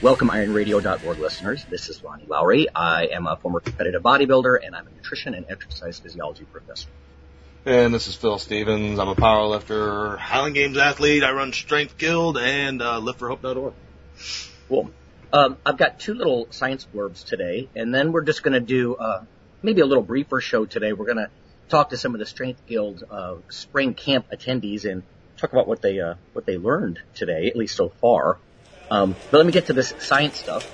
Welcome, 0.00 0.28
IronRadio.org 0.28 1.18
listeners. 1.18 1.64
This 1.68 1.88
is 1.88 2.04
Lonnie 2.04 2.24
Lowery. 2.24 2.68
I 2.72 3.06
am 3.06 3.26
a 3.26 3.34
former 3.34 3.58
competitive 3.58 4.00
bodybuilder, 4.00 4.64
and 4.64 4.76
I'm 4.76 4.86
a 4.86 4.90
nutrition 4.90 5.34
and 5.34 5.44
exercise 5.50 5.98
physiology 5.98 6.44
professor. 6.44 6.88
And 7.66 7.92
this 7.92 8.06
is 8.06 8.14
Phil 8.14 8.38
Stevens. 8.38 9.00
I'm 9.00 9.08
a 9.08 9.16
powerlifter, 9.16 10.16
Highland 10.16 10.54
Games 10.54 10.78
athlete. 10.78 11.24
I 11.24 11.32
run 11.32 11.52
Strength 11.52 11.98
Guild 11.98 12.38
and 12.38 12.80
uh, 12.80 13.00
liftforhope.org. 13.00 13.74
Cool. 14.68 14.90
Um, 15.32 15.56
I've 15.66 15.76
got 15.76 15.98
two 15.98 16.14
little 16.14 16.46
science 16.50 16.86
blurbs 16.94 17.24
today, 17.24 17.68
and 17.74 17.92
then 17.92 18.12
we're 18.12 18.22
just 18.22 18.44
going 18.44 18.54
to 18.54 18.60
do 18.60 18.94
uh, 18.94 19.24
maybe 19.62 19.80
a 19.80 19.86
little 19.86 20.04
briefer 20.04 20.40
show 20.40 20.64
today. 20.64 20.92
We're 20.92 21.06
going 21.06 21.26
to 21.26 21.30
talk 21.70 21.90
to 21.90 21.96
some 21.96 22.14
of 22.14 22.20
the 22.20 22.26
Strength 22.26 22.68
Guild 22.68 23.02
uh, 23.10 23.34
spring 23.48 23.94
camp 23.94 24.26
attendees 24.30 24.88
and 24.88 25.02
talk 25.38 25.52
about 25.52 25.66
what 25.66 25.82
they 25.82 25.98
uh, 25.98 26.14
what 26.34 26.46
they 26.46 26.56
learned 26.56 27.00
today, 27.16 27.48
at 27.48 27.56
least 27.56 27.74
so 27.74 27.88
far. 27.88 28.38
Um, 28.90 29.14
but 29.30 29.38
let 29.38 29.46
me 29.46 29.52
get 29.52 29.66
to 29.66 29.72
this 29.72 29.94
science 29.98 30.38
stuff. 30.38 30.64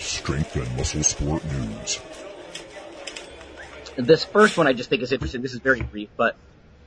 Strength 0.00 0.56
and 0.56 0.76
muscle 0.76 1.02
sport 1.02 1.44
news. 1.44 2.00
This 3.96 4.24
first 4.24 4.56
one 4.56 4.66
I 4.66 4.72
just 4.72 4.88
think 4.90 5.02
is 5.02 5.12
interesting. 5.12 5.42
This 5.42 5.52
is 5.52 5.60
very 5.60 5.82
brief, 5.82 6.08
but 6.16 6.36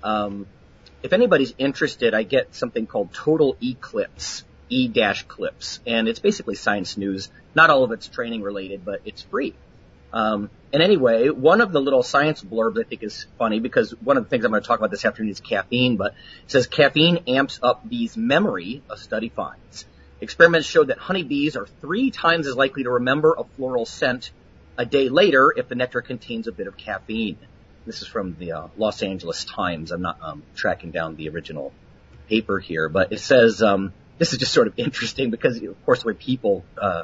um, 0.04 0.48
if 1.04 1.14
anybody's 1.14 1.54
interested, 1.58 2.14
I 2.14 2.24
get 2.24 2.56
something 2.56 2.88
called 2.88 3.14
Total 3.14 3.56
Eclipse, 3.62 4.44
E-clips, 4.70 5.80
and 5.86 6.08
it's 6.08 6.20
basically 6.20 6.56
science 6.56 6.98
news. 6.98 7.30
Not 7.54 7.70
all 7.70 7.84
of 7.84 7.92
it's 7.92 8.08
training 8.08 8.42
related, 8.42 8.84
but 8.84 9.02
it's 9.06 9.22
free. 9.22 9.54
Um, 10.14 10.50
and 10.72 10.82
anyway, 10.82 11.30
one 11.30 11.62
of 11.62 11.72
the 11.72 11.82
little 11.82 12.04
science 12.04 12.44
blurbs 12.44 12.80
I 12.80 12.84
think 12.84 13.04
is 13.04 13.28
funny 13.38 13.60
because 13.60 13.92
one 14.02 14.18
of 14.18 14.24
the 14.24 14.30
things 14.30 14.46
I'm 14.46 14.52
going 14.52 14.62
to 14.62 14.68
talk 14.68 14.80
about 14.80 14.92
this 14.92 15.06
afternoon 15.06 15.32
is 15.32 15.40
caffeine, 15.40 15.98
but 15.98 16.14
it 16.44 16.52
says 16.52 16.68
caffeine 16.68 17.24
amps 17.28 17.60
up 17.62 17.88
bees' 17.88 18.18
memory, 18.18 18.84
a 18.90 18.98
study 18.98 19.30
finds. 19.30 19.86
Experiments 20.22 20.68
showed 20.68 20.88
that 20.88 20.98
honeybees 20.98 21.56
are 21.56 21.68
three 21.82 22.12
times 22.12 22.48
as 22.48 22.56
likely 22.56 22.84
to 22.84 22.92
remember 22.92 23.36
a 23.38 23.44
floral 23.56 23.86
scent 23.86 24.32
a 24.78 24.86
day 24.86 25.10
later 25.10 25.54
if 25.56 25.68
the 25.68 25.76
nectar 25.76 26.02
contains 26.02 26.48
a 26.48 26.52
bit 26.52 26.68
of 26.68 26.78
caffeine. 26.78 27.38
This 27.86 28.02
is 28.02 28.08
from 28.08 28.36
the 28.40 28.54
uh, 28.54 28.68
Los 28.78 29.04
Angeles 29.04 29.46
Times. 29.46 29.92
I'm 29.92 30.02
not 30.02 30.18
um, 30.22 30.44
tracking 30.56 30.92
down 30.92 31.16
the 31.16 31.30
original 31.30 31.72
paper 32.28 32.60
here, 32.60 32.90
but 32.90 33.12
it 33.12 33.20
says 33.20 33.62
um, 33.62 33.94
this 34.18 34.34
is 34.34 34.40
just 34.40 34.54
sort 34.54 34.68
of 34.68 34.74
interesting 34.78 35.30
because, 35.30 35.62
of 35.62 35.86
course, 35.86 36.02
the 36.02 36.08
way 36.08 36.14
people 36.14 36.64
uh, 36.78 37.04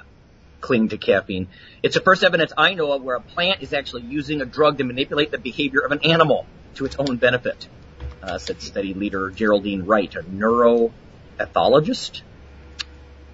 cling 0.61 0.89
to 0.89 0.97
caffeine, 0.97 1.47
it's 1.83 1.95
the 1.95 2.01
first 2.01 2.23
evidence 2.23 2.53
I 2.57 2.75
know 2.75 2.93
of 2.93 3.01
where 3.01 3.15
a 3.15 3.21
plant 3.21 3.61
is 3.61 3.73
actually 3.73 4.03
using 4.03 4.41
a 4.41 4.45
drug 4.45 4.77
to 4.77 4.83
manipulate 4.83 5.31
the 5.31 5.37
behavior 5.37 5.81
of 5.81 5.91
an 5.91 6.03
animal 6.03 6.45
to 6.75 6.85
its 6.85 6.95
own 6.97 7.17
benefit. 7.17 7.67
Uh, 8.23 8.37
said 8.37 8.61
study 8.61 8.93
leader 8.93 9.31
Geraldine 9.31 9.85
Wright, 9.85 10.15
a 10.15 10.21
neuroethologist 10.21 12.21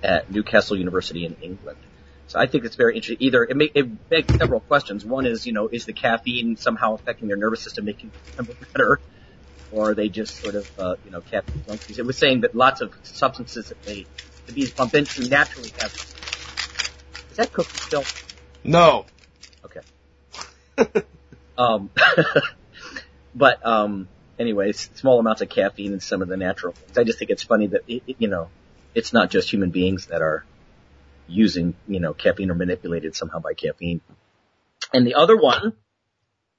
at 0.02 0.32
Newcastle 0.32 0.78
University 0.78 1.26
in 1.26 1.36
England. 1.42 1.78
So 2.28 2.40
I 2.40 2.48
think 2.48 2.66
it's 2.66 2.76
very 2.76 2.96
interesting. 2.96 3.26
Either 3.26 3.44
it, 3.44 3.56
may, 3.56 3.70
it 3.74 4.10
begs 4.10 4.34
several 4.36 4.60
questions. 4.62 5.06
One 5.06 5.26
is, 5.26 5.46
you 5.46 5.54
know, 5.54 5.68
is 5.68 5.86
the 5.86 5.94
caffeine 5.94 6.56
somehow 6.56 6.94
affecting 6.94 7.28
their 7.28 7.38
nervous 7.38 7.62
system, 7.62 7.86
making 7.86 8.12
them 8.36 8.50
better, 8.74 9.00
or 9.72 9.92
are 9.92 9.96
they 9.96 10.10
just 10.10 10.38
sort 10.38 10.56
of, 10.56 10.80
uh, 10.80 10.96
you 11.06 11.12
know, 11.12 11.22
caffeine 11.22 11.64
junkies? 11.68 12.00
It 12.00 12.06
was 12.06 12.18
saying 12.18 12.42
that 12.42 12.56
lots 12.56 12.82
of 12.82 12.94
substances 13.04 13.70
that 13.70 13.82
they 13.84 14.06
the 14.46 14.54
bees 14.54 14.72
bump 14.72 14.96
into 14.96 15.28
naturally 15.30 15.72
have. 15.80 15.94
Is 17.38 17.46
that 17.46 17.54
cookie 17.54 17.78
still? 17.78 18.04
No. 18.64 19.06
Okay. 19.64 21.04
um, 21.58 21.92
but 23.36 23.64
um, 23.64 24.08
anyways, 24.40 24.90
small 24.96 25.20
amounts 25.20 25.44
of 25.44 25.50
caffeine 25.50 25.92
and 25.92 26.02
some 26.02 26.24
of 26.24 26.30
the 26.30 26.38
natural 26.38 26.74
things. 26.74 26.98
I 26.98 27.04
just 27.04 27.20
think 27.20 27.30
it's 27.30 27.44
funny 27.44 27.68
that 27.68 27.82
it, 27.88 28.02
it, 28.08 28.16
you 28.18 28.28
know, 28.28 28.50
it's 28.96 29.14
not 29.14 29.30
just 29.30 29.52
human 29.52 29.70
beings 29.70 30.08
that 30.08 30.24
are 30.24 30.46
using, 31.28 31.76
you 31.88 32.00
know, 32.00 32.16
caffeine 32.16 32.50
or 32.50 32.56
manipulated 32.56 33.16
somehow 33.16 33.38
by 33.38 33.54
caffeine. 33.54 34.02
And 34.92 35.06
the 35.06 35.14
other 35.14 35.38
one 35.38 35.74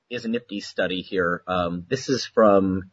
is 0.09 0.27
a 0.27 0.29
nifty 0.29 0.61
study 0.61 1.03
here. 1.03 1.43
Um, 1.49 1.87
this 1.89 2.09
is 2.09 2.25
from 2.25 2.93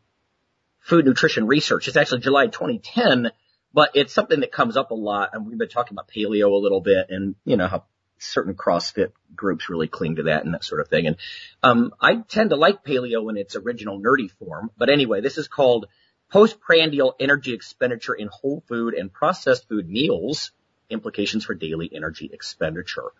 Food 0.79 1.05
Nutrition 1.05 1.45
Research. 1.45 1.87
It's 1.87 1.97
actually 1.97 2.21
July 2.21 2.47
2010, 2.47 3.29
but 3.75 3.91
it's 3.93 4.13
something 4.13 4.39
that 4.39 4.53
comes 4.53 4.77
up 4.77 4.91
a 4.91 4.95
lot. 4.95 5.31
And 5.33 5.45
we've 5.45 5.57
been 5.57 5.67
talking 5.67 5.95
about 5.95 6.07
paleo 6.07 6.49
a 6.49 6.55
little 6.63 6.79
bit 6.79 7.07
and, 7.09 7.35
you 7.43 7.57
know, 7.57 7.67
how 7.67 7.83
certain 8.17 8.53
CrossFit 8.53 9.11
groups 9.35 9.69
really 9.69 9.89
cling 9.89 10.15
to 10.15 10.23
that 10.23 10.45
and 10.45 10.53
that 10.53 10.63
sort 10.63 10.79
of 10.79 10.87
thing. 10.87 11.07
And, 11.07 11.17
um, 11.61 11.93
I 11.99 12.15
tend 12.15 12.51
to 12.51 12.55
like 12.55 12.85
paleo 12.85 13.29
in 13.29 13.35
its 13.35 13.57
original 13.57 13.99
nerdy 13.99 14.31
form. 14.31 14.71
But 14.77 14.89
anyway, 14.89 15.19
this 15.19 15.37
is 15.37 15.49
called 15.49 15.87
postprandial 16.31 17.15
energy 17.19 17.53
expenditure 17.53 18.13
in 18.13 18.29
whole 18.31 18.63
food 18.69 18.93
and 18.93 19.11
processed 19.11 19.67
food 19.67 19.89
meals 19.89 20.51
implications 20.89 21.43
for 21.43 21.53
daily 21.53 21.91
energy 21.93 22.29
expenditure. 22.31 23.11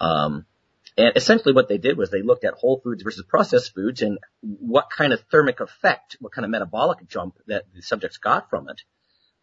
Um, 0.00 0.44
and 0.98 1.12
essentially 1.14 1.54
what 1.54 1.68
they 1.68 1.78
did 1.78 1.96
was 1.96 2.10
they 2.10 2.22
looked 2.22 2.44
at 2.44 2.54
whole 2.54 2.80
foods 2.80 3.04
versus 3.04 3.24
processed 3.28 3.76
foods 3.76 4.02
and 4.02 4.18
what 4.40 4.90
kind 4.90 5.12
of 5.12 5.20
thermic 5.30 5.60
effect, 5.60 6.16
what 6.18 6.32
kind 6.32 6.44
of 6.44 6.50
metabolic 6.50 7.06
jump 7.06 7.38
that 7.46 7.66
the 7.72 7.80
subjects 7.80 8.18
got 8.18 8.50
from 8.50 8.68
it. 8.68 8.82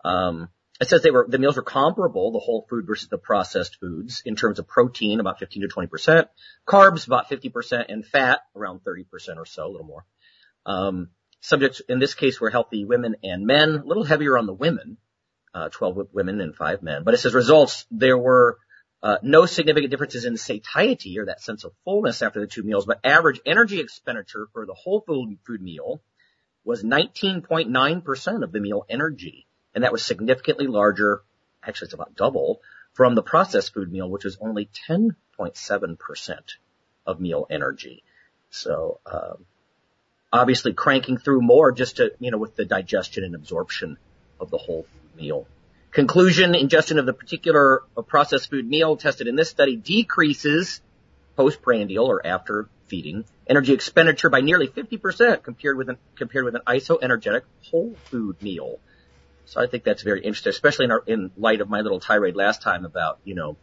Um, 0.03 0.49
it 0.79 0.89
says 0.89 1.03
they 1.03 1.11
were, 1.11 1.27
the 1.29 1.37
meals 1.37 1.57
were 1.57 1.61
comparable, 1.61 2.31
the 2.31 2.39
whole 2.39 2.65
food 2.67 2.87
versus 2.87 3.07
the 3.07 3.19
processed 3.19 3.79
foods 3.79 4.23
in 4.25 4.35
terms 4.35 4.57
of 4.57 4.67
protein, 4.67 5.19
about 5.19 5.37
15 5.37 5.61
to 5.61 5.67
20%, 5.67 6.27
carbs, 6.67 7.05
about 7.05 7.29
50%, 7.29 7.85
and 7.89 8.05
fat, 8.05 8.39
around 8.55 8.81
30% 8.83 9.37
or 9.37 9.45
so, 9.45 9.67
a 9.67 9.69
little 9.69 9.85
more. 9.85 10.05
Um, 10.65 11.09
subjects 11.39 11.81
in 11.87 11.99
this 11.99 12.15
case 12.15 12.41
were 12.41 12.49
healthy 12.49 12.83
women 12.83 13.15
and 13.23 13.45
men, 13.45 13.69
a 13.69 13.85
little 13.85 14.03
heavier 14.03 14.39
on 14.39 14.47
the 14.47 14.53
women, 14.53 14.97
uh, 15.53 15.69
12 15.69 16.07
women 16.13 16.41
and 16.41 16.55
5 16.55 16.81
men. 16.81 17.03
But 17.03 17.13
it 17.13 17.17
says 17.17 17.35
results, 17.35 17.85
there 17.91 18.17
were 18.17 18.57
uh, 19.03 19.17
no 19.21 19.45
significant 19.45 19.91
differences 19.91 20.25
in 20.25 20.35
satiety 20.35 21.19
or 21.19 21.25
that 21.25 21.41
sense 21.41 21.63
of 21.63 21.73
fullness 21.85 22.23
after 22.23 22.39
the 22.39 22.47
two 22.47 22.63
meals, 22.63 22.87
but 22.87 22.99
average 23.03 23.39
energy 23.45 23.79
expenditure 23.79 24.47
for 24.53 24.65
the 24.65 24.73
whole 24.73 25.01
food, 25.01 25.37
food 25.45 25.61
meal 25.61 26.01
was 26.63 26.83
19.9% 26.83 28.43
of 28.43 28.51
the 28.51 28.59
meal 28.59 28.85
energy. 28.89 29.47
And 29.73 29.83
that 29.83 29.91
was 29.91 30.03
significantly 30.03 30.67
larger, 30.67 31.21
actually 31.63 31.87
it's 31.87 31.93
about 31.93 32.15
double, 32.15 32.61
from 32.93 33.15
the 33.15 33.23
processed 33.23 33.73
food 33.73 33.91
meal, 33.91 34.09
which 34.09 34.25
was 34.25 34.37
only 34.41 34.69
10.7% 34.89 36.39
of 37.05 37.19
meal 37.19 37.47
energy. 37.49 38.03
So, 38.49 38.99
um, 39.05 39.45
obviously 40.31 40.73
cranking 40.73 41.17
through 41.17 41.41
more 41.41 41.71
just 41.71 41.97
to, 41.97 42.11
you 42.19 42.31
know, 42.31 42.37
with 42.37 42.55
the 42.55 42.65
digestion 42.65 43.23
and 43.23 43.35
absorption 43.35 43.97
of 44.39 44.49
the 44.49 44.57
whole 44.57 44.85
meal. 45.15 45.47
Conclusion, 45.91 46.55
ingestion 46.55 46.99
of 46.99 47.05
the 47.05 47.13
particular 47.13 47.83
processed 48.07 48.49
food 48.49 48.67
meal 48.67 48.95
tested 48.95 49.27
in 49.27 49.35
this 49.35 49.49
study 49.49 49.75
decreases 49.75 50.81
postprandial 51.35 52.05
or 52.05 52.25
after 52.25 52.69
feeding 52.87 53.25
energy 53.47 53.73
expenditure 53.73 54.29
by 54.29 54.41
nearly 54.41 54.67
50% 54.67 55.43
compared 55.43 55.77
with 55.77 55.89
an, 55.89 55.97
compared 56.15 56.45
with 56.45 56.55
an 56.55 56.61
isoenergetic 56.65 57.41
whole 57.63 57.95
food 58.05 58.41
meal. 58.41 58.79
So 59.51 59.59
I 59.59 59.67
think 59.67 59.83
that's 59.83 60.01
very 60.01 60.21
interesting, 60.21 60.51
especially 60.51 60.85
in, 60.85 60.91
our, 60.91 61.03
in 61.05 61.29
light 61.35 61.59
of 61.59 61.69
my 61.69 61.81
little 61.81 61.99
tirade 61.99 62.37
last 62.37 62.61
time 62.61 62.85
about, 62.85 63.19
you 63.25 63.35
know, 63.35 63.57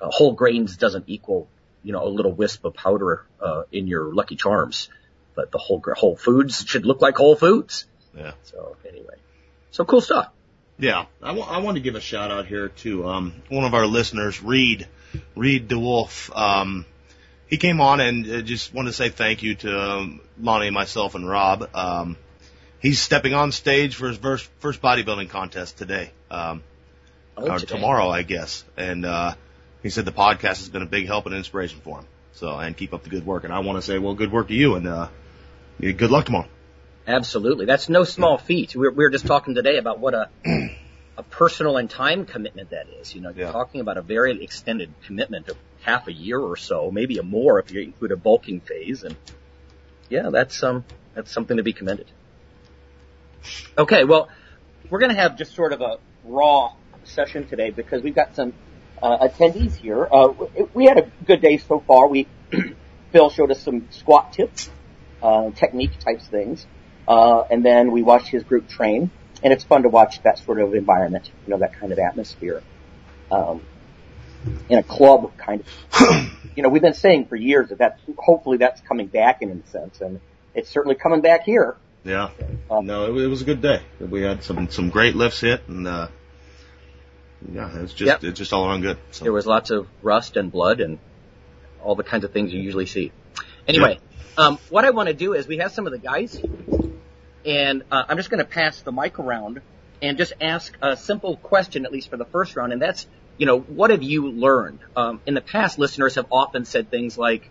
uh, 0.00 0.10
whole 0.10 0.32
grains 0.32 0.76
doesn't 0.76 1.06
equal, 1.08 1.48
you 1.82 1.92
know, 1.92 2.06
a 2.06 2.08
little 2.08 2.30
wisp 2.30 2.64
of 2.64 2.74
powder, 2.74 3.26
uh, 3.40 3.64
in 3.72 3.88
your 3.88 4.14
Lucky 4.14 4.36
Charms, 4.36 4.88
but 5.34 5.50
the 5.50 5.58
whole, 5.58 5.82
whole 5.96 6.14
foods 6.14 6.64
should 6.64 6.86
look 6.86 7.02
like 7.02 7.16
whole 7.16 7.34
foods. 7.34 7.86
Yeah. 8.16 8.34
So 8.44 8.76
anyway, 8.88 9.16
so 9.72 9.84
cool 9.84 10.00
stuff. 10.00 10.28
Yeah, 10.78 11.06
I, 11.20 11.34
w- 11.34 11.44
I 11.44 11.58
want 11.58 11.78
to 11.78 11.80
give 11.80 11.96
a 11.96 12.00
shout 12.00 12.30
out 12.30 12.46
here 12.46 12.68
to 12.68 13.08
um, 13.08 13.42
one 13.48 13.64
of 13.64 13.74
our 13.74 13.88
listeners, 13.88 14.40
Reed, 14.40 14.86
Reed 15.34 15.66
DeWolf. 15.66 16.30
Um, 16.32 16.86
he 17.48 17.56
came 17.56 17.80
on 17.80 17.98
and 17.98 18.30
uh, 18.30 18.40
just 18.42 18.72
wanted 18.72 18.90
to 18.90 18.96
say 18.96 19.08
thank 19.08 19.42
you 19.42 19.56
to 19.56 19.80
um, 19.80 20.20
Lonnie, 20.40 20.70
myself, 20.70 21.16
and 21.16 21.28
Rob. 21.28 21.68
Um, 21.74 22.16
he's 22.80 23.00
stepping 23.00 23.34
on 23.34 23.52
stage 23.52 23.94
for 23.96 24.08
his 24.08 24.16
first, 24.18 24.48
first 24.60 24.80
bodybuilding 24.82 25.28
contest 25.30 25.78
today, 25.78 26.10
um, 26.30 26.62
Oh, 27.36 27.50
or 27.50 27.58
today. 27.58 27.74
tomorrow, 27.74 28.08
I 28.08 28.22
guess. 28.22 28.64
And 28.76 29.06
uh, 29.06 29.34
he 29.82 29.90
said 29.90 30.04
the 30.04 30.12
podcast 30.12 30.58
has 30.58 30.68
been 30.68 30.82
a 30.82 30.86
big 30.86 31.06
help 31.06 31.26
and 31.26 31.34
inspiration 31.34 31.80
for 31.80 31.98
him. 32.00 32.06
So, 32.32 32.56
and 32.58 32.76
keep 32.76 32.92
up 32.92 33.02
the 33.04 33.10
good 33.10 33.24
work. 33.26 33.44
And 33.44 33.52
I 33.52 33.60
want 33.60 33.76
to 33.78 33.82
say, 33.82 33.98
well, 33.98 34.14
good 34.14 34.32
work 34.32 34.48
to 34.48 34.54
you, 34.54 34.74
and 34.74 34.86
uh, 34.88 35.08
good 35.80 36.10
luck 36.10 36.26
tomorrow. 36.26 36.48
Absolutely. 37.06 37.64
That's 37.66 37.88
no 37.88 38.04
small 38.04 38.38
feat. 38.38 38.74
We 38.74 38.80
were, 38.82 38.90
we 38.90 39.04
were 39.04 39.10
just 39.10 39.26
talking 39.26 39.54
today 39.54 39.78
about 39.78 39.98
what 39.98 40.14
a, 40.14 40.28
a 41.16 41.22
personal 41.22 41.76
and 41.76 41.88
time 41.88 42.26
commitment 42.26 42.70
that 42.70 42.86
is. 43.00 43.14
You 43.14 43.20
know, 43.22 43.30
you're 43.30 43.46
Yeah. 43.46 43.52
talking 43.52 43.80
about 43.80 43.96
a 43.96 44.02
very 44.02 44.42
extended 44.42 44.92
commitment 45.06 45.48
of 45.48 45.56
half 45.80 46.06
a 46.06 46.12
year 46.12 46.38
or 46.38 46.56
so, 46.56 46.90
maybe 46.90 47.18
a 47.18 47.22
more 47.22 47.58
if 47.60 47.70
you 47.70 47.80
include 47.82 48.12
a 48.12 48.16
bulking 48.16 48.60
phase. 48.60 49.04
And 49.04 49.16
yeah, 50.10 50.30
that's 50.30 50.62
um 50.62 50.84
that's 51.14 51.32
something 51.32 51.56
to 51.56 51.62
be 51.62 51.72
commended. 51.72 52.06
Okay, 53.76 54.04
well, 54.04 54.28
we're 54.90 54.98
going 54.98 55.14
to 55.14 55.20
have 55.20 55.36
just 55.36 55.54
sort 55.54 55.72
of 55.72 55.80
a 55.80 55.98
raw 56.24 56.72
session 57.04 57.46
today 57.46 57.70
because 57.70 58.02
we've 58.02 58.14
got 58.14 58.34
some 58.34 58.52
uh, 59.02 59.28
attendees 59.28 59.74
here. 59.74 60.08
Uh, 60.10 60.32
we- 60.74 60.86
had 60.86 60.98
a 60.98 61.10
good 61.24 61.40
day 61.40 61.58
so 61.58 61.80
far. 61.80 62.08
We 62.08 62.26
Phil 63.12 63.30
showed 63.30 63.50
us 63.50 63.62
some 63.62 63.88
squat 63.90 64.32
tips, 64.32 64.70
uh, 65.22 65.50
technique 65.50 65.98
types 65.98 66.26
things, 66.26 66.66
uh, 67.06 67.42
and 67.50 67.64
then 67.64 67.92
we 67.92 68.02
watched 68.02 68.28
his 68.28 68.42
group 68.42 68.68
train, 68.68 69.10
and 69.42 69.52
it's 69.52 69.64
fun 69.64 69.82
to 69.84 69.88
watch 69.88 70.22
that 70.22 70.38
sort 70.38 70.60
of 70.60 70.74
environment, 70.74 71.30
you 71.46 71.50
know, 71.50 71.58
that 71.58 71.74
kind 71.74 71.92
of 71.92 71.98
atmosphere. 71.98 72.62
Um, 73.30 73.62
in 74.68 74.78
a 74.78 74.82
club 74.82 75.36
kind 75.36 75.62
of, 75.92 76.30
you 76.56 76.62
know, 76.62 76.68
we've 76.68 76.82
been 76.82 76.94
saying 76.94 77.26
for 77.26 77.36
years 77.36 77.70
that 77.70 77.78
that's, 77.78 78.00
hopefully 78.18 78.56
that's 78.56 78.80
coming 78.82 79.06
back 79.06 79.42
in 79.42 79.50
a 79.50 79.70
sense, 79.70 80.00
and 80.00 80.20
it's 80.54 80.70
certainly 80.70 80.94
coming 80.94 81.20
back 81.20 81.44
here. 81.44 81.76
Yeah. 82.04 82.30
Um, 82.70 82.86
No, 82.86 83.04
it, 83.16 83.22
it 83.24 83.26
was 83.26 83.42
a 83.42 83.44
good 83.44 83.60
day. 83.60 83.82
We 84.00 84.22
had 84.22 84.42
some 84.42 84.68
some 84.70 84.90
great 84.90 85.14
lifts 85.14 85.40
hit, 85.40 85.62
and 85.68 85.86
uh, 85.86 86.08
yeah, 87.52 87.76
it 87.76 87.82
was 87.82 87.92
just 87.92 88.22
Yep. 88.22 88.24
it's 88.24 88.38
just 88.38 88.52
all 88.52 88.66
around 88.66 88.82
good. 88.82 88.98
So. 89.10 89.24
There 89.24 89.32
was 89.32 89.46
lots 89.46 89.70
of 89.70 89.86
rust 90.02 90.36
and 90.36 90.50
blood 90.50 90.80
and 90.80 90.98
all 91.82 91.94
the 91.94 92.04
kinds 92.04 92.24
of 92.24 92.32
things 92.32 92.52
you 92.52 92.60
usually 92.60 92.86
see. 92.86 93.12
Anyway, 93.66 93.98
um, 94.36 94.58
what 94.70 94.84
I 94.84 94.90
want 94.90 95.08
to 95.08 95.14
do 95.14 95.34
is 95.34 95.46
we 95.46 95.58
have 95.58 95.72
some 95.72 95.86
of 95.86 95.92
the 95.92 95.98
guys, 95.98 96.40
and 97.44 97.82
uh, 97.90 98.04
I'm 98.08 98.16
just 98.16 98.30
going 98.30 98.38
to 98.38 98.50
pass 98.50 98.80
the 98.80 98.92
mic 98.92 99.18
around 99.18 99.60
and 100.00 100.16
just 100.16 100.32
ask 100.40 100.76
a 100.80 100.96
simple 100.96 101.36
question, 101.36 101.84
at 101.84 101.92
least 101.92 102.08
for 102.08 102.16
the 102.16 102.24
first 102.24 102.56
round, 102.56 102.72
and 102.72 102.80
that's, 102.80 103.06
you 103.36 103.46
know, 103.46 103.58
what 103.58 103.90
have 103.90 104.02
you 104.02 104.30
learned? 104.30 104.78
Um, 104.96 105.20
in 105.26 105.34
the 105.34 105.40
past, 105.40 105.78
listeners 105.78 106.14
have 106.14 106.26
often 106.30 106.64
said 106.64 106.90
things 106.90 107.18
like, 107.18 107.50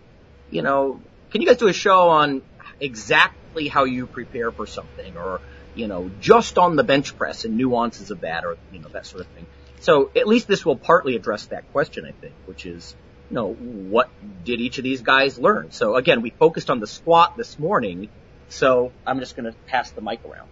you 0.50 0.62
know, 0.62 1.00
can 1.30 1.40
you 1.42 1.46
guys 1.46 1.58
do 1.58 1.68
a 1.68 1.72
show 1.72 2.08
on 2.08 2.42
exactly 2.80 3.68
how 3.68 3.84
you 3.84 4.06
prepare 4.06 4.52
for 4.52 4.66
something, 4.66 5.16
or 5.16 5.40
you 5.74 5.88
know, 5.88 6.10
just 6.18 6.58
on 6.58 6.76
the 6.76 6.84
bench 6.84 7.16
press 7.16 7.44
and 7.44 7.56
nuances 7.56 8.10
of 8.10 8.20
that, 8.20 8.44
or 8.44 8.56
you 8.70 8.80
know, 8.80 8.88
that 8.92 9.06
sort 9.06 9.22
of 9.22 9.28
thing. 9.32 9.46
So 9.80 10.10
at 10.16 10.26
least 10.26 10.48
this 10.48 10.64
will 10.64 10.76
partly 10.76 11.14
address 11.16 11.46
that 11.46 11.70
question, 11.72 12.04
I 12.04 12.12
think, 12.20 12.34
which 12.46 12.66
is, 12.66 12.96
you 13.30 13.36
know, 13.36 13.52
what 13.52 14.10
did 14.42 14.60
each 14.60 14.78
of 14.78 14.84
these 14.84 15.02
guys 15.02 15.38
learn? 15.38 15.70
So 15.70 15.94
again, 15.96 16.20
we 16.22 16.30
focused 16.30 16.68
on 16.70 16.80
the 16.80 16.86
squat 16.86 17.34
this 17.36 17.58
morning, 17.58 18.10
so 18.48 18.92
I'm 19.06 19.20
just 19.20 19.36
going 19.36 19.50
to 19.50 19.56
pass 19.66 19.92
the 19.92 20.00
mic 20.00 20.20
around. 20.24 20.48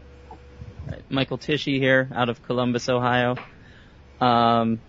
Michael 1.08 1.38
Tishy 1.38 1.80
here 1.80 2.08
out 2.14 2.28
of 2.28 2.42
Columbus, 2.42 2.88
Ohio. 2.88 3.36
Um, 4.20 4.80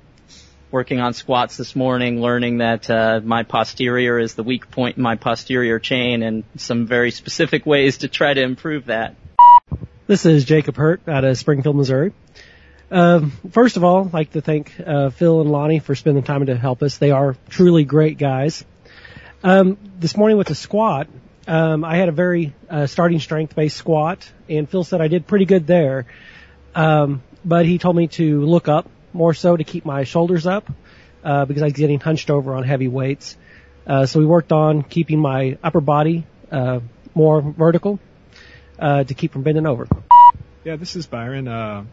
working 0.72 1.00
on 1.00 1.14
squats 1.14 1.58
this 1.58 1.76
morning, 1.76 2.22
learning 2.22 2.58
that 2.58 2.90
uh, 2.90 3.22
my 3.24 3.44
posterior 3.44 4.20
is 4.20 4.36
the 4.36 4.44
weak 4.44 4.70
point 4.70 4.98
in 4.98 5.04
my 5.04 5.16
posterior 5.16 5.80
chain 5.80 6.24
and 6.24 6.44
some 6.58 6.86
very 6.86 7.12
specific 7.12 7.66
ways 7.66 8.00
to 8.00 8.08
try 8.08 8.34
to 8.34 8.42
improve 8.42 8.86
that. 8.86 9.16
This 10.08 10.26
is 10.26 10.46
Jacob 10.46 10.76
Hurt 10.76 11.08
out 11.08 11.24
of 11.24 11.38
Springfield, 11.38 11.76
Missouri. 11.76 12.14
Um, 12.90 13.32
first 13.52 13.78
of 13.78 13.84
all, 13.84 14.06
I'd 14.06 14.14
like 14.14 14.32
to 14.32 14.42
thank 14.42 14.74
uh, 14.80 15.10
Phil 15.10 15.42
and 15.42 15.52
Lonnie 15.52 15.80
for 15.80 15.96
spending 15.96 16.24
time 16.24 16.46
to 16.46 16.56
help 16.56 16.82
us. 16.84 16.98
They 16.98 17.12
are 17.12 17.36
truly 17.50 17.84
great 17.84 18.18
guys. 18.18 18.64
Um, 19.44 19.78
this 20.00 20.16
morning 20.16 20.38
with 20.38 20.48
the 20.48 20.56
squat, 20.56 21.08
um, 21.48 21.84
I 21.86 21.98
had 21.98 22.10
a 22.10 22.14
very 22.14 22.54
uh, 22.70 22.88
starting 22.88 23.20
strength 23.20 23.56
based 23.56 23.78
squat, 23.78 24.30
and 24.50 24.70
Phil 24.70 24.84
said 24.84 25.02
I 25.02 25.08
did 25.08 25.28
pretty 25.28 25.46
good 25.46 25.68
there. 25.68 26.06
Um, 26.76 27.24
but 27.44 27.66
he 27.66 27.78
told 27.78 27.96
me 27.96 28.08
to 28.10 28.42
look 28.42 28.68
up 28.68 28.90
more 29.14 29.34
so 29.34 29.58
to 29.58 29.64
keep 29.64 29.86
my 29.86 30.04
shoulders 30.04 30.46
up 30.46 30.70
uh, 31.24 31.46
because 31.46 31.64
I 31.64 31.66
was 31.66 31.74
getting 31.74 32.00
hunched 32.00 32.30
over 32.30 32.56
on 32.56 32.64
heavy 32.64 32.88
weights. 32.88 33.38
Uh, 33.86 34.06
so 34.06 34.20
we 34.20 34.26
worked 34.26 34.52
on 34.52 34.84
keeping 34.84 35.20
my 35.20 35.58
upper 35.64 35.82
body 35.82 36.26
uh, 36.52 36.80
more 37.16 37.42
vertical 37.42 38.00
uh, 38.80 39.04
to 39.04 39.14
keep 39.14 39.34
from 39.34 39.44
bending 39.44 39.66
over. 39.66 39.88
Yeah, 40.64 40.76
this 40.76 40.96
is 40.96 41.08
Byron. 41.08 41.48
Uh, 41.48 41.86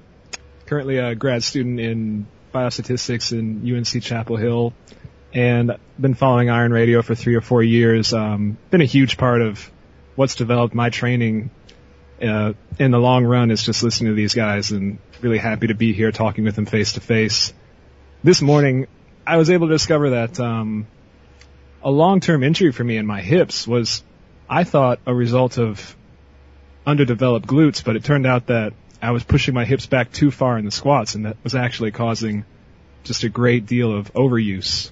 currently 0.66 0.98
a 0.98 1.14
grad 1.14 1.44
student 1.44 1.80
in 1.80 2.26
biostatistics 2.52 3.32
in 3.32 3.62
UNC 3.76 4.02
Chapel 4.02 4.36
Hill, 4.36 4.72
and 5.32 5.76
been 5.98 6.14
following 6.14 6.50
Iron 6.50 6.72
Radio 6.72 7.02
for 7.02 7.14
three 7.14 7.34
or 7.34 7.40
four 7.40 7.62
years. 7.62 8.12
Um, 8.12 8.56
been 8.70 8.80
a 8.80 8.86
huge 8.86 9.16
part 9.16 9.42
of 9.42 9.70
what's 10.14 10.34
developed 10.34 10.74
my 10.74 10.90
training. 10.90 11.50
Uh, 12.22 12.52
in 12.78 12.92
the 12.92 12.98
long 12.98 13.24
run, 13.24 13.50
is 13.50 13.62
just 13.62 13.82
listening 13.82 14.12
to 14.12 14.14
these 14.14 14.34
guys, 14.34 14.70
and 14.70 14.98
really 15.20 15.38
happy 15.38 15.66
to 15.66 15.74
be 15.74 15.92
here 15.92 16.12
talking 16.12 16.44
with 16.44 16.54
them 16.54 16.64
face 16.64 16.92
to 16.92 17.00
face. 17.00 17.52
This 18.22 18.40
morning, 18.40 18.86
I 19.26 19.36
was 19.36 19.50
able 19.50 19.66
to 19.66 19.74
discover 19.74 20.10
that 20.10 20.38
um, 20.38 20.86
a 21.82 21.90
long-term 21.90 22.44
injury 22.44 22.72
for 22.72 22.84
me 22.84 22.98
in 22.98 23.06
my 23.06 23.20
hips 23.20 23.66
was, 23.66 24.04
I 24.48 24.64
thought, 24.64 25.00
a 25.06 25.14
result 25.14 25.58
of 25.58 25.96
underdeveloped 26.86 27.46
glutes, 27.46 27.84
but 27.84 27.96
it 27.96 28.04
turned 28.04 28.26
out 28.26 28.46
that 28.46 28.74
I 29.02 29.10
was 29.10 29.24
pushing 29.24 29.52
my 29.52 29.64
hips 29.64 29.86
back 29.86 30.12
too 30.12 30.30
far 30.30 30.56
in 30.56 30.64
the 30.64 30.70
squats, 30.70 31.14
and 31.14 31.26
that 31.26 31.36
was 31.42 31.54
actually 31.54 31.90
causing 31.90 32.44
just 33.02 33.24
a 33.24 33.28
great 33.28 33.66
deal 33.66 33.92
of 33.92 34.12
overuse. 34.14 34.90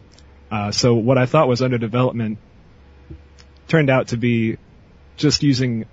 Uh, 0.51 0.71
so 0.71 0.95
what 0.95 1.19
I 1.19 1.27
thought 1.27 1.49
was 1.49 1.61
underdevelopment 1.61 2.37
turned 3.69 3.91
out 3.91 4.09
to 4.09 4.17
be 4.17 4.59
just 5.17 5.43
using 5.43 5.87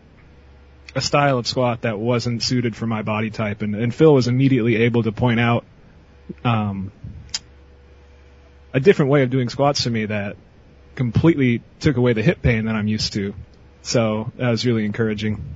a 0.95 1.01
style 1.01 1.37
of 1.37 1.47
squat 1.47 1.81
that 1.81 1.99
wasn't 1.99 2.43
suited 2.43 2.75
for 2.75 2.87
my 2.87 3.01
body 3.01 3.29
type, 3.29 3.61
and, 3.61 3.75
and 3.75 3.93
Phil 3.93 4.13
was 4.13 4.27
immediately 4.27 4.75
able 4.77 5.03
to 5.03 5.11
point 5.11 5.39
out 5.39 5.65
um, 6.43 6.91
a 8.73 8.79
different 8.79 9.11
way 9.11 9.23
of 9.23 9.29
doing 9.29 9.49
squats 9.49 9.83
to 9.83 9.89
me 9.89 10.05
that 10.05 10.35
completely 10.95 11.61
took 11.79 11.97
away 11.97 12.13
the 12.13 12.21
hip 12.21 12.41
pain 12.41 12.65
that 12.65 12.75
I'm 12.75 12.87
used 12.87 13.13
to. 13.13 13.33
So 13.81 14.31
that 14.37 14.49
was 14.49 14.65
really 14.65 14.85
encouraging. 14.85 15.55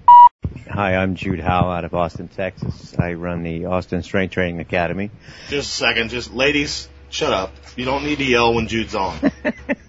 Hi, 0.70 0.96
I'm 0.96 1.16
Jude 1.16 1.40
Howe 1.40 1.70
out 1.70 1.84
of 1.84 1.94
Austin, 1.94 2.28
Texas. 2.28 2.98
I 2.98 3.14
run 3.14 3.44
the 3.44 3.66
Austin 3.66 4.04
Strength 4.04 4.32
Training 4.34 4.60
Academy. 4.60 5.12
Just 5.50 5.74
a 5.74 5.76
second, 5.76 6.10
just 6.10 6.34
ladies, 6.34 6.88
shut 7.14 7.32
up. 7.32 7.54
You 7.76 7.86
don't 7.86 8.04
need 8.04 8.18
to 8.18 8.26
yell 8.26 8.54
when 8.54 8.68
Jude's 8.68 8.96
on. 8.96 9.20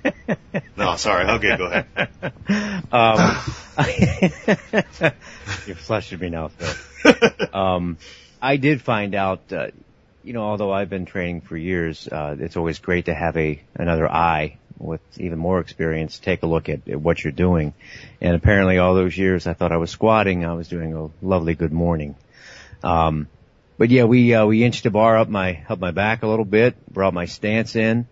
no, 0.76 0.96
sorry. 0.96 1.26
Okay, 1.30 1.56
go 1.56 1.66
ahead. 1.66 1.86
Um, 2.92 3.40
you're 5.66 5.76
flushing 5.76 6.20
me 6.20 6.28
now, 6.30 6.48
Phil. 6.48 7.14
Um, 7.52 7.98
I 8.42 8.56
did 8.56 8.82
find 8.82 9.14
out, 9.14 9.52
uh, 9.52 9.68
you 10.24 10.32
know, 10.32 10.42
although 10.42 10.72
I've 10.72 10.90
been 10.90 11.04
training 11.06 11.42
for 11.42 11.56
years, 11.56 12.08
uh, 12.08 12.34
it's 12.38 12.56
always 12.56 12.78
great 12.80 13.04
to 13.04 13.14
have 13.14 13.36
a 13.36 13.62
another 13.74 14.10
eye 14.10 14.58
with 14.78 15.00
even 15.18 15.38
more 15.38 15.60
experience 15.60 16.18
take 16.18 16.42
a 16.42 16.46
look 16.46 16.68
at, 16.68 16.88
at 16.88 17.00
what 17.00 17.22
you're 17.22 17.32
doing. 17.32 17.74
And 18.20 18.34
apparently, 18.34 18.78
all 18.78 18.94
those 18.94 19.16
years 19.16 19.46
I 19.46 19.52
thought 19.52 19.70
I 19.70 19.76
was 19.76 19.90
squatting, 19.90 20.44
I 20.44 20.54
was 20.54 20.68
doing 20.68 20.94
a 20.94 21.10
lovely 21.24 21.54
good 21.54 21.72
morning. 21.72 22.16
Um, 22.82 23.28
but 23.78 23.90
yeah, 23.90 24.04
we 24.04 24.34
uh, 24.34 24.46
we 24.46 24.64
inched 24.64 24.84
the 24.84 24.90
bar 24.90 25.18
up 25.18 25.28
my 25.28 25.64
up 25.68 25.78
my 25.78 25.90
back 25.90 26.22
a 26.22 26.26
little 26.26 26.44
bit, 26.44 26.74
brought 26.92 27.14
my 27.14 27.26
stance 27.26 27.76
in, 27.76 28.06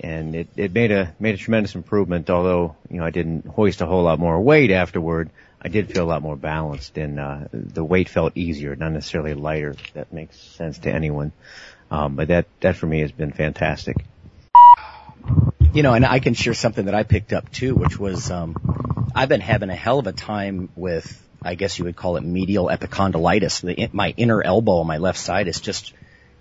and 0.00 0.34
it, 0.34 0.48
it 0.56 0.72
made 0.72 0.92
a 0.92 1.14
made 1.18 1.34
a 1.34 1.38
tremendous 1.38 1.74
improvement. 1.74 2.28
Although 2.30 2.76
you 2.90 2.98
know 2.98 3.04
I 3.04 3.10
didn't 3.10 3.46
hoist 3.46 3.80
a 3.80 3.86
whole 3.86 4.02
lot 4.02 4.18
more 4.18 4.40
weight 4.40 4.70
afterward, 4.70 5.30
I 5.60 5.68
did 5.68 5.92
feel 5.92 6.04
a 6.04 6.10
lot 6.10 6.22
more 6.22 6.36
balanced, 6.36 6.98
and 6.98 7.18
uh, 7.18 7.40
the 7.52 7.84
weight 7.84 8.08
felt 8.08 8.36
easier, 8.36 8.76
not 8.76 8.92
necessarily 8.92 9.34
lighter. 9.34 9.70
If 9.70 9.92
that 9.94 10.12
makes 10.12 10.38
sense 10.38 10.78
to 10.80 10.92
anyone, 10.92 11.32
um, 11.90 12.16
but 12.16 12.28
that 12.28 12.46
that 12.60 12.76
for 12.76 12.86
me 12.86 13.00
has 13.00 13.12
been 13.12 13.32
fantastic. 13.32 13.96
You 15.72 15.82
know, 15.82 15.92
and 15.92 16.06
I 16.06 16.20
can 16.20 16.34
share 16.34 16.54
something 16.54 16.86
that 16.86 16.94
I 16.94 17.02
picked 17.02 17.32
up 17.32 17.50
too, 17.52 17.74
which 17.74 17.98
was 17.98 18.30
um, 18.30 18.54
I've 19.14 19.28
been 19.28 19.40
having 19.40 19.70
a 19.70 19.74
hell 19.74 19.98
of 19.98 20.06
a 20.06 20.12
time 20.12 20.68
with, 20.76 21.25
I 21.46 21.54
guess 21.54 21.78
you 21.78 21.84
would 21.84 21.96
call 21.96 22.16
it 22.16 22.22
medial 22.22 22.66
epicondylitis. 22.66 23.62
The, 23.62 23.88
my 23.92 24.12
inner 24.16 24.42
elbow 24.42 24.78
on 24.78 24.86
my 24.86 24.98
left 24.98 25.18
side 25.18 25.48
is 25.48 25.60
just 25.60 25.92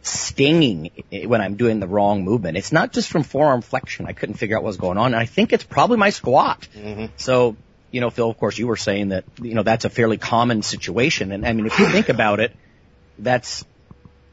stinging 0.01 0.91
when 1.25 1.41
I'm 1.41 1.55
doing 1.55 1.79
the 1.79 1.87
wrong 1.87 2.23
movement. 2.23 2.57
It's 2.57 2.71
not 2.71 2.93
just 2.93 3.09
from 3.09 3.23
forearm 3.23 3.61
flexion. 3.61 4.05
I 4.05 4.13
couldn't 4.13 4.35
figure 4.35 4.57
out 4.57 4.63
what 4.63 4.67
was 4.67 4.77
going 4.77 4.97
on. 4.97 5.07
And 5.07 5.15
I 5.15 5.25
think 5.25 5.53
it's 5.53 5.63
probably 5.63 5.97
my 5.97 6.11
squat. 6.11 6.67
Mm-hmm. 6.75 7.05
So, 7.17 7.55
you 7.91 8.01
know, 8.01 8.09
Phil, 8.09 8.29
of 8.29 8.37
course, 8.37 8.57
you 8.57 8.67
were 8.67 8.75
saying 8.75 9.09
that, 9.09 9.23
you 9.41 9.53
know, 9.53 9.63
that's 9.63 9.85
a 9.85 9.89
fairly 9.89 10.17
common 10.17 10.61
situation. 10.61 11.31
And 11.31 11.45
I 11.45 11.53
mean, 11.53 11.65
if 11.65 11.79
you 11.79 11.87
think 11.87 12.09
about 12.09 12.39
it, 12.39 12.55
that's 13.17 13.65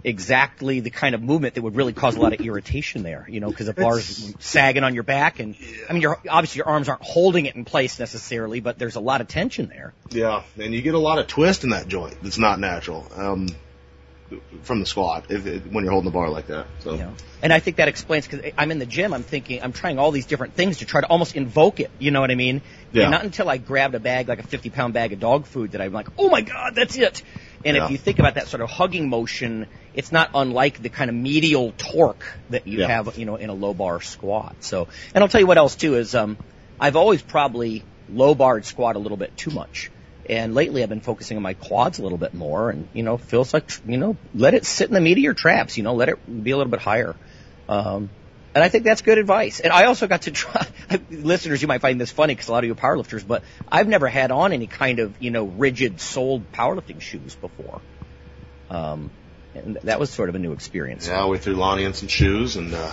exactly 0.04 0.80
the 0.80 0.90
kind 0.90 1.14
of 1.14 1.22
movement 1.22 1.54
that 1.54 1.62
would 1.62 1.76
really 1.76 1.92
cause 1.92 2.16
a 2.16 2.20
lot 2.20 2.32
of 2.32 2.40
irritation 2.40 3.02
there, 3.02 3.26
you 3.28 3.40
know, 3.40 3.48
because 3.48 3.66
the 3.66 3.72
bar's 3.72 4.34
sagging 4.40 4.84
on 4.84 4.94
your 4.94 5.02
back 5.02 5.38
and, 5.38 5.56
I 5.88 5.92
mean, 5.92 6.02
your 6.02 6.20
obviously 6.28 6.58
your 6.58 6.68
arms 6.68 6.88
aren't 6.88 7.02
holding 7.02 7.46
it 7.46 7.54
in 7.54 7.64
place 7.64 7.98
necessarily, 7.98 8.60
but 8.60 8.78
there's 8.78 8.96
a 8.96 9.00
lot 9.00 9.20
of 9.20 9.28
tension 9.28 9.68
there. 9.68 9.94
Yeah, 10.10 10.42
and 10.58 10.74
you 10.74 10.82
get 10.82 10.94
a 10.94 10.98
lot 10.98 11.18
of 11.18 11.26
twist 11.26 11.64
in 11.64 11.70
that 11.70 11.88
joint 11.88 12.16
that's 12.22 12.38
not 12.38 12.58
natural 12.58 13.06
um, 13.14 13.48
from 14.62 14.80
the 14.80 14.86
squat 14.86 15.26
if 15.30 15.46
it, 15.46 15.62
when 15.70 15.84
you're 15.84 15.92
holding 15.92 16.10
the 16.10 16.14
bar 16.14 16.28
like 16.28 16.46
that. 16.48 16.66
So 16.80 16.96
know? 16.96 17.14
And 17.42 17.52
I 17.52 17.58
think 17.58 17.76
that 17.76 17.88
explains 17.88 18.26
because 18.26 18.52
I'm 18.56 18.70
in 18.70 18.78
the 18.78 18.86
gym, 18.86 19.12
I'm 19.12 19.22
thinking, 19.22 19.62
I'm 19.62 19.72
trying 19.72 19.98
all 19.98 20.10
these 20.10 20.26
different 20.26 20.54
things 20.54 20.78
to 20.78 20.86
try 20.86 21.00
to 21.00 21.06
almost 21.08 21.34
invoke 21.34 21.80
it. 21.80 21.90
You 21.98 22.10
know 22.10 22.20
what 22.20 22.30
I 22.30 22.34
mean? 22.36 22.62
Yeah. 22.92 23.02
And 23.02 23.10
not 23.10 23.24
until 23.24 23.48
I 23.48 23.58
grabbed 23.58 23.94
a 23.94 24.00
bag, 24.00 24.28
like 24.28 24.38
a 24.38 24.44
50 24.44 24.70
pound 24.70 24.94
bag 24.94 25.12
of 25.12 25.20
dog 25.20 25.46
food, 25.46 25.72
that 25.72 25.80
I'm 25.80 25.92
like, 25.92 26.08
oh 26.18 26.28
my 26.28 26.40
god, 26.40 26.74
that's 26.74 26.96
it. 26.96 27.22
And 27.64 27.76
Yeah. 27.76 27.84
if 27.84 27.90
you 27.90 27.98
think 27.98 28.18
about 28.18 28.34
that 28.34 28.48
sort 28.48 28.60
of 28.60 28.70
hugging 28.70 29.08
motion, 29.08 29.66
it's 29.94 30.12
not 30.12 30.30
unlike 30.34 30.80
the 30.82 30.88
kind 30.88 31.08
of 31.10 31.16
medial 31.16 31.72
torque 31.76 32.24
that 32.50 32.66
you 32.66 32.80
Yeah. 32.80 32.88
have, 32.88 33.16
you 33.18 33.24
know, 33.24 33.36
in 33.36 33.50
a 33.50 33.54
low 33.54 33.74
bar 33.74 34.00
squat. 34.00 34.56
So, 34.60 34.88
and 35.14 35.22
I'll 35.22 35.28
tell 35.28 35.40
you 35.40 35.46
what 35.46 35.58
else 35.58 35.76
too 35.76 35.94
is, 35.94 36.14
um, 36.14 36.36
I've 36.80 36.96
always 36.96 37.22
probably 37.22 37.82
low 38.08 38.34
barred 38.34 38.64
squat 38.64 38.96
a 38.96 38.98
little 38.98 39.16
bit 39.16 39.36
too 39.36 39.50
much. 39.50 39.90
And 40.28 40.54
lately 40.54 40.82
I've 40.82 40.88
been 40.88 41.00
focusing 41.00 41.36
on 41.36 41.42
my 41.42 41.54
quads 41.54 41.98
a 41.98 42.02
little 42.02 42.18
bit 42.18 42.32
more 42.32 42.70
and, 42.70 42.88
you 42.92 43.02
know, 43.02 43.18
feels 43.18 43.52
like, 43.52 43.70
you 43.84 43.96
know, 43.96 44.16
let 44.32 44.54
it 44.54 44.64
sit 44.64 44.88
in 44.88 44.94
the 44.94 45.00
meat 45.00 45.18
of 45.18 45.18
your 45.18 45.34
traps, 45.34 45.76
you 45.76 45.82
know, 45.82 45.94
let 45.94 46.08
it 46.08 46.44
be 46.44 46.52
a 46.52 46.56
little 46.56 46.70
bit 46.70 46.80
higher. 46.80 47.16
Um, 47.68 48.10
and 48.54 48.62
I 48.62 48.68
think 48.68 48.84
that's 48.84 49.02
good 49.02 49.18
advice. 49.18 49.60
And 49.60 49.72
I 49.72 49.84
also 49.84 50.06
got 50.06 50.22
to 50.22 50.30
try, 50.30 50.66
listeners, 51.10 51.60
you 51.62 51.68
might 51.68 51.80
find 51.80 52.00
this 52.00 52.10
funny 52.10 52.34
because 52.34 52.48
a 52.48 52.52
lot 52.52 52.62
of 52.62 52.66
you 52.66 52.72
are 52.72 52.76
powerlifters, 52.76 53.26
but 53.26 53.42
I've 53.68 53.88
never 53.88 54.08
had 54.08 54.30
on 54.30 54.52
any 54.52 54.66
kind 54.66 54.98
of, 55.00 55.20
you 55.20 55.30
know, 55.30 55.44
rigid 55.44 56.00
soled 56.00 56.52
powerlifting 56.52 57.00
shoes 57.00 57.34
before. 57.34 57.80
Um, 58.68 59.10
and 59.54 59.78
that 59.84 59.98
was 59.98 60.10
sort 60.10 60.28
of 60.28 60.34
a 60.34 60.38
new 60.38 60.52
experience. 60.52 61.08
Yeah, 61.08 61.26
we 61.26 61.38
threw 61.38 61.54
Lonnie 61.54 61.84
in 61.84 61.94
some 61.94 62.08
shoes 62.08 62.56
and, 62.56 62.72
uh, 62.72 62.92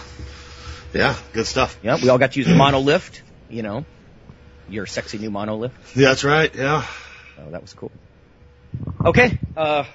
yeah, 0.94 1.16
good 1.34 1.46
stuff. 1.46 1.78
Yeah, 1.84 1.98
we 2.02 2.10
all 2.10 2.18
got 2.18 2.32
to 2.32 2.40
use 2.40 2.48
the 2.48 2.56
monolift, 2.56 3.22
you 3.50 3.62
know, 3.62 3.86
your 4.68 4.86
sexy 4.86 5.18
new 5.20 5.30
monolift. 5.30 5.74
Yeah, 5.96 6.10
that's 6.10 6.24
right. 6.24 6.54
Yeah. 6.56 6.86
Oh, 7.46 7.52
that 7.52 7.62
was 7.62 7.74
cool. 7.74 7.92
Okay, 9.06 9.34
uh, 9.56 9.86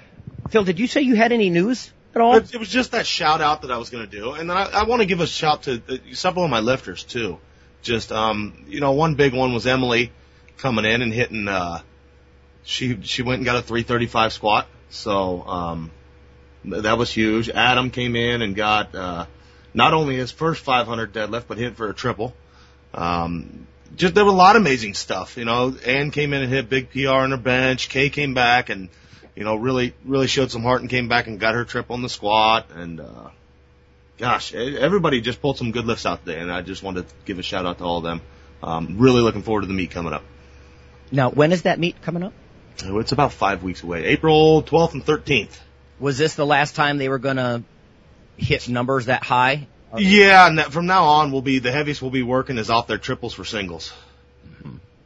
Phil, 0.49 0.63
did 0.63 0.79
you 0.79 0.87
say 0.87 1.01
you 1.01 1.15
had 1.15 1.31
any 1.31 1.49
news 1.49 1.91
at 2.13 2.21
all? 2.21 2.37
It, 2.37 2.57
was 2.57 2.69
just 2.69 2.91
that 2.91 3.05
shout 3.05 3.41
out 3.41 3.61
that 3.61 3.71
I 3.71 3.77
was 3.77 3.89
going 3.89 4.09
to 4.09 4.11
do, 4.11 4.31
and 4.31 4.49
then 4.49 4.57
I, 4.57 4.63
I 4.63 4.83
want 4.85 5.01
to 5.01 5.05
give 5.05 5.19
a 5.19 5.27
shout 5.27 5.63
to 5.63 5.81
uh, 5.87 5.97
several 6.13 6.45
of 6.45 6.51
my 6.51 6.59
lifters 6.59 7.03
too. 7.03 7.39
Just 7.81 8.11
um, 8.11 8.65
you 8.67 8.79
know, 8.79 8.93
one 8.93 9.15
big 9.15 9.33
one 9.33 9.53
was 9.53 9.67
Emily 9.67 10.11
coming 10.57 10.85
in 10.85 11.01
and 11.01 11.13
hitting. 11.13 11.47
uh 11.47 11.81
She 12.63 13.01
she 13.03 13.21
went 13.21 13.37
and 13.39 13.45
got 13.45 13.57
a 13.57 13.61
335 13.61 14.33
squat, 14.33 14.67
so 14.89 15.43
um, 15.43 15.91
that 16.65 16.97
was 16.97 17.11
huge. 17.11 17.49
Adam 17.49 17.91
came 17.91 18.15
in 18.15 18.41
and 18.41 18.55
got 18.55 18.95
uh, 18.95 19.25
not 19.73 19.93
only 19.93 20.15
his 20.15 20.31
first 20.31 20.63
500 20.63 21.13
deadlift, 21.13 21.45
but 21.47 21.57
hit 21.57 21.75
for 21.75 21.89
a 21.89 21.93
triple. 21.93 22.33
Um, 22.93 23.67
just 23.95 24.15
there 24.15 24.25
was 24.25 24.33
a 24.33 24.37
lot 24.37 24.55
of 24.55 24.61
amazing 24.61 24.93
stuff. 24.93 25.37
You 25.37 25.45
know, 25.45 25.75
Ann 25.85 26.11
came 26.11 26.33
in 26.33 26.43
and 26.43 26.51
hit 26.51 26.69
big 26.69 26.91
PR 26.91 27.09
on 27.09 27.31
her 27.31 27.37
bench. 27.37 27.89
Kay 27.89 28.09
came 28.09 28.33
back 28.33 28.69
and 28.69 28.89
you 29.35 29.43
know 29.43 29.55
really 29.55 29.93
really 30.05 30.27
showed 30.27 30.51
some 30.51 30.63
heart 30.63 30.81
and 30.81 30.89
came 30.89 31.07
back 31.07 31.27
and 31.27 31.39
got 31.39 31.55
her 31.55 31.65
triple 31.65 31.95
on 31.95 32.01
the 32.01 32.09
squat. 32.09 32.67
And 32.73 32.99
uh, 32.99 33.29
gosh, 34.17 34.53
everybody 34.53 35.21
just 35.21 35.41
pulled 35.41 35.57
some 35.57 35.71
good 35.71 35.85
lifts 35.85 36.05
out 36.05 36.25
today, 36.25 36.39
and 36.39 36.51
I 36.51 36.61
just 36.61 36.83
wanted 36.83 37.07
to 37.07 37.15
give 37.25 37.39
a 37.39 37.43
shout 37.43 37.65
out 37.65 37.79
to 37.79 37.83
all 37.83 37.97
of 37.97 38.03
them. 38.03 38.21
Um, 38.63 38.97
really 38.97 39.21
looking 39.21 39.43
forward 39.43 39.61
to 39.61 39.67
the 39.67 39.73
meet 39.73 39.91
coming 39.91 40.13
up. 40.13 40.23
Now, 41.11 41.29
when 41.29 41.51
is 41.51 41.63
that 41.63 41.79
meet 41.79 42.01
coming 42.01 42.23
up? 42.23 42.33
Oh, 42.83 42.99
It's 42.99 43.11
about 43.11 43.31
five 43.31 43.63
weeks 43.63 43.83
away, 43.83 44.05
April 44.05 44.63
12th 44.63 44.93
and 44.93 45.05
13th. 45.05 45.57
Was 45.99 46.17
this 46.17 46.35
the 46.35 46.45
last 46.45 46.75
time 46.75 46.97
they 46.97 47.07
were 47.07 47.19
gonna 47.19 47.63
hit 48.37 48.67
numbers 48.67 49.05
that 49.05 49.23
high? 49.23 49.67
Yeah, 49.99 50.47
and 50.47 50.59
that, 50.59 50.71
from 50.71 50.85
now 50.85 51.05
on, 51.05 51.31
we'll 51.31 51.41
be 51.41 51.59
the 51.59 51.71
heaviest 51.71 52.01
we'll 52.01 52.11
be 52.11 52.23
working 52.23 52.57
is 52.57 52.69
off 52.69 52.87
their 52.87 52.97
triples 52.97 53.33
for 53.33 53.45
singles. 53.45 53.93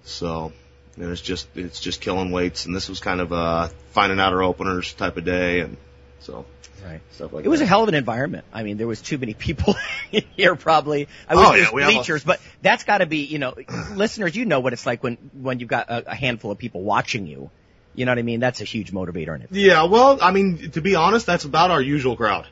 So, 0.03 0.51
and 0.95 1.11
it's 1.11 1.21
just 1.21 1.47
it's 1.55 1.79
just 1.79 2.01
killing 2.01 2.31
weights, 2.31 2.65
and 2.65 2.75
this 2.75 2.89
was 2.89 2.99
kind 2.99 3.21
of 3.21 3.31
a 3.31 3.69
finding 3.91 4.19
out 4.19 4.33
our 4.33 4.41
openers 4.41 4.93
type 4.93 5.17
of 5.17 5.25
day, 5.25 5.59
and 5.61 5.77
so 6.19 6.45
Right. 6.83 7.01
stuff 7.11 7.33
like 7.33 7.43
It 7.45 7.49
was 7.49 7.59
that. 7.59 7.65
a 7.65 7.67
hell 7.67 7.83
of 7.83 7.89
an 7.89 7.95
environment. 7.95 8.45
I 8.53 8.63
mean, 8.63 8.77
there 8.77 8.87
was 8.87 9.01
too 9.01 9.17
many 9.17 9.33
people 9.33 9.75
here 10.37 10.55
probably. 10.55 11.09
I 11.27 11.35
wish 11.35 11.45
Oh, 11.45 11.51
there's 11.51 11.67
yeah, 11.67 11.73
we 11.73 11.81
have 11.83 12.09
a- 12.09 12.25
but 12.25 12.39
that's 12.61 12.85
got 12.85 12.99
to 12.99 13.05
be, 13.05 13.17
you 13.25 13.37
know, 13.37 13.53
listeners, 13.93 14.33
you 14.35 14.45
know 14.45 14.61
what 14.61 14.71
it's 14.73 14.85
like 14.85 15.03
when 15.03 15.17
when 15.33 15.59
you've 15.59 15.67
got 15.69 15.89
a, 15.89 16.11
a 16.11 16.15
handful 16.15 16.51
of 16.51 16.57
people 16.57 16.81
watching 16.81 17.27
you. 17.27 17.51
You 17.95 18.05
know 18.05 18.11
what 18.11 18.19
I 18.19 18.21
mean? 18.21 18.39
That's 18.39 18.61
a 18.61 18.63
huge 18.63 18.93
motivator 18.93 19.35
in 19.35 19.41
it. 19.41 19.49
Yeah, 19.51 19.83
well, 19.83 20.19
I 20.21 20.31
mean, 20.31 20.71
to 20.71 20.81
be 20.81 20.95
honest, 20.95 21.25
that's 21.25 21.43
about 21.43 21.69
our 21.69 21.81
usual 21.81 22.15
crowd. 22.15 22.47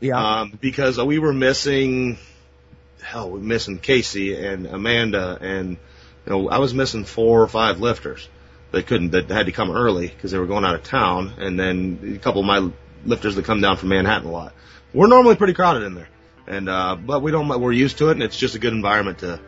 Yeah. 0.00 0.40
Um, 0.40 0.58
because 0.60 0.98
we 0.98 1.18
were 1.18 1.32
missing, 1.32 2.18
hell, 3.02 3.30
we're 3.30 3.38
missing 3.38 3.78
Casey 3.78 4.34
and 4.34 4.66
Amanda, 4.66 5.38
and 5.40 5.70
you 6.26 6.32
know, 6.32 6.48
I 6.48 6.58
was 6.58 6.74
missing 6.74 7.04
four 7.04 7.42
or 7.42 7.48
five 7.48 7.80
lifters 7.80 8.28
that 8.70 8.86
couldn't, 8.86 9.10
that 9.10 9.28
had 9.30 9.46
to 9.46 9.52
come 9.52 9.70
early 9.70 10.08
because 10.08 10.30
they 10.30 10.38
were 10.38 10.46
going 10.46 10.64
out 10.64 10.74
of 10.74 10.82
town, 10.82 11.34
and 11.38 11.58
then 11.58 12.14
a 12.16 12.18
couple 12.18 12.40
of 12.40 12.46
my 12.46 12.70
lifters 13.04 13.34
that 13.36 13.44
come 13.44 13.60
down 13.60 13.76
from 13.76 13.88
Manhattan 13.88 14.28
a 14.28 14.32
lot. 14.32 14.54
We're 14.92 15.08
normally 15.08 15.36
pretty 15.36 15.54
crowded 15.54 15.84
in 15.84 15.94
there, 15.94 16.08
and 16.46 16.68
uh, 16.68 16.96
but 16.96 17.22
we 17.22 17.30
don't, 17.30 17.48
we're 17.48 17.72
used 17.72 17.98
to 17.98 18.08
it, 18.08 18.12
and 18.12 18.22
it's 18.22 18.36
just 18.36 18.54
a 18.54 18.58
good 18.58 18.72
environment 18.72 19.18
to 19.18 19.40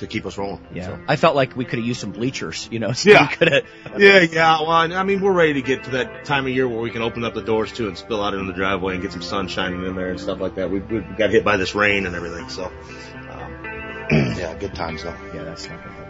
to 0.00 0.06
keep 0.06 0.26
us 0.26 0.36
rolling. 0.36 0.60
yeah. 0.74 0.86
So. 0.86 1.00
I 1.08 1.16
felt 1.16 1.36
like 1.36 1.56
we 1.56 1.64
could 1.64 1.78
have 1.78 1.86
used 1.86 2.00
some 2.00 2.12
bleachers, 2.12 2.68
you 2.70 2.78
know, 2.78 2.92
so 3.00 3.08
Yeah. 3.10 3.28
we 3.30 3.36
could. 3.36 3.64
Yeah, 3.98 4.20
yeah. 4.20 4.60
Well, 4.60 4.70
I 4.70 5.02
mean, 5.04 5.20
we're 5.20 5.32
ready 5.32 5.54
to 5.54 5.62
get 5.62 5.84
to 5.84 5.90
that 5.92 6.24
time 6.24 6.46
of 6.46 6.52
year 6.52 6.68
where 6.68 6.80
we 6.80 6.90
can 6.90 7.02
open 7.02 7.24
up 7.24 7.34
the 7.34 7.42
doors 7.42 7.72
too 7.72 7.88
and 7.88 7.96
spill 7.96 8.22
out 8.22 8.34
into 8.34 8.46
the 8.46 8.52
driveway 8.52 8.94
and 8.94 9.02
get 9.02 9.12
some 9.12 9.22
sun 9.22 9.48
shining 9.48 9.84
in 9.86 9.94
there 9.96 10.10
and 10.10 10.20
stuff 10.20 10.40
like 10.40 10.56
that. 10.56 10.70
We, 10.70 10.80
we 10.80 11.00
got 11.00 11.30
hit 11.30 11.44
by 11.44 11.56
this 11.56 11.74
rain 11.74 12.06
and 12.06 12.14
everything, 12.16 12.48
so 12.48 12.64
um, 12.64 12.72
yeah, 14.10 14.56
good 14.58 14.74
times 14.74 15.02
though. 15.04 15.14
Yeah, 15.34 15.44
that's 15.44 15.68
not 15.68 16.09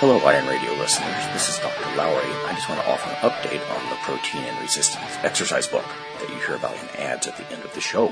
Hello, 0.00 0.16
Iron 0.20 0.46
Radio 0.46 0.72
listeners. 0.72 1.26
This 1.34 1.50
is 1.50 1.58
Dr. 1.58 1.94
Lowery. 1.94 2.32
I 2.46 2.54
just 2.54 2.70
want 2.70 2.80
to 2.80 2.90
offer 2.90 3.10
an 3.10 3.16
update 3.16 3.60
on 3.76 3.90
the 3.90 3.96
protein 3.96 4.40
and 4.44 4.58
resistance 4.58 5.04
exercise 5.22 5.66
book 5.66 5.84
that 6.18 6.30
you 6.30 6.36
hear 6.36 6.56
about 6.56 6.72
in 6.72 7.00
ads 7.02 7.26
at 7.26 7.36
the 7.36 7.46
end 7.52 7.62
of 7.66 7.74
the 7.74 7.82
show. 7.82 8.10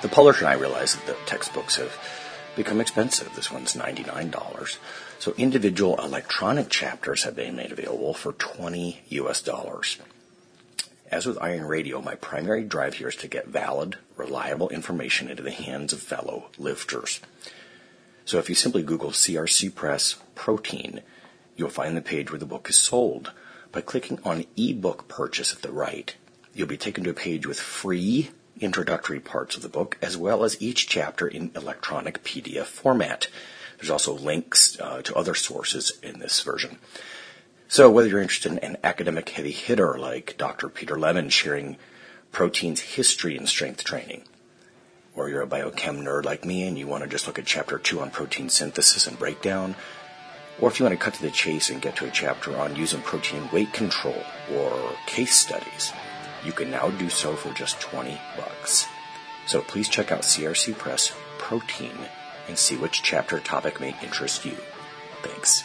The 0.00 0.08
publisher 0.08 0.46
and 0.46 0.54
I 0.54 0.58
realized 0.58 0.96
that 0.96 1.06
the 1.06 1.22
textbooks 1.26 1.76
have 1.76 1.92
become 2.56 2.80
expensive. 2.80 3.30
This 3.34 3.52
one's 3.52 3.74
$99. 3.74 4.78
So 5.18 5.34
individual 5.36 5.98
electronic 5.98 6.70
chapters 6.70 7.24
have 7.24 7.36
been 7.36 7.56
made 7.56 7.72
available 7.72 8.14
for 8.14 8.32
20 8.32 9.02
US 9.10 9.42
dollars. 9.42 9.98
As 11.10 11.26
with 11.26 11.36
Iron 11.42 11.66
Radio, 11.66 12.00
my 12.00 12.14
primary 12.14 12.64
drive 12.64 12.94
here 12.94 13.08
is 13.08 13.16
to 13.16 13.28
get 13.28 13.48
valid, 13.48 13.98
reliable 14.16 14.70
information 14.70 15.28
into 15.28 15.42
the 15.42 15.50
hands 15.50 15.92
of 15.92 16.00
fellow 16.00 16.46
lifters. 16.56 17.20
So 18.26 18.38
if 18.38 18.48
you 18.48 18.56
simply 18.56 18.82
Google 18.82 19.12
CRC 19.12 19.72
Press 19.72 20.16
protein, 20.34 21.00
you'll 21.56 21.70
find 21.70 21.96
the 21.96 22.02
page 22.02 22.30
where 22.30 22.40
the 22.40 22.44
book 22.44 22.68
is 22.68 22.76
sold. 22.76 23.32
By 23.70 23.82
clicking 23.82 24.18
on 24.24 24.46
ebook 24.56 25.06
purchase 25.06 25.52
at 25.52 25.62
the 25.62 25.70
right, 25.70 26.12
you'll 26.52 26.66
be 26.66 26.76
taken 26.76 27.04
to 27.04 27.10
a 27.10 27.14
page 27.14 27.46
with 27.46 27.60
free 27.60 28.30
introductory 28.60 29.20
parts 29.20 29.54
of 29.54 29.62
the 29.62 29.68
book, 29.68 29.96
as 30.02 30.16
well 30.16 30.42
as 30.42 30.60
each 30.60 30.88
chapter 30.88 31.28
in 31.28 31.52
electronic 31.54 32.24
PDF 32.24 32.64
format. 32.64 33.28
There's 33.78 33.90
also 33.90 34.14
links 34.14 34.76
uh, 34.80 35.02
to 35.02 35.14
other 35.14 35.36
sources 35.36 35.92
in 36.02 36.18
this 36.18 36.40
version. 36.40 36.78
So 37.68 37.88
whether 37.90 38.08
you're 38.08 38.22
interested 38.22 38.50
in 38.50 38.58
an 38.58 38.78
academic 38.82 39.28
heavy 39.28 39.52
hitter 39.52 39.96
like 39.98 40.34
Dr. 40.36 40.68
Peter 40.68 40.98
Lemon 40.98 41.28
sharing 41.28 41.76
protein's 42.32 42.80
history 42.80 43.36
in 43.36 43.46
strength 43.46 43.84
training, 43.84 44.24
or 45.16 45.28
you're 45.28 45.42
a 45.42 45.46
biochem 45.46 46.02
nerd 46.02 46.24
like 46.24 46.44
me 46.44 46.66
and 46.66 46.78
you 46.78 46.86
want 46.86 47.02
to 47.02 47.08
just 47.08 47.26
look 47.26 47.38
at 47.38 47.46
chapter 47.46 47.78
two 47.78 48.00
on 48.00 48.10
protein 48.10 48.48
synthesis 48.48 49.06
and 49.06 49.18
breakdown, 49.18 49.74
or 50.60 50.68
if 50.68 50.78
you 50.78 50.84
want 50.84 50.98
to 50.98 51.02
cut 51.02 51.14
to 51.14 51.22
the 51.22 51.30
chase 51.30 51.70
and 51.70 51.82
get 51.82 51.96
to 51.96 52.06
a 52.06 52.10
chapter 52.10 52.56
on 52.56 52.76
using 52.76 53.00
protein 53.02 53.48
weight 53.52 53.72
control 53.72 54.22
or 54.54 54.92
case 55.06 55.34
studies, 55.34 55.92
you 56.44 56.52
can 56.52 56.70
now 56.70 56.90
do 56.90 57.08
so 57.08 57.34
for 57.34 57.52
just 57.52 57.80
20 57.80 58.18
bucks. 58.36 58.86
So 59.46 59.60
please 59.62 59.88
check 59.88 60.12
out 60.12 60.22
CRC 60.22 60.76
Press 60.76 61.12
protein 61.38 61.96
and 62.48 62.56
see 62.56 62.76
which 62.76 63.02
chapter 63.02 63.40
topic 63.40 63.80
may 63.80 63.94
interest 64.02 64.44
you. 64.44 64.56
Thanks. 65.22 65.64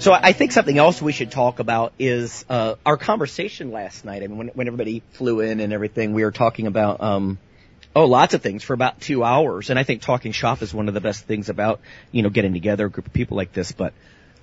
So 0.00 0.12
I 0.12 0.32
think 0.32 0.52
something 0.52 0.78
else 0.78 1.02
we 1.02 1.10
should 1.10 1.32
talk 1.32 1.58
about 1.58 1.92
is 1.98 2.44
uh, 2.48 2.76
our 2.86 2.96
conversation 2.96 3.72
last 3.72 4.04
night. 4.04 4.22
I 4.22 4.28
mean, 4.28 4.38
when, 4.38 4.48
when 4.48 4.66
everybody 4.68 5.02
flew 5.14 5.40
in 5.40 5.58
and 5.58 5.72
everything, 5.72 6.12
we 6.12 6.22
were 6.22 6.30
talking 6.30 6.68
about 6.68 7.00
um, 7.00 7.38
oh, 7.96 8.04
lots 8.04 8.32
of 8.32 8.40
things 8.40 8.62
for 8.62 8.74
about 8.74 9.00
two 9.00 9.24
hours. 9.24 9.70
And 9.70 9.78
I 9.78 9.82
think 9.82 10.00
talking 10.00 10.30
shop 10.30 10.62
is 10.62 10.72
one 10.72 10.86
of 10.86 10.94
the 10.94 11.00
best 11.00 11.24
things 11.24 11.48
about 11.48 11.80
you 12.12 12.22
know 12.22 12.30
getting 12.30 12.52
together 12.52 12.86
a 12.86 12.90
group 12.90 13.08
of 13.08 13.12
people 13.12 13.36
like 13.36 13.52
this. 13.52 13.72
But 13.72 13.92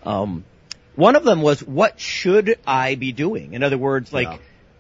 um, 0.03 0.43
one 0.95 1.15
of 1.15 1.24
them 1.24 1.41
was 1.41 1.63
what 1.63 2.01
should 2.01 2.59
I 2.67 2.95
be 2.95 3.13
doing? 3.13 3.53
In 3.53 3.63
other 3.63 3.77
words, 3.77 4.12
like. 4.12 4.27
Yeah. 4.27 4.38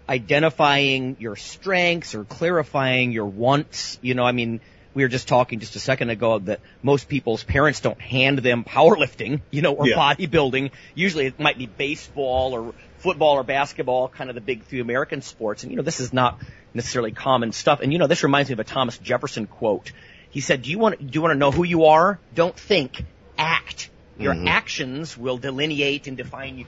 Identifying 0.07 1.17
your 1.19 1.35
strengths 1.35 2.13
or 2.13 2.25
clarifying 2.25 3.11
your 3.11 3.25
wants. 3.25 3.97
You 4.03 4.13
know, 4.13 4.23
I 4.23 4.33
mean, 4.33 4.61
we 4.95 5.03
were 5.03 5.09
just 5.09 5.27
talking 5.27 5.59
just 5.59 5.75
a 5.75 5.79
second 5.79 6.09
ago 6.09 6.39
that 6.39 6.61
most 6.81 7.07
people's 7.09 7.43
parents 7.43 7.81
don't 7.81 7.99
hand 8.01 8.39
them 8.39 8.63
powerlifting, 8.63 9.41
you 9.51 9.61
know, 9.61 9.73
or 9.73 9.87
yeah. 9.87 9.97
bodybuilding. 9.97 10.71
Usually 10.95 11.27
it 11.27 11.39
might 11.39 11.57
be 11.57 11.67
baseball 11.67 12.53
or 12.53 12.73
football 12.99 13.35
or 13.35 13.43
basketball, 13.43 14.07
kind 14.07 14.29
of 14.29 14.35
the 14.35 14.41
big 14.41 14.63
three 14.63 14.79
American 14.79 15.21
sports. 15.21 15.63
And 15.63 15.71
you 15.71 15.77
know, 15.77 15.83
this 15.83 15.99
is 15.99 16.13
not 16.13 16.39
necessarily 16.73 17.11
common 17.11 17.51
stuff. 17.51 17.81
And 17.81 17.91
you 17.91 17.99
know, 17.99 18.07
this 18.07 18.23
reminds 18.23 18.49
me 18.49 18.53
of 18.53 18.59
a 18.59 18.63
Thomas 18.63 18.97
Jefferson 18.97 19.47
quote. 19.47 19.91
He 20.29 20.39
said, 20.39 20.63
do 20.63 20.71
you 20.71 20.79
want, 20.79 20.99
do 20.99 21.11
you 21.13 21.21
want 21.21 21.33
to 21.33 21.37
know 21.37 21.51
who 21.51 21.63
you 21.63 21.85
are? 21.85 22.17
Don't 22.33 22.57
think, 22.57 23.03
act. 23.37 23.89
Your 24.17 24.33
mm-hmm. 24.33 24.47
actions 24.47 25.17
will 25.17 25.37
delineate 25.37 26.07
and 26.07 26.15
define 26.15 26.57
you 26.57 26.65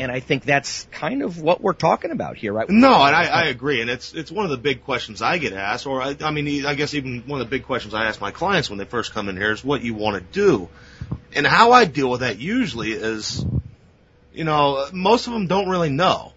and 0.00 0.12
I 0.12 0.20
think 0.20 0.44
that's 0.44 0.86
kind 0.90 1.22
of 1.22 1.40
what 1.40 1.60
we're 1.60 1.72
talking 1.72 2.10
about 2.10 2.36
here, 2.36 2.52
right? 2.52 2.68
No, 2.68 2.92
and 3.04 3.14
I, 3.14 3.24
I 3.24 3.44
agree, 3.46 3.80
and 3.80 3.90
it's 3.90 4.12
it's 4.14 4.30
one 4.30 4.44
of 4.44 4.50
the 4.50 4.56
big 4.56 4.84
questions 4.84 5.22
I 5.22 5.38
get 5.38 5.52
asked, 5.52 5.86
or 5.86 6.00
I, 6.00 6.16
I 6.20 6.30
mean, 6.30 6.66
I 6.66 6.74
guess 6.74 6.94
even 6.94 7.22
one 7.26 7.40
of 7.40 7.46
the 7.46 7.50
big 7.50 7.64
questions 7.64 7.94
I 7.94 8.06
ask 8.06 8.20
my 8.20 8.30
clients 8.30 8.70
when 8.70 8.78
they 8.78 8.84
first 8.84 9.12
come 9.12 9.28
in 9.28 9.36
here 9.36 9.52
is 9.52 9.64
what 9.64 9.82
you 9.82 9.94
want 9.94 10.16
to 10.16 10.32
do, 10.32 10.68
and 11.32 11.46
how 11.46 11.72
I 11.72 11.84
deal 11.84 12.10
with 12.10 12.20
that 12.20 12.38
usually 12.38 12.92
is, 12.92 13.44
you 14.32 14.44
know, 14.44 14.86
most 14.92 15.26
of 15.26 15.32
them 15.32 15.46
don't 15.46 15.68
really 15.68 15.90
know, 15.90 16.32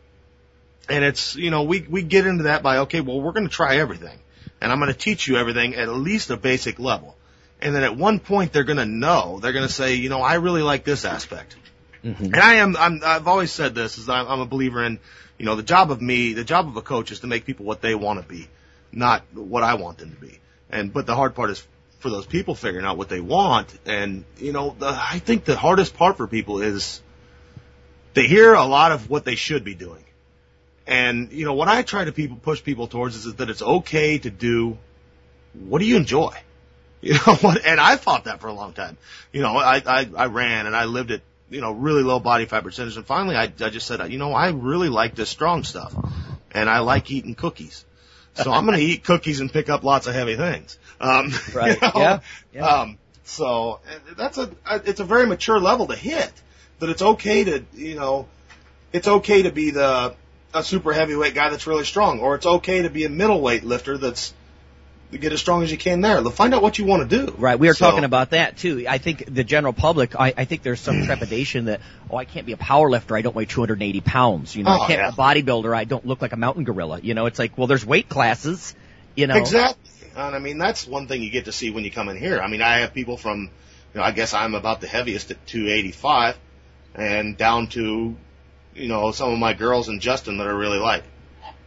and 0.90 1.04
it's 1.04 1.36
you 1.36 1.52
know 1.52 1.64
we 1.64 1.82
we 1.82 2.02
get 2.04 2.26
into 2.26 2.44
that 2.44 2.64
by 2.64 2.80
okay, 2.80 3.02
well 3.02 3.22
we're 3.22 3.34
going 3.34 3.48
to 3.48 3.54
try 3.54 3.78
everything, 3.78 4.18
and 4.60 4.72
I'm 4.72 4.80
going 4.80 4.92
to 4.92 4.98
teach 4.98 5.28
you 5.28 5.38
everything 5.38 5.76
at 5.76 5.90
least 5.90 6.30
a 6.30 6.38
basic 6.38 6.80
level. 6.80 7.16
And 7.64 7.76
then 7.76 7.84
at 7.84 7.96
one 7.96 8.20
point 8.20 8.54
they're 8.54 8.64
going 8.64 8.80
to 8.80 8.88
know, 8.88 9.38
they're 9.40 9.54
going 9.54 9.68
to 9.68 9.72
say, 9.72 9.94
you 9.94 10.10
know, 10.10 10.20
I 10.20 10.36
really 10.36 10.64
like 10.64 10.84
this 10.84 11.06
aspect 11.06 11.56
Mm-hmm. 12.04 12.26
And 12.26 12.36
I 12.36 12.56
am, 12.56 12.76
I'm, 12.76 13.02
I've 13.06 13.28
always 13.28 13.52
said 13.52 13.76
this 13.76 13.98
is 13.98 14.10
I'm, 14.10 14.28
I'm 14.28 14.40
a 14.40 14.46
believer 14.46 14.84
in, 14.84 15.00
you 15.38 15.46
know, 15.46 15.56
the 15.56 15.64
job 15.64 15.92
of 15.92 16.02
me, 16.02 16.34
the 16.34 16.44
job 16.44 16.68
of 16.68 16.76
a 16.76 16.82
coach 16.82 17.12
is 17.12 17.20
to 17.22 17.28
make 17.28 17.46
people 17.46 17.66
what 17.66 17.82
they 17.82 17.96
want 17.96 18.22
to 18.22 18.28
be, 18.28 18.48
not 18.92 19.24
what 19.34 19.64
I 19.64 19.76
want 19.76 20.00
them 20.00 20.12
to 20.12 20.22
be. 20.22 20.40
And, 20.70 20.92
but 20.92 21.06
the 21.06 21.16
hard 21.16 21.36
part 21.36 21.50
is 21.50 21.66
for 22.00 22.10
those 22.10 22.26
people 22.26 22.56
figuring 22.56 22.86
out 22.86 22.98
what 22.98 23.10
they 23.10 23.20
want. 23.20 23.68
And, 23.86 24.26
you 24.38 24.52
know, 24.52 24.76
the, 24.78 24.88
I 24.88 25.20
think 25.20 25.46
the 25.46 25.56
hardest 25.56 25.96
part 25.96 26.18
for 26.18 26.28
people 26.28 26.62
is 26.62 27.02
they 28.14 28.28
hear 28.28 28.54
a 28.54 28.66
lot 28.66 28.92
of 28.92 29.10
what 29.10 29.26
they 29.26 29.36
should 29.36 29.64
be 29.64 29.76
doing. 29.76 30.04
And, 30.88 31.32
you 31.32 31.46
know, 31.46 31.54
what 31.54 31.68
I 31.68 31.84
try 31.84 32.04
to 32.04 32.12
people, 32.12 32.38
push 32.38 32.64
people 32.64 32.88
towards 32.88 33.16
is 33.16 33.36
that 33.36 33.50
it's 33.50 33.62
okay 33.62 34.18
to 34.20 34.30
do 34.30 34.78
what 35.54 35.80
do 35.80 35.86
you 35.86 35.98
enjoy? 35.98 36.34
You 37.04 37.14
know 37.14 37.34
what? 37.42 37.66
And 37.66 37.80
I 37.80 37.96
fought 37.96 38.26
that 38.26 38.42
for 38.42 38.48
a 38.48 38.54
long 38.54 38.74
time. 38.74 38.96
You 39.34 39.42
know, 39.42 39.58
I, 39.58 39.82
I, 39.84 40.08
I 40.16 40.26
ran 40.28 40.68
and 40.68 40.76
I 40.76 40.86
lived 40.86 41.10
it 41.10 41.24
you 41.52 41.62
know, 41.62 41.72
really 41.72 42.02
low 42.02 42.20
body 42.20 42.46
fat 42.46 42.64
percentage. 42.64 42.98
And 42.98 43.06
finally, 43.06 43.36
I, 43.36 43.44
I 43.44 43.70
just 43.70 43.86
said, 43.86 44.12
you 44.12 44.18
know, 44.18 44.34
I 44.34 44.50
really 44.50 44.90
like 44.90 45.16
this 45.16 45.30
strong 45.30 45.64
stuff, 45.64 45.94
and 46.52 46.70
I 46.70 46.80
like 46.80 47.12
eating 47.12 47.36
cookies. 47.36 47.86
So 48.34 48.52
I'm 48.52 48.66
going 48.66 48.78
to 48.78 48.84
eat 48.84 49.04
cookies 49.04 49.42
and 49.42 49.52
pick 49.52 49.70
up 49.70 49.84
lots 49.84 50.08
of 50.08 50.14
heavy 50.14 50.38
things. 50.38 50.80
Um, 51.02 51.34
right. 51.54 51.80
You 51.82 51.88
know? 51.88 51.94
Yeah. 51.96 52.20
yeah. 52.54 52.66
Um, 52.66 52.98
so 53.26 53.82
that's 54.18 54.38
a, 54.38 54.50
it's 54.86 55.02
a 55.02 55.04
very 55.04 55.28
mature 55.28 55.60
level 55.60 55.88
to 55.88 55.96
hit 55.96 56.32
that 56.80 56.90
it's 56.90 57.02
okay 57.02 57.44
to, 57.44 57.66
you 57.74 57.96
know, 57.96 58.28
it's 58.94 59.08
okay 59.08 59.44
to 59.44 59.52
be 59.52 59.72
the, 59.72 60.16
a 60.54 60.64
super 60.64 60.94
heavyweight 60.94 61.34
guy 61.34 61.50
that's 61.50 61.68
really 61.68 61.84
strong, 61.84 62.20
or 62.20 62.36
it's 62.36 62.46
okay 62.46 62.84
to 62.84 62.90
be 62.90 63.04
a 63.04 63.10
middleweight 63.10 63.64
lifter 63.64 63.98
that's 63.98 64.34
get 65.18 65.34
as 65.34 65.40
strong 65.40 65.64
as 65.64 65.72
you 65.72 65.78
can 65.78 66.02
there. 66.02 66.24
Find 66.26 66.54
out 66.54 66.62
what 66.62 66.80
you 66.80 66.86
want 66.86 67.10
to 67.10 67.26
do. 67.26 67.34
Right. 67.34 67.60
We 67.60 67.70
are 67.70 67.74
so, 67.74 67.90
talking 67.90 68.04
about 68.04 68.32
that 68.32 68.58
too. 68.58 68.86
I 68.88 68.98
think 68.98 69.26
the 69.34 69.44
general 69.44 69.74
public, 69.74 70.20
I, 70.20 70.34
I 70.36 70.46
think 70.46 70.64
there's 70.64 70.80
some 70.80 71.06
trepidation 71.06 71.66
that, 71.66 71.82
oh, 72.10 72.18
I 72.18 72.26
can't 72.26 72.46
be 72.46 72.54
a 72.54 72.58
power 72.58 72.90
lifter. 72.90 73.16
I 73.16 73.22
don't 73.22 73.36
weigh 73.36 73.46
280 73.46 74.02
pounds. 74.02 74.56
You 74.56 74.64
know, 74.64 74.72
oh, 74.72 74.82
I 74.82 74.88
can't 74.88 75.02
yeah. 75.02 75.12
be 75.12 75.14
a 75.14 75.18
bodybuilder. 75.18 75.76
I 75.76 75.84
don't 75.84 76.06
look 76.06 76.22
like 76.22 76.34
a 76.34 76.38
mountain 76.38 76.64
gorilla. 76.64 77.00
You 77.02 77.14
know, 77.14 77.26
it's 77.26 77.40
like, 77.40 77.58
well, 77.58 77.68
there's 77.68 77.86
weight 77.86 78.10
classes, 78.10 78.76
you 79.16 79.28
know. 79.28 79.36
Exactly. 79.36 79.92
And 80.16 80.36
I 80.36 80.40
mean, 80.40 80.58
that's 80.58 80.88
one 80.88 81.08
thing 81.08 81.22
you 81.24 81.30
get 81.30 81.46
to 81.46 81.52
see 81.52 81.72
when 81.72 81.84
you 81.84 81.92
come 81.92 82.10
in 82.10 82.18
here. 82.18 82.40
I 82.40 82.48
mean, 82.48 82.62
I 82.62 82.80
have 82.80 82.94
people 82.94 83.18
from, 83.18 83.50
you 83.94 84.00
know, 84.00 84.04
I 84.04 84.12
guess 84.12 84.34
I'm 84.34 84.56
about 84.56 84.82
the 84.82 84.88
heaviest 84.88 85.32
at 85.32 85.46
285 85.48 86.38
and 86.96 87.38
down 87.38 87.68
to, 87.68 88.16
you 88.76 88.88
know, 88.88 89.12
some 89.12 89.32
of 89.32 89.40
my 89.40 89.54
girls 89.54 89.88
and 89.88 90.02
Justin 90.02 90.38
that 90.38 90.48
are 90.48 90.58
really 90.58 90.80
light. 90.80 91.04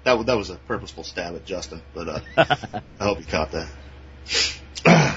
That 0.05 0.27
that 0.27 0.37
was 0.37 0.51
a 0.51 0.57
purposeful 0.57 1.03
stab 1.03 1.35
at 1.35 1.45
Justin, 1.45 1.83
but 1.95 2.09
uh, 2.09 2.21
I 2.37 3.05
hope 3.05 3.19
you 3.19 3.25
caught 3.25 3.53
that. 3.53 3.69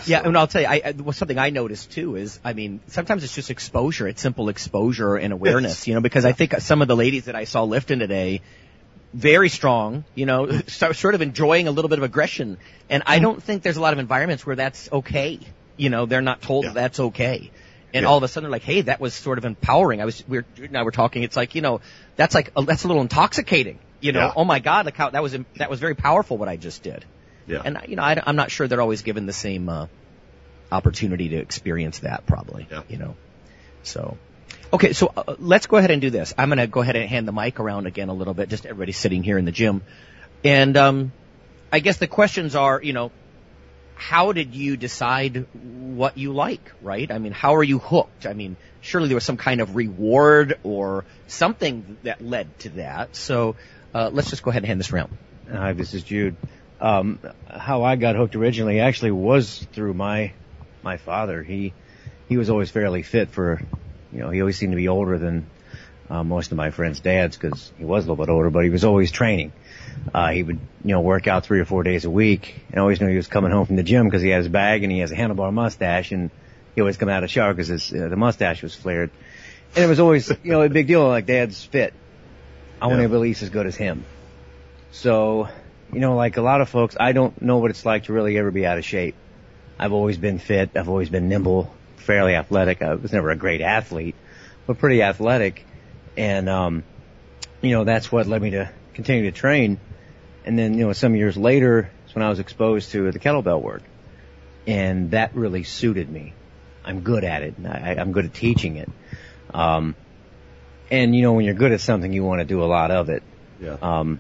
yeah, 0.06 0.22
and 0.24 0.38
I'll 0.38 0.48
tell 0.48 0.62
you, 0.62 0.68
I, 0.68 0.82
I, 0.86 0.92
well, 0.92 1.12
something 1.12 1.38
I 1.38 1.50
noticed 1.50 1.92
too 1.92 2.16
is, 2.16 2.40
I 2.44 2.54
mean, 2.54 2.80
sometimes 2.88 3.26
it's 3.26 3.36
just 3.36 3.52
exposure. 3.52 4.08
It's 4.08 4.22
simple 4.22 4.48
exposure 4.48 5.18
and 5.18 5.34
awareness, 5.34 5.88
you 5.88 5.94
know, 5.94 6.00
because 6.00 6.24
I 6.24 6.32
think 6.32 6.54
some 6.60 6.82
of 6.82 6.88
the 6.88 6.96
ladies 6.96 7.26
that 7.26 7.36
I 7.36 7.44
saw 7.44 7.64
lifting 7.64 8.00
today, 8.00 8.42
very 9.14 9.50
strong, 9.50 10.06
you 10.16 10.26
know, 10.26 10.50
sort 10.68 11.16
of 11.16 11.22
enjoying 11.22 11.68
a 11.68 11.72
little 11.72 11.90
bit 11.90 12.00
of 12.00 12.04
aggression. 12.04 12.58
And 12.90 13.04
I 13.06 13.20
don't 13.20 13.44
think 13.44 13.64
there's 13.64 13.78
a 13.78 13.82
lot 13.82 13.92
of 13.92 14.00
environments 14.00 14.46
where 14.46 14.56
that's 14.56 14.90
okay. 14.92 15.40
You 15.76 15.90
know, 15.90 16.06
they're 16.06 16.22
not 16.22 16.42
told 16.42 16.64
yeah. 16.64 16.72
that's 16.72 17.00
okay. 17.00 17.52
And 17.94 18.04
yeah. 18.04 18.10
all 18.10 18.18
of 18.18 18.24
a 18.24 18.30
sudden 18.30 18.46
they're 18.46 18.52
like, 18.52 18.64
hey, 18.64 18.82
that 18.82 19.02
was 19.02 19.14
sort 19.14 19.38
of 19.38 19.44
empowering. 19.44 20.02
I 20.02 20.06
was, 20.06 20.24
we 20.30 20.38
are 20.38 20.46
now 20.70 20.86
we're 20.86 20.92
talking, 20.92 21.24
it's 21.24 21.36
like, 21.36 21.56
you 21.56 21.62
know, 21.62 21.82
that's 22.16 22.34
like, 22.34 22.54
that's 22.54 22.86
a 22.86 22.88
little 22.88 23.02
intoxicating 23.02 23.80
you 24.00 24.12
know, 24.12 24.20
yeah. 24.20 24.34
oh 24.36 24.46
my 24.46 24.60
God, 24.60 24.86
look 24.86 24.96
how 24.96 25.10
that 25.10 25.24
was 25.24 25.36
that 25.56 25.70
was 25.70 25.80
very 25.80 25.96
powerful 25.96 26.38
what 26.38 26.50
I 26.50 26.58
just 26.58 26.84
did. 26.84 27.06
Yeah. 27.48 27.62
And 27.64 27.80
you 27.88 27.96
know, 27.96 28.04
I, 28.04 28.22
am 28.26 28.36
not 28.36 28.52
sure 28.52 28.68
they're 28.68 28.82
always 28.82 29.02
given 29.02 29.26
the 29.26 29.34
same 29.34 29.70
uh, 29.70 29.88
opportunity 30.72 31.30
to 31.30 31.38
experience 31.38 32.00
that. 32.00 32.26
Probably. 32.26 32.68
Yeah. 32.70 32.84
You 32.88 32.98
know. 32.98 33.16
So. 33.84 34.18
Okay, 34.72 34.92
so 34.92 35.14
uh, 35.16 35.36
let's 35.40 35.66
go 35.66 35.78
ahead 35.78 35.92
and 35.92 36.02
do 36.02 36.10
this. 36.10 36.34
I'm 36.38 36.50
going 36.50 36.58
to 36.58 36.68
go 36.68 36.82
ahead 36.82 36.98
and 36.98 37.08
hand 37.08 37.26
the 37.26 37.32
mic 37.32 37.60
around 37.60 37.88
again 37.88 38.10
a 38.10 38.14
little 38.14 38.34
bit, 38.34 38.50
just 38.50 38.66
everybody 38.66 38.92
sitting 38.92 39.24
here 39.24 39.38
in 39.38 39.46
the 39.46 39.52
gym. 39.52 39.82
And 40.44 40.76
um, 40.76 41.14
I 41.72 41.80
guess 41.80 41.98
the 41.98 42.08
questions 42.08 42.54
are, 42.54 42.82
you 42.82 42.92
know, 42.92 43.12
how 43.96 44.32
did 44.32 44.54
you 44.54 44.78
decide 44.78 45.48
what 45.54 46.18
you 46.18 46.34
like, 46.34 46.72
right? 46.82 47.12
I 47.12 47.18
mean, 47.18 47.32
how 47.32 47.56
are 47.56 47.64
you 47.64 47.80
hooked? 47.80 48.26
I 48.26 48.34
mean, 48.34 48.58
surely 48.82 49.08
there 49.08 49.16
was 49.16 49.24
some 49.24 49.38
kind 49.38 49.60
of 49.60 49.76
reward 49.76 50.60
or 50.64 51.06
something 51.28 51.98
that 52.04 52.22
led 52.22 52.60
to 52.60 52.70
that. 52.72 53.16
So 53.16 53.56
uh, 53.94 54.10
let's 54.12 54.30
just 54.30 54.44
go 54.44 54.52
ahead 54.52 54.64
and 54.64 54.68
hand 54.68 54.80
this 54.80 54.92
around. 54.92 55.18
Hi, 55.52 55.74
this 55.74 55.94
is 55.94 56.04
Jude. 56.04 56.36
Um, 56.80 57.20
how 57.48 57.84
I 57.84 57.96
got 57.96 58.16
hooked 58.16 58.36
originally 58.36 58.80
actually 58.80 59.12
was 59.12 59.66
through 59.74 59.94
my 59.94 60.34
my 60.84 60.98
father. 60.98 61.44
He 61.44 61.74
he 62.28 62.38
was 62.38 62.50
always 62.50 62.70
fairly 62.70 63.04
fit 63.04 63.30
for, 63.30 63.62
you 64.12 64.20
know, 64.20 64.30
he 64.30 64.42
always 64.42 64.58
seemed 64.58 64.74
to 64.74 64.78
be 64.78 64.88
older 64.88 65.18
than 65.18 65.48
uh, 66.10 66.24
most 66.24 66.52
of 66.52 66.58
my 66.58 66.72
friends' 66.72 67.00
dads 67.00 67.38
because 67.38 67.72
he 67.78 67.86
was 67.86 68.06
a 68.06 68.10
little 68.10 68.24
bit 68.26 68.32
older, 68.32 68.50
but 68.50 68.64
he 68.64 68.70
was 68.70 68.84
always 68.84 69.12
training. 69.12 69.52
Uh, 70.14 70.30
he 70.30 70.44
would, 70.44 70.60
you 70.84 70.92
know, 70.92 71.02
work 71.02 71.28
out 71.28 71.46
three 71.46 71.60
or 71.60 71.66
four 71.66 71.84
days 71.84 72.06
a 72.06 72.10
week 72.10 72.56
and 72.70 72.80
always 72.80 73.02
knew 73.02 73.08
he 73.08 73.18
was 73.18 73.28
coming 73.28 73.52
home 73.52 73.66
from 73.66 73.76
the 73.76 73.84
gym 73.84 74.06
because 74.06 74.22
he 74.22 74.30
had 74.30 74.40
his 74.40 74.48
bag 74.48 74.84
and 74.84 74.92
he 74.92 75.00
has 75.00 75.12
a 75.12 75.16
handlebar 75.16 75.52
mustache 75.52 76.12
and 76.12 76.30
he 76.76 76.82
always 76.82 76.98
come 76.98 77.10
out 77.10 77.24
of 77.24 77.30
the 77.30 77.34
shower 77.34 77.54
because 77.54 77.72
uh, 77.72 78.08
the 78.08 78.16
mustache 78.16 78.62
was 78.62 78.76
flared. 78.76 79.10
And 79.76 79.84
it 79.84 79.88
was 79.88 80.00
always, 80.00 80.30
you 80.44 80.52
know, 80.52 80.62
a 80.62 80.70
big 80.70 80.88
deal 80.88 81.08
like 81.08 81.26
dad's 81.26 81.64
fit. 81.64 81.94
I 82.82 82.88
want 82.88 83.02
to 83.02 83.10
be 83.10 83.16
at 83.16 83.22
least 83.22 83.44
as 83.44 83.50
good 83.50 83.66
as 83.66 83.76
him. 83.76 84.06
So, 84.92 85.50
you 85.92 86.00
know, 86.00 86.16
like 86.16 86.38
a 86.38 86.42
lot 86.42 86.62
of 86.62 86.70
folks, 86.70 86.96
I 87.00 87.12
don't 87.12 87.42
know 87.42 87.58
what 87.58 87.72
it's 87.72 87.86
like 87.86 88.06
to 88.06 88.14
really 88.14 88.38
ever 88.38 88.52
be 88.52 88.66
out 88.66 88.78
of 88.78 88.86
shape. 88.86 89.16
I've 89.80 89.94
always 89.94 90.18
been 90.18 90.40
fit. 90.40 90.72
I've 90.76 90.90
always 90.90 91.10
been 91.10 91.30
nimble, 91.30 91.74
fairly 91.98 92.36
athletic. 92.36 92.82
I 92.82 92.96
was 92.96 93.12
never 93.14 93.30
a 93.30 93.36
great 93.36 93.62
athlete, 93.62 94.16
but 94.66 94.78
pretty 94.78 95.02
athletic. 95.02 95.66
And, 96.16 96.50
um, 96.50 96.84
you 97.62 97.70
you 97.70 97.76
know, 97.76 97.84
that's 97.84 98.12
what 98.12 98.28
led 98.28 98.42
me 98.42 98.52
to 98.52 98.72
continue 98.94 99.30
to 99.30 99.32
train. 99.32 99.80
And 100.46 100.58
then, 100.58 100.78
you 100.78 100.86
know, 100.86 100.94
some 100.94 101.16
years 101.16 101.36
later, 101.36 101.92
it's 102.06 102.16
when 102.16 102.24
I 102.24 102.30
was 102.30 102.40
exposed 102.40 102.92
to 102.92 103.12
the 103.12 103.20
kettlebell 103.20 103.62
work. 103.62 103.84
And 104.66 105.12
that 105.12 105.36
really 105.36 105.64
suited 105.64 106.10
me. 106.10 106.34
I'm 106.84 107.02
good 107.02 107.24
at 107.24 107.44
it. 107.44 107.56
I, 107.66 107.96
I'm 108.00 108.12
good 108.12 108.26
at 108.26 108.34
teaching 108.34 108.78
it. 108.78 108.90
Um, 109.54 109.96
and 110.92 111.16
you 111.16 111.22
know, 111.22 111.34
when 111.34 111.46
you're 111.46 111.54
good 111.54 111.72
at 111.72 111.82
something, 111.82 112.12
you 112.12 112.24
want 112.24 112.40
to 112.40 112.46
do 112.46 112.64
a 112.64 112.66
lot 112.66 112.92
of 112.92 113.10
it. 113.10 113.24
Yeah. 113.60 113.78
Um, 113.82 114.20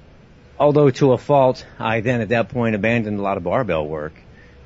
although 0.60 0.90
to 0.90 1.14
a 1.14 1.18
fault, 1.18 1.66
I 1.80 2.02
then 2.02 2.22
at 2.22 2.30
that 2.30 2.50
point 2.50 2.76
abandoned 2.76 3.20
a 3.20 3.22
lot 3.22 3.38
of 3.38 3.44
barbell 3.44 3.88
work, 3.88 4.14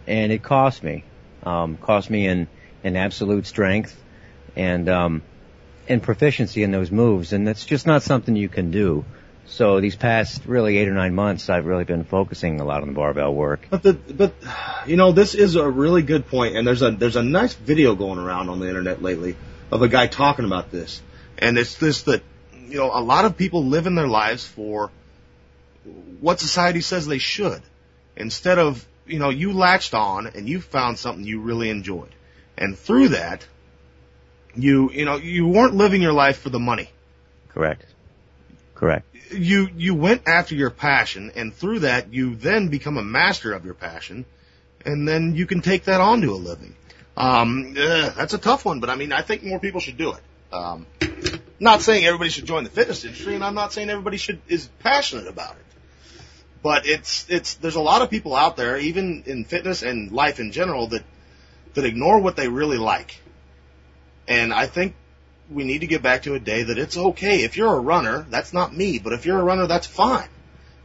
and 0.07 0.31
it 0.31 0.43
cost 0.43 0.83
me, 0.83 1.03
um, 1.43 1.77
cost 1.77 2.09
me 2.09 2.27
in 2.27 2.47
in 2.83 2.95
absolute 2.95 3.45
strength, 3.45 3.99
and 4.55 4.89
um, 4.89 5.21
and 5.87 6.01
proficiency 6.01 6.63
in 6.63 6.71
those 6.71 6.91
moves, 6.91 7.33
and 7.33 7.47
that's 7.47 7.65
just 7.65 7.85
not 7.85 8.03
something 8.03 8.35
you 8.35 8.49
can 8.49 8.71
do. 8.71 9.05
So 9.47 9.81
these 9.81 9.97
past 9.97 10.45
really 10.45 10.77
eight 10.77 10.87
or 10.87 10.93
nine 10.93 11.13
months, 11.13 11.49
I've 11.49 11.65
really 11.65 11.83
been 11.83 12.05
focusing 12.05 12.61
a 12.61 12.63
lot 12.63 12.83
on 12.83 12.87
the 12.87 12.93
barbell 12.93 13.33
work. 13.33 13.67
But 13.69 13.83
the 13.83 13.93
but 13.93 14.33
you 14.87 14.95
know 14.95 15.11
this 15.11 15.35
is 15.35 15.55
a 15.55 15.69
really 15.69 16.01
good 16.03 16.27
point, 16.27 16.55
and 16.55 16.65
there's 16.65 16.81
a 16.81 16.91
there's 16.91 17.17
a 17.17 17.23
nice 17.23 17.53
video 17.53 17.95
going 17.95 18.17
around 18.17 18.49
on 18.49 18.59
the 18.59 18.67
internet 18.67 19.01
lately 19.01 19.35
of 19.69 19.81
a 19.81 19.87
guy 19.87 20.07
talking 20.07 20.45
about 20.45 20.71
this, 20.71 21.01
and 21.41 21.57
it's 21.57 21.75
this 21.75 22.03
that 22.03 22.21
you 22.67 22.77
know 22.77 22.91
a 22.93 23.01
lot 23.01 23.25
of 23.25 23.35
people 23.35 23.65
live 23.65 23.87
in 23.87 23.95
their 23.95 24.07
lives 24.07 24.45
for 24.45 24.91
what 26.19 26.39
society 26.39 26.81
says 26.81 27.07
they 27.07 27.17
should, 27.17 27.61
instead 28.15 28.59
of 28.59 28.85
you 29.07 29.19
know 29.19 29.29
you 29.29 29.51
latched 29.51 29.93
on 29.93 30.27
and 30.27 30.47
you 30.47 30.61
found 30.61 30.99
something 30.99 31.25
you 31.25 31.41
really 31.41 31.69
enjoyed, 31.69 32.13
and 32.57 32.77
through 32.77 33.09
that, 33.09 33.45
you 34.55 34.91
you 34.91 35.03
know 35.03 35.17
you 35.17 35.47
weren't 35.47 35.73
living 35.73 36.01
your 36.01 36.13
life 36.13 36.39
for 36.39 36.49
the 36.49 36.59
money. 36.59 36.89
Correct. 37.49 37.85
Correct. 38.75 39.05
You 39.31 39.69
you 39.75 39.95
went 39.95 40.27
after 40.27 40.55
your 40.55 40.69
passion, 40.69 41.31
and 41.35 41.53
through 41.53 41.79
that, 41.79 42.13
you 42.13 42.35
then 42.35 42.67
become 42.67 42.97
a 42.97 43.03
master 43.03 43.53
of 43.53 43.65
your 43.65 43.73
passion, 43.73 44.25
and 44.85 45.07
then 45.07 45.35
you 45.35 45.45
can 45.45 45.61
take 45.61 45.85
that 45.85 45.99
on 45.99 46.21
to 46.21 46.31
a 46.31 46.35
living. 46.35 46.75
Um, 47.17 47.75
uh, 47.77 48.09
that's 48.09 48.33
a 48.33 48.37
tough 48.37 48.63
one, 48.65 48.79
but 48.79 48.89
I 48.89 48.95
mean, 48.95 49.11
I 49.11 49.21
think 49.21 49.43
more 49.43 49.59
people 49.59 49.81
should 49.81 49.97
do 49.97 50.13
it. 50.13 50.21
Um, 50.51 50.85
not 51.59 51.81
saying 51.81 52.05
everybody 52.05 52.29
should 52.29 52.45
join 52.45 52.63
the 52.63 52.69
fitness 52.69 53.05
industry, 53.05 53.35
and 53.35 53.43
I'm 53.43 53.55
not 53.55 53.71
saying 53.73 53.89
everybody 53.89 54.17
should 54.17 54.41
is 54.47 54.67
passionate 54.79 55.27
about 55.27 55.55
it. 55.55 55.65
But 56.63 56.85
it's 56.85 57.25
it's 57.29 57.55
there's 57.55 57.75
a 57.75 57.81
lot 57.81 58.01
of 58.01 58.09
people 58.09 58.35
out 58.35 58.57
there, 58.57 58.77
even 58.77 59.23
in 59.25 59.45
fitness 59.45 59.81
and 59.81 60.11
life 60.11 60.39
in 60.39 60.51
general, 60.51 60.87
that 60.87 61.03
that 61.73 61.85
ignore 61.85 62.19
what 62.19 62.35
they 62.35 62.47
really 62.47 62.77
like. 62.77 63.19
And 64.27 64.53
I 64.53 64.67
think 64.67 64.95
we 65.49 65.63
need 65.63 65.79
to 65.79 65.87
get 65.87 66.01
back 66.01 66.23
to 66.23 66.33
a 66.33 66.39
day 66.39 66.63
that 66.63 66.77
it's 66.77 66.97
okay. 66.97 67.43
If 67.43 67.57
you're 67.57 67.73
a 67.73 67.79
runner, 67.79 68.25
that's 68.29 68.53
not 68.53 68.75
me, 68.75 68.99
but 68.99 69.13
if 69.13 69.25
you're 69.25 69.39
a 69.39 69.43
runner, 69.43 69.67
that's 69.67 69.87
fine. 69.87 70.29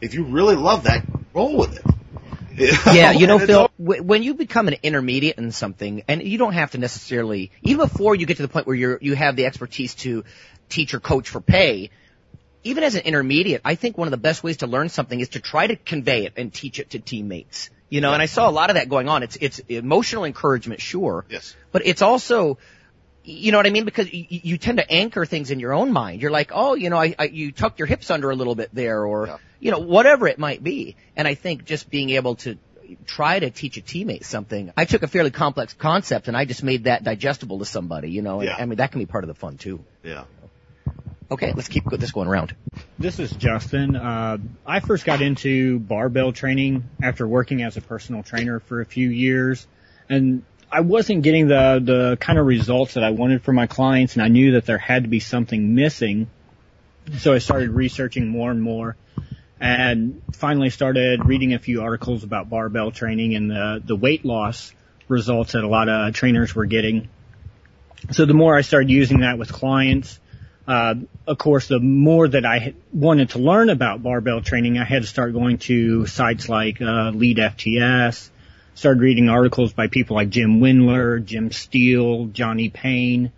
If 0.01 0.13
you 0.13 0.25
really 0.25 0.55
love 0.55 0.83
that, 0.83 1.05
roll 1.33 1.57
with 1.57 1.77
it. 1.77 1.96
Yeah, 2.57 3.11
you 3.11 3.27
know, 3.27 3.39
Phil, 3.39 3.69
w- 3.79 4.03
when 4.03 4.23
you 4.23 4.33
become 4.33 4.67
an 4.67 4.75
intermediate 4.83 5.37
in 5.37 5.51
something, 5.51 6.03
and 6.07 6.21
you 6.23 6.37
don't 6.37 6.53
have 6.53 6.71
to 6.71 6.77
necessarily, 6.77 7.51
even 7.61 7.87
before 7.87 8.15
you 8.15 8.25
get 8.25 8.37
to 8.37 8.43
the 8.43 8.49
point 8.49 8.67
where 8.67 8.75
you're, 8.75 8.97
you 9.01 9.15
have 9.15 9.35
the 9.35 9.45
expertise 9.45 9.95
to 9.95 10.23
teach 10.69 10.93
or 10.93 10.99
coach 10.99 11.29
for 11.29 11.41
pay, 11.41 11.89
even 12.63 12.83
as 12.83 12.95
an 12.95 13.01
intermediate, 13.01 13.61
I 13.63 13.75
think 13.75 13.97
one 13.97 14.07
of 14.07 14.11
the 14.11 14.17
best 14.17 14.43
ways 14.43 14.57
to 14.57 14.67
learn 14.67 14.89
something 14.89 15.19
is 15.19 15.29
to 15.29 15.39
try 15.39 15.67
to 15.67 15.75
convey 15.75 16.25
it 16.25 16.33
and 16.37 16.53
teach 16.53 16.79
it 16.79 16.91
to 16.91 16.99
teammates. 16.99 17.69
You 17.89 18.01
know, 18.01 18.11
and 18.11 18.21
I 18.21 18.25
saw 18.25 18.49
a 18.49 18.51
lot 18.51 18.69
of 18.69 18.75
that 18.75 18.89
going 18.89 19.07
on. 19.07 19.23
It's, 19.23 19.37
it's 19.39 19.59
emotional 19.69 20.25
encouragement, 20.25 20.81
sure. 20.81 21.25
Yes. 21.29 21.55
But 21.71 21.87
it's 21.87 22.01
also, 22.01 22.57
you 23.27 23.51
know 23.51 23.57
what 23.57 23.67
I 23.67 23.71
mean? 23.71 23.85
Because 23.85 24.11
you, 24.11 24.25
you 24.29 24.57
tend 24.57 24.77
to 24.77 24.89
anchor 24.89 25.25
things 25.25 25.51
in 25.51 25.59
your 25.59 25.73
own 25.73 25.91
mind. 25.91 26.21
You're 26.21 26.31
like, 26.31 26.51
oh, 26.53 26.75
you 26.75 26.89
know, 26.89 26.97
I, 26.97 27.13
I 27.19 27.25
you 27.25 27.51
tucked 27.51 27.77
your 27.79 27.85
hips 27.87 28.09
under 28.09 28.29
a 28.31 28.35
little 28.35 28.55
bit 28.55 28.69
there, 28.73 29.03
or 29.05 29.27
Yeah. 29.27 29.37
you 29.59 29.71
know, 29.71 29.79
whatever 29.79 30.27
it 30.27 30.39
might 30.39 30.63
be. 30.63 30.95
And 31.15 31.27
I 31.27 31.35
think 31.35 31.65
just 31.65 31.89
being 31.89 32.09
able 32.11 32.35
to 32.37 32.57
try 33.05 33.37
to 33.37 33.49
teach 33.49 33.75
a 33.77 33.81
teammate 33.81 34.23
something. 34.23 34.71
I 34.77 34.85
took 34.85 35.03
a 35.03 35.07
fairly 35.07 35.29
complex 35.31 35.73
concept 35.73 36.29
and 36.29 36.37
I 36.37 36.45
just 36.45 36.63
made 36.63 36.85
that 36.85 37.03
digestible 37.03 37.59
to 37.59 37.65
somebody. 37.65 38.11
You 38.11 38.21
know, 38.21 38.41
Yeah. 38.41 38.55
I 38.57 38.65
mean 38.65 38.77
that 38.77 38.91
can 38.93 38.99
be 38.99 39.05
part 39.05 39.25
of 39.25 39.27
the 39.27 39.33
fun 39.33 39.57
too. 39.57 39.83
Yeah. 40.03 40.23
Okay, 41.29 41.51
let's 41.53 41.67
keep 41.67 41.83
this 41.89 42.11
going 42.11 42.29
around. 42.29 42.55
This 42.97 43.19
is 43.19 43.29
Justin. 43.31 43.97
Uh, 43.97 44.37
I 44.65 44.79
first 44.79 45.03
got 45.03 45.21
into 45.21 45.77
barbell 45.79 46.31
training 46.31 46.85
after 47.03 47.27
working 47.27 47.61
as 47.63 47.75
a 47.75 47.81
personal 47.81 48.23
trainer 48.23 48.61
for 48.61 48.79
a 48.79 48.85
few 48.85 49.09
years, 49.09 49.67
and 50.07 50.43
I 50.71 50.81
wasn't 50.81 51.23
getting 51.23 51.47
the 51.47 51.81
the 51.83 52.17
kind 52.19 52.37
of 52.37 52.45
results 52.45 52.95
that 52.95 53.03
I 53.03 53.11
wanted 53.11 53.43
for 53.43 53.53
my 53.53 53.67
clients, 53.67 54.15
and 54.15 54.21
I 54.21 54.27
knew 54.27 54.53
that 54.53 54.65
there 54.65 54.77
had 54.77 55.03
to 55.03 55.09
be 55.09 55.19
something 55.19 55.75
missing. 55.75 56.29
So 57.19 57.33
I 57.33 57.37
started 57.37 57.69
researching 57.69 58.27
more 58.27 58.51
and 58.51 58.61
more, 58.61 58.97
and 59.61 60.21
finally 60.33 60.69
started 60.69 61.25
reading 61.25 61.53
a 61.53 61.59
few 61.59 61.81
articles 61.81 62.23
about 62.23 62.49
barbell 62.49 62.91
training 62.91 63.35
and 63.35 63.49
the 63.49 63.81
the 63.83 63.95
weight 63.95 64.25
loss 64.25 64.73
results 65.07 65.53
that 65.53 65.63
a 65.63 65.67
lot 65.67 65.87
of 65.87 66.13
trainers 66.13 66.53
were 66.53 66.65
getting. 66.65 67.07
So 68.11 68.25
the 68.25 68.33
more 68.33 68.55
I 68.55 68.61
started 68.61 68.89
using 68.89 69.21
that 69.21 69.37
with 69.37 69.51
clients, 69.51 70.19
uh, 70.67 70.95
of 71.25 71.37
course, 71.37 71.67
the 71.67 71.79
more 71.79 72.27
that 72.27 72.45
I 72.45 72.73
wanted 72.91 73.29
to 73.31 73.39
learn 73.39 73.69
about 73.69 74.03
barbell 74.03 74.41
training, 74.41 74.77
I 74.77 74.83
had 74.83 75.03
to 75.03 75.07
start 75.07 75.31
going 75.33 75.59
to 75.59 76.05
sites 76.07 76.49
like 76.49 76.81
uh, 76.81 77.11
EliteFTS, 77.11 78.29
started 78.77 79.01
reading 79.01 79.27
articles 79.27 79.73
by 79.73 79.87
people 79.87 80.15
like 80.15 80.29
Jim 80.29 80.59
Wendler, 80.59 81.23
Jim 81.25 81.51
Steele, 81.51 82.27
Johnny 82.27 82.69
Payne. 82.69 83.31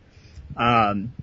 Um, 0.57 1.13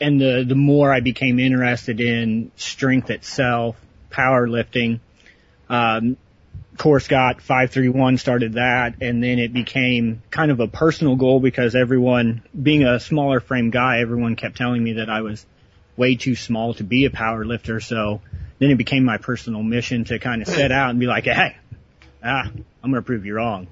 and 0.00 0.20
the, 0.20 0.44
the 0.46 0.56
more 0.56 0.92
I 0.92 0.98
became 0.98 1.38
interested 1.38 2.00
in 2.00 2.50
strength 2.56 3.10
itself, 3.10 3.76
powerlifting, 4.10 4.98
um, 5.68 6.16
Core 6.78 6.98
Scott 6.98 7.42
531 7.42 8.16
started 8.16 8.54
that 8.54 8.94
and 9.02 9.22
then 9.22 9.38
it 9.38 9.52
became 9.52 10.22
kind 10.30 10.50
of 10.50 10.58
a 10.58 10.66
personal 10.66 11.14
goal 11.14 11.38
because 11.38 11.76
everyone, 11.76 12.42
being 12.60 12.82
a 12.82 12.98
smaller 12.98 13.38
frame 13.38 13.70
guy, 13.70 14.00
everyone 14.00 14.34
kept 14.34 14.56
telling 14.56 14.82
me 14.82 14.94
that 14.94 15.08
I 15.08 15.20
was 15.20 15.46
way 15.96 16.16
too 16.16 16.34
small 16.34 16.74
to 16.74 16.82
be 16.82 17.04
a 17.04 17.10
power 17.10 17.44
lifter. 17.44 17.78
So 17.78 18.20
then 18.58 18.70
it 18.70 18.78
became 18.78 19.04
my 19.04 19.18
personal 19.18 19.62
mission 19.62 20.06
to 20.06 20.18
kind 20.18 20.42
of 20.42 20.48
set 20.48 20.72
out 20.72 20.90
and 20.90 20.98
be 20.98 21.06
like, 21.06 21.24
hey, 21.24 21.54
ah, 22.22 22.50
I'm 22.82 22.90
going 22.90 23.02
to 23.02 23.06
prove 23.06 23.26
you 23.26 23.34
wrong. 23.34 23.66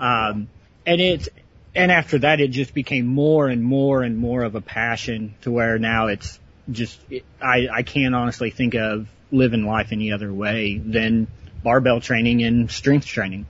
Um, 0.00 0.48
and 0.86 1.00
it, 1.00 1.28
and 1.74 1.90
after 1.90 2.18
that, 2.18 2.40
it 2.40 2.48
just 2.48 2.74
became 2.74 3.06
more 3.06 3.48
and 3.48 3.62
more 3.62 4.02
and 4.02 4.18
more 4.18 4.42
of 4.42 4.54
a 4.54 4.60
passion 4.60 5.34
to 5.42 5.50
where 5.50 5.78
now 5.78 6.08
it's 6.08 6.38
just, 6.70 7.00
it, 7.10 7.24
I, 7.40 7.68
I 7.72 7.82
can't 7.82 8.14
honestly 8.14 8.50
think 8.50 8.74
of 8.74 9.08
living 9.30 9.64
life 9.64 9.88
any 9.92 10.12
other 10.12 10.32
way 10.32 10.78
than 10.78 11.26
barbell 11.62 12.00
training 12.00 12.42
and 12.42 12.70
strength 12.70 13.06
training. 13.06 13.46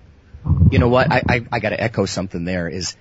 You 0.70 0.78
know 0.78 0.88
what? 0.88 1.10
I, 1.10 1.22
I, 1.28 1.46
I 1.52 1.60
got 1.60 1.70
to 1.70 1.80
echo 1.80 2.06
something 2.06 2.44
there. 2.44 2.68
Is 2.68 2.96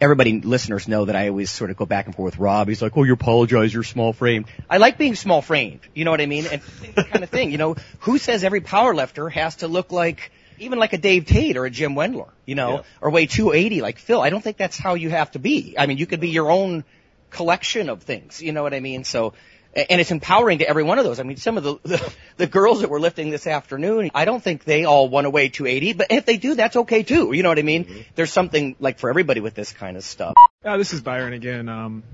everybody 0.00 0.40
listeners 0.40 0.86
know 0.86 1.06
that 1.06 1.16
I 1.16 1.28
always 1.28 1.50
sort 1.50 1.70
of 1.70 1.76
go 1.76 1.86
back 1.86 2.06
and 2.06 2.14
forth 2.14 2.34
with 2.34 2.40
Rob. 2.40 2.68
He's 2.68 2.82
like, 2.82 2.96
"Oh, 2.96 3.02
you 3.02 3.14
apologize. 3.14 3.72
You're 3.72 3.82
small 3.82 4.12
framed." 4.12 4.46
I 4.68 4.78
like 4.78 4.98
being 4.98 5.14
small 5.14 5.42
framed. 5.42 5.80
You 5.94 6.04
know 6.04 6.10
what 6.10 6.20
I 6.20 6.26
mean? 6.26 6.46
And 6.46 6.62
kind 6.96 7.24
of 7.24 7.30
thing. 7.30 7.50
You 7.50 7.58
know, 7.58 7.76
who 8.00 8.18
says 8.18 8.44
every 8.44 8.60
power 8.60 8.94
lifter 8.94 9.28
has 9.28 9.56
to 9.56 9.68
look 9.68 9.92
like 9.92 10.30
even 10.58 10.78
like 10.78 10.92
a 10.92 10.98
Dave 10.98 11.26
Tate 11.26 11.56
or 11.56 11.64
a 11.66 11.70
Jim 11.70 11.94
Wendler? 11.94 12.28
You 12.46 12.54
know, 12.54 12.70
Yeah. 12.76 12.82
or 13.00 13.10
weigh 13.10 13.26
280 13.26 13.80
like 13.82 13.98
Phil? 13.98 14.20
I 14.20 14.30
don't 14.30 14.42
think 14.42 14.56
that's 14.56 14.78
how 14.78 14.94
you 14.94 15.10
have 15.10 15.30
to 15.32 15.38
be. 15.38 15.74
I 15.78 15.86
mean, 15.86 15.98
you 15.98 16.06
could 16.06 16.20
be 16.20 16.30
your 16.30 16.50
own 16.50 16.84
collection 17.30 17.88
of 17.88 18.02
things. 18.02 18.40
You 18.42 18.52
know 18.52 18.62
what 18.62 18.74
I 18.74 18.80
mean? 18.80 19.04
So. 19.04 19.34
And 19.76 20.00
it's 20.00 20.12
empowering 20.12 20.58
to 20.58 20.68
every 20.68 20.84
one 20.84 21.00
of 21.00 21.04
those. 21.04 21.18
I 21.18 21.24
mean, 21.24 21.36
some 21.36 21.58
of 21.58 21.64
the, 21.64 21.74
the 21.82 22.12
the 22.36 22.46
girls 22.46 22.82
that 22.82 22.90
were 22.90 23.00
lifting 23.00 23.30
this 23.30 23.44
afternoon, 23.48 24.12
I 24.14 24.24
don't 24.24 24.40
think 24.40 24.62
they 24.62 24.84
all 24.84 25.08
want 25.08 25.24
to 25.24 25.30
weigh 25.30 25.48
280, 25.48 25.94
but 25.94 26.06
if 26.10 26.24
they 26.26 26.36
do, 26.36 26.54
that's 26.54 26.76
okay 26.76 27.02
too. 27.02 27.32
You 27.32 27.42
know 27.42 27.48
what 27.48 27.58
I 27.58 27.62
mean? 27.62 28.04
There's 28.14 28.30
something 28.32 28.76
like 28.78 29.00
for 29.00 29.10
everybody 29.10 29.40
with 29.40 29.54
this 29.54 29.72
kind 29.72 29.96
of 29.96 30.04
stuff. 30.04 30.34
Uh, 30.64 30.76
this 30.76 30.92
is 30.92 31.00
Byron 31.00 31.32
again. 31.32 31.68
Um, 31.68 32.04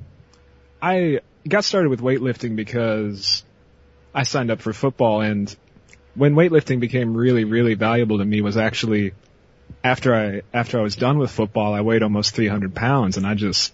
I 0.80 1.20
got 1.46 1.64
started 1.64 1.90
with 1.90 2.00
weightlifting 2.00 2.56
because 2.56 3.44
I 4.14 4.22
signed 4.22 4.50
up 4.50 4.62
for 4.62 4.72
football, 4.72 5.20
and 5.20 5.54
when 6.14 6.34
weightlifting 6.34 6.80
became 6.80 7.16
really, 7.16 7.44
really 7.44 7.74
valuable 7.74 8.18
to 8.18 8.24
me 8.24 8.40
was 8.40 8.56
actually 8.56 9.12
after 9.84 10.14
I 10.14 10.42
after 10.52 10.78
I 10.78 10.82
was 10.82 10.96
done 10.96 11.18
with 11.18 11.30
football. 11.30 11.74
I 11.74 11.80
weighed 11.80 12.02
almost 12.02 12.34
300 12.34 12.74
pounds, 12.74 13.16
and 13.16 13.26
I 13.26 13.34
just, 13.34 13.72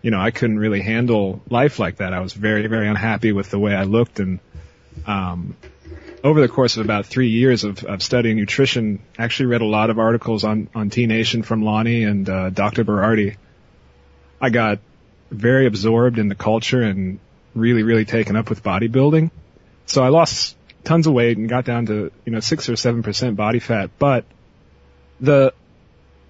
you 0.00 0.10
know, 0.10 0.20
I 0.20 0.30
couldn't 0.30 0.58
really 0.58 0.80
handle 0.80 1.42
life 1.48 1.78
like 1.78 1.96
that. 1.96 2.12
I 2.12 2.20
was 2.20 2.32
very, 2.32 2.66
very 2.66 2.88
unhappy 2.88 3.32
with 3.32 3.50
the 3.50 3.58
way 3.58 3.74
I 3.74 3.84
looked, 3.84 4.20
and 4.20 4.38
um, 5.06 5.56
over 6.22 6.40
the 6.40 6.48
course 6.48 6.76
of 6.76 6.84
about 6.84 7.06
three 7.06 7.28
years 7.28 7.64
of, 7.64 7.84
of 7.84 8.02
studying 8.02 8.36
nutrition, 8.36 9.00
actually 9.18 9.46
read 9.46 9.60
a 9.60 9.66
lot 9.66 9.90
of 9.90 9.98
articles 9.98 10.44
on 10.44 10.68
on 10.74 10.90
T 10.90 11.06
Nation 11.06 11.42
from 11.42 11.62
Lonnie 11.62 12.04
and 12.04 12.28
uh, 12.28 12.50
Dr. 12.50 12.84
Berardi. 12.84 13.36
I 14.40 14.50
got 14.50 14.80
very 15.30 15.66
absorbed 15.66 16.18
in 16.18 16.28
the 16.28 16.34
culture 16.34 16.82
and 16.82 17.18
really, 17.54 17.82
really 17.82 18.04
taken 18.04 18.36
up 18.36 18.48
with 18.48 18.62
bodybuilding. 18.62 19.30
So 19.86 20.02
I 20.02 20.08
lost 20.08 20.56
tons 20.84 21.06
of 21.06 21.12
weight 21.12 21.36
and 21.38 21.48
got 21.48 21.64
down 21.64 21.86
to, 21.86 22.10
you 22.24 22.32
know, 22.32 22.40
six 22.40 22.68
or 22.68 22.76
seven 22.76 23.02
percent 23.02 23.36
body 23.36 23.58
fat. 23.58 23.90
But 23.98 24.24
the, 25.20 25.52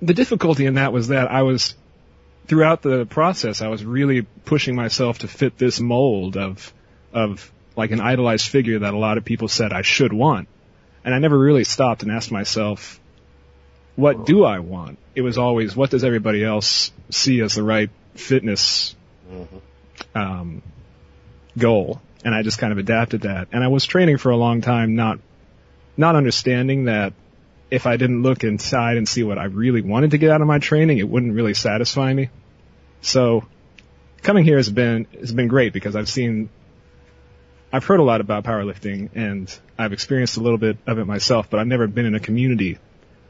the 0.00 0.14
difficulty 0.14 0.66
in 0.66 0.74
that 0.74 0.92
was 0.92 1.08
that 1.08 1.30
I 1.30 1.42
was, 1.42 1.74
throughout 2.46 2.82
the 2.82 3.06
process, 3.06 3.62
I 3.62 3.68
was 3.68 3.84
really 3.84 4.22
pushing 4.44 4.74
myself 4.74 5.20
to 5.20 5.28
fit 5.28 5.58
this 5.58 5.80
mold 5.80 6.36
of, 6.36 6.72
of 7.12 7.50
like 7.76 7.90
an 7.90 8.00
idolized 8.00 8.48
figure 8.48 8.80
that 8.80 8.94
a 8.94 8.98
lot 8.98 9.18
of 9.18 9.24
people 9.24 9.48
said 9.48 9.72
I 9.72 9.82
should 9.82 10.12
want. 10.12 10.48
And 11.04 11.14
I 11.14 11.18
never 11.18 11.38
really 11.38 11.64
stopped 11.64 12.02
and 12.02 12.12
asked 12.12 12.30
myself, 12.30 13.00
what 13.96 14.24
do 14.24 14.44
I 14.44 14.60
want? 14.60 14.98
It 15.14 15.22
was 15.22 15.36
always, 15.36 15.74
what 15.76 15.90
does 15.90 16.04
everybody 16.04 16.44
else 16.44 16.92
see 17.10 17.40
as 17.40 17.54
the 17.54 17.62
right 17.62 17.90
fitness, 18.14 18.94
um, 20.14 20.62
goal? 21.58 22.00
And 22.24 22.34
I 22.34 22.42
just 22.42 22.58
kind 22.58 22.72
of 22.72 22.78
adapted 22.78 23.22
that. 23.22 23.48
And 23.52 23.64
I 23.64 23.68
was 23.68 23.84
training 23.84 24.18
for 24.18 24.30
a 24.30 24.36
long 24.36 24.60
time, 24.60 24.94
not, 24.94 25.18
not 25.96 26.14
understanding 26.16 26.84
that 26.84 27.14
if 27.70 27.86
I 27.86 27.96
didn't 27.96 28.22
look 28.22 28.44
inside 28.44 28.96
and 28.96 29.08
see 29.08 29.22
what 29.22 29.38
I 29.38 29.44
really 29.44 29.80
wanted 29.80 30.10
to 30.10 30.18
get 30.18 30.30
out 30.30 30.40
of 30.40 30.46
my 30.46 30.58
training, 30.58 30.98
it 30.98 31.08
wouldn't 31.08 31.34
really 31.34 31.54
satisfy 31.54 32.12
me. 32.12 32.28
So 33.00 33.44
coming 34.22 34.44
here 34.44 34.58
has 34.58 34.68
been, 34.68 35.06
has 35.18 35.32
been 35.32 35.48
great 35.48 35.72
because 35.72 35.96
I've 35.96 36.08
seen, 36.08 36.50
I've 37.72 37.84
heard 37.84 37.98
a 37.98 38.02
lot 38.02 38.20
about 38.20 38.44
powerlifting 38.44 39.10
and 39.14 39.58
I've 39.78 39.92
experienced 39.92 40.36
a 40.36 40.40
little 40.40 40.58
bit 40.58 40.76
of 40.86 40.98
it 40.98 41.06
myself, 41.06 41.48
but 41.48 41.58
I've 41.60 41.66
never 41.66 41.86
been 41.86 42.04
in 42.04 42.14
a 42.14 42.20
community 42.20 42.78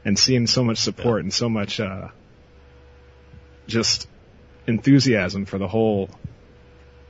and 0.05 0.19
seen 0.19 0.45
so 0.45 0.63
much 0.63 0.77
support 0.77 1.23
and 1.23 1.33
so 1.33 1.47
much, 1.47 1.79
uh, 1.79 2.09
just 3.65 4.07
enthusiasm 4.67 5.45
for 5.45 5.57
the 5.57 5.69
whole, 5.69 6.09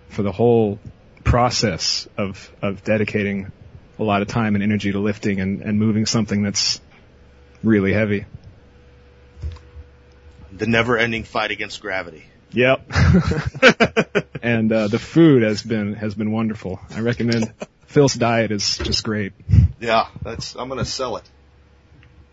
for 0.09 0.21
the 0.21 0.31
whole 0.31 0.79
process 1.23 2.07
of, 2.17 2.51
of 2.61 2.83
dedicating 2.83 3.51
a 3.99 4.03
lot 4.03 4.21
of 4.21 4.27
time 4.27 4.55
and 4.55 4.63
energy 4.63 4.91
to 4.91 4.99
lifting 4.99 5.39
and, 5.39 5.61
and 5.61 5.79
moving 5.79 6.05
something 6.05 6.43
that's 6.43 6.81
really 7.63 7.93
heavy. 7.93 8.25
The 10.51 10.67
never 10.67 10.97
ending 10.97 11.23
fight 11.23 11.51
against 11.51 11.81
gravity. 11.81 12.25
Yep. 12.51 12.85
and 14.43 14.71
uh, 14.71 14.87
the 14.87 14.99
food 14.99 15.41
has 15.41 15.63
been 15.63 15.93
has 15.95 16.13
been 16.13 16.31
wonderful. 16.31 16.79
I 16.91 16.99
recommend 16.99 17.51
Phil's 17.87 18.13
diet 18.13 18.51
is 18.51 18.77
just 18.77 19.03
great. 19.03 19.33
Yeah, 19.79 20.07
that's 20.21 20.55
I'm 20.55 20.69
gonna 20.69 20.85
sell 20.85 21.17
it. 21.17 21.23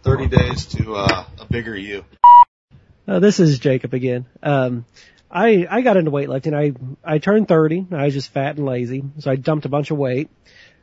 Thirty 0.02 0.26
days 0.26 0.66
to 0.66 0.94
uh, 0.94 1.24
a 1.38 1.44
bigger 1.46 1.74
you. 1.74 2.04
Uh, 3.08 3.18
this 3.18 3.40
is 3.40 3.58
Jacob 3.58 3.94
again. 3.94 4.26
Um, 4.42 4.84
I 5.30 5.66
I 5.70 5.80
got 5.82 5.96
into 5.96 6.10
weightlifting. 6.10 6.54
I 6.54 7.14
I 7.14 7.18
turned 7.18 7.48
30. 7.48 7.86
I 7.92 8.04
was 8.06 8.14
just 8.14 8.30
fat 8.30 8.56
and 8.56 8.66
lazy, 8.66 9.04
so 9.18 9.30
I 9.30 9.36
dumped 9.36 9.64
a 9.64 9.68
bunch 9.68 9.90
of 9.90 9.98
weight. 9.98 10.28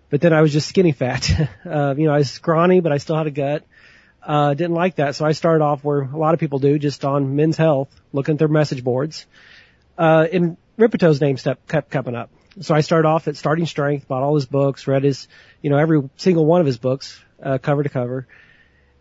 But 0.09 0.21
then 0.21 0.31
I 0.31 0.41
was 0.41 0.53
just 0.53 0.69
skinny 0.69 0.93
fat. 0.93 1.29
uh, 1.65 1.95
you 1.97 2.05
know, 2.05 2.13
I 2.13 2.19
was 2.19 2.31
scrawny, 2.31 2.79
but 2.79 2.91
I 2.91 2.97
still 2.97 3.17
had 3.17 3.27
a 3.27 3.31
gut. 3.31 3.63
Uh, 4.23 4.53
didn't 4.53 4.73
like 4.73 4.95
that, 4.95 5.15
so 5.15 5.25
I 5.25 5.31
started 5.33 5.63
off 5.63 5.83
where 5.83 6.01
a 6.01 6.17
lot 6.17 6.33
of 6.33 6.39
people 6.39 6.59
do, 6.59 6.77
just 6.79 7.05
on 7.05 7.35
Men's 7.35 7.57
Health, 7.57 7.89
looking 8.11 8.33
at 8.33 8.39
their 8.39 8.47
message 8.47 8.83
boards. 8.83 9.25
Uh, 9.97 10.27
and 10.31 10.57
Rippetoe's 10.77 11.21
name 11.21 11.37
step 11.37 11.65
kept 11.67 11.91
coming 11.91 12.15
up. 12.15 12.29
So 12.59 12.75
I 12.75 12.81
started 12.81 13.07
off 13.07 13.27
at 13.27 13.37
Starting 13.37 13.65
Strength, 13.65 14.07
bought 14.07 14.23
all 14.23 14.35
his 14.35 14.45
books, 14.45 14.87
read 14.87 15.03
his, 15.03 15.27
you 15.61 15.69
know, 15.69 15.77
every 15.77 16.09
single 16.17 16.45
one 16.45 16.59
of 16.59 16.67
his 16.67 16.77
books, 16.77 17.21
uh, 17.41 17.57
cover 17.57 17.83
to 17.83 17.89
cover. 17.89 18.27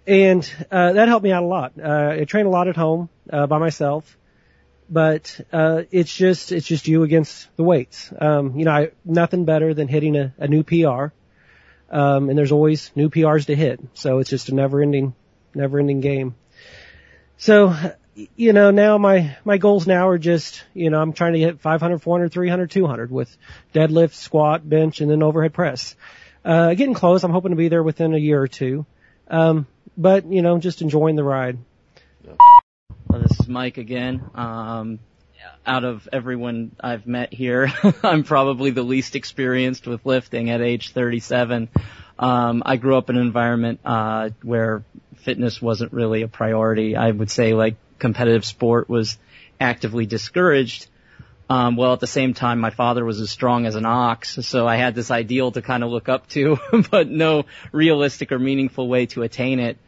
And, 0.07 0.49
uh, 0.71 0.93
that 0.93 1.09
helped 1.09 1.25
me 1.25 1.33
out 1.33 1.43
a 1.43 1.47
lot. 1.47 1.73
Uh, 1.83 2.17
I 2.21 2.25
train 2.25 2.47
a 2.47 2.51
lot 2.51 2.69
at 2.69 2.77
home, 2.77 3.09
uh, 3.33 3.47
by 3.47 3.59
myself. 3.59 4.17
But, 4.89 5.41
uh, 5.53 5.83
it's 5.91 6.15
just, 6.15 6.53
it's 6.53 6.67
just 6.67 6.87
you 6.87 7.03
against 7.03 7.49
the 7.57 7.65
weights. 7.65 8.13
Um, 8.19 8.59
you 8.59 8.65
know, 8.65 8.71
I, 8.71 8.91
nothing 9.05 9.45
better 9.45 9.75
than 9.75 9.89
hitting 9.89 10.17
a, 10.17 10.35
a 10.39 10.47
new 10.47 10.63
PR. 10.63 11.09
Um, 11.91 12.29
and 12.29 12.39
there's 12.39 12.53
always 12.53 12.91
new 12.95 13.11
PRs 13.11 13.47
to 13.47 13.57
hit. 13.57 13.81
So 13.95 14.19
it's 14.19 14.31
just 14.31 14.49
a 14.49 14.55
never 14.55 14.83
ending, 14.83 15.15
never 15.55 15.79
ending 15.79 16.01
game. 16.01 16.35
So, 17.39 17.75
you 18.35 18.53
know, 18.53 18.71
now 18.71 18.99
my, 18.99 19.37
my 19.45 19.59
goals 19.59 19.87
now 19.87 20.09
are 20.09 20.19
just, 20.19 20.65
you 20.73 20.91
know, 20.91 21.01
I'm 21.01 21.13
trying 21.13 21.35
to 21.35 21.39
hit 21.39 21.61
500, 21.61 21.99
400, 21.99 22.33
300, 22.33 22.71
200 22.71 23.11
with 23.11 23.37
deadlift, 23.75 24.15
squat, 24.15 24.69
bench, 24.69 25.01
and 25.01 25.11
then 25.11 25.23
overhead 25.23 25.53
press. 25.53 25.95
Uh, 26.45 26.75
getting 26.75 26.95
close. 26.95 27.25
I'm 27.25 27.33
hoping 27.33 27.51
to 27.51 27.57
be 27.57 27.69
there 27.69 27.83
within 27.83 28.15
a 28.15 28.19
year 28.19 28.41
or 28.41 28.49
two. 28.49 28.87
Um, 29.29 29.67
but, 29.97 30.31
you 30.31 30.43
know, 30.43 30.59
just 30.59 30.81
enjoying 30.81 31.17
the 31.17 31.25
ride. 31.25 31.59
Well, 33.09 33.21
this 33.21 33.39
is 33.39 33.49
Mike 33.49 33.79
again. 33.79 34.23
Um, 34.35 34.99
out 35.65 35.85
of 35.85 36.09
everyone 36.13 36.75
I've 36.81 37.07
met 37.07 37.33
here, 37.33 37.73
I'm 38.03 38.25
probably 38.25 38.71
the 38.71 38.83
least 38.83 39.15
experienced 39.15 39.87
with 39.87 40.05
lifting 40.05 40.51
at 40.51 40.61
age 40.61 40.93
37. 40.93 41.69
Um, 42.19 42.63
I 42.67 42.77
grew 42.77 42.97
up 42.97 43.11
in 43.11 43.17
an 43.17 43.23
environment 43.23 43.81
uh, 43.85 44.31
where 44.43 44.85
fitness 45.19 45.63
wasn't 45.63 45.93
really 45.93 46.23
a 46.23 46.29
priority. 46.29 46.97
I 46.97 47.11
would 47.11 47.31
say 47.31 47.53
like 47.53 47.77
competitive 47.99 48.45
sport 48.45 48.89
was 48.89 49.19
actively 49.61 50.07
discouraged. 50.07 50.89
Um, 51.49 51.77
well, 51.77 51.93
at 51.93 52.01
the 52.01 52.09
same 52.09 52.35
time, 52.35 52.59
my 52.59 52.71
father 52.71 53.05
was 53.05 53.21
as 53.21 53.31
strong 53.31 53.67
as 53.67 53.77
an 53.77 53.87
ox, 53.87 54.37
so 54.45 54.67
I 54.67 54.77
had 54.77 54.97
this 54.97 55.13
ideal 55.13 55.53
to 55.53 55.63
kind 55.63 55.85
of 55.85 55.91
look 55.91 56.09
up 56.09 56.29
to, 56.31 56.59
but 56.91 57.09
no 57.09 57.45
realistic 57.71 58.33
or 58.33 58.39
meaningful 58.41 58.89
way 58.89 59.07
to 59.07 59.23
attain 59.23 59.61
it. 59.61 59.79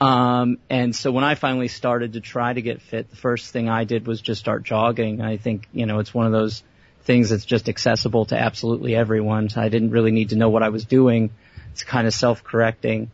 Um, 0.00 0.58
and 0.68 0.94
so 0.94 1.12
when 1.12 1.24
I 1.24 1.34
finally 1.34 1.68
started 1.68 2.14
to 2.14 2.20
try 2.20 2.52
to 2.52 2.60
get 2.60 2.82
fit, 2.82 3.10
the 3.10 3.16
first 3.16 3.52
thing 3.52 3.68
I 3.68 3.84
did 3.84 4.06
was 4.06 4.20
just 4.20 4.40
start 4.40 4.64
jogging. 4.64 5.20
I 5.20 5.36
think, 5.36 5.68
you 5.72 5.86
know, 5.86 6.00
it's 6.00 6.12
one 6.12 6.26
of 6.26 6.32
those 6.32 6.62
things 7.04 7.30
that's 7.30 7.44
just 7.44 7.68
accessible 7.68 8.24
to 8.26 8.38
absolutely 8.38 8.96
everyone. 8.96 9.48
So 9.48 9.60
I 9.60 9.68
didn't 9.68 9.90
really 9.90 10.10
need 10.10 10.30
to 10.30 10.36
know 10.36 10.48
what 10.48 10.62
I 10.62 10.70
was 10.70 10.84
doing. 10.84 11.30
It's 11.72 11.84
kind 11.84 12.06
of 12.06 12.14
self-correcting. 12.14 13.10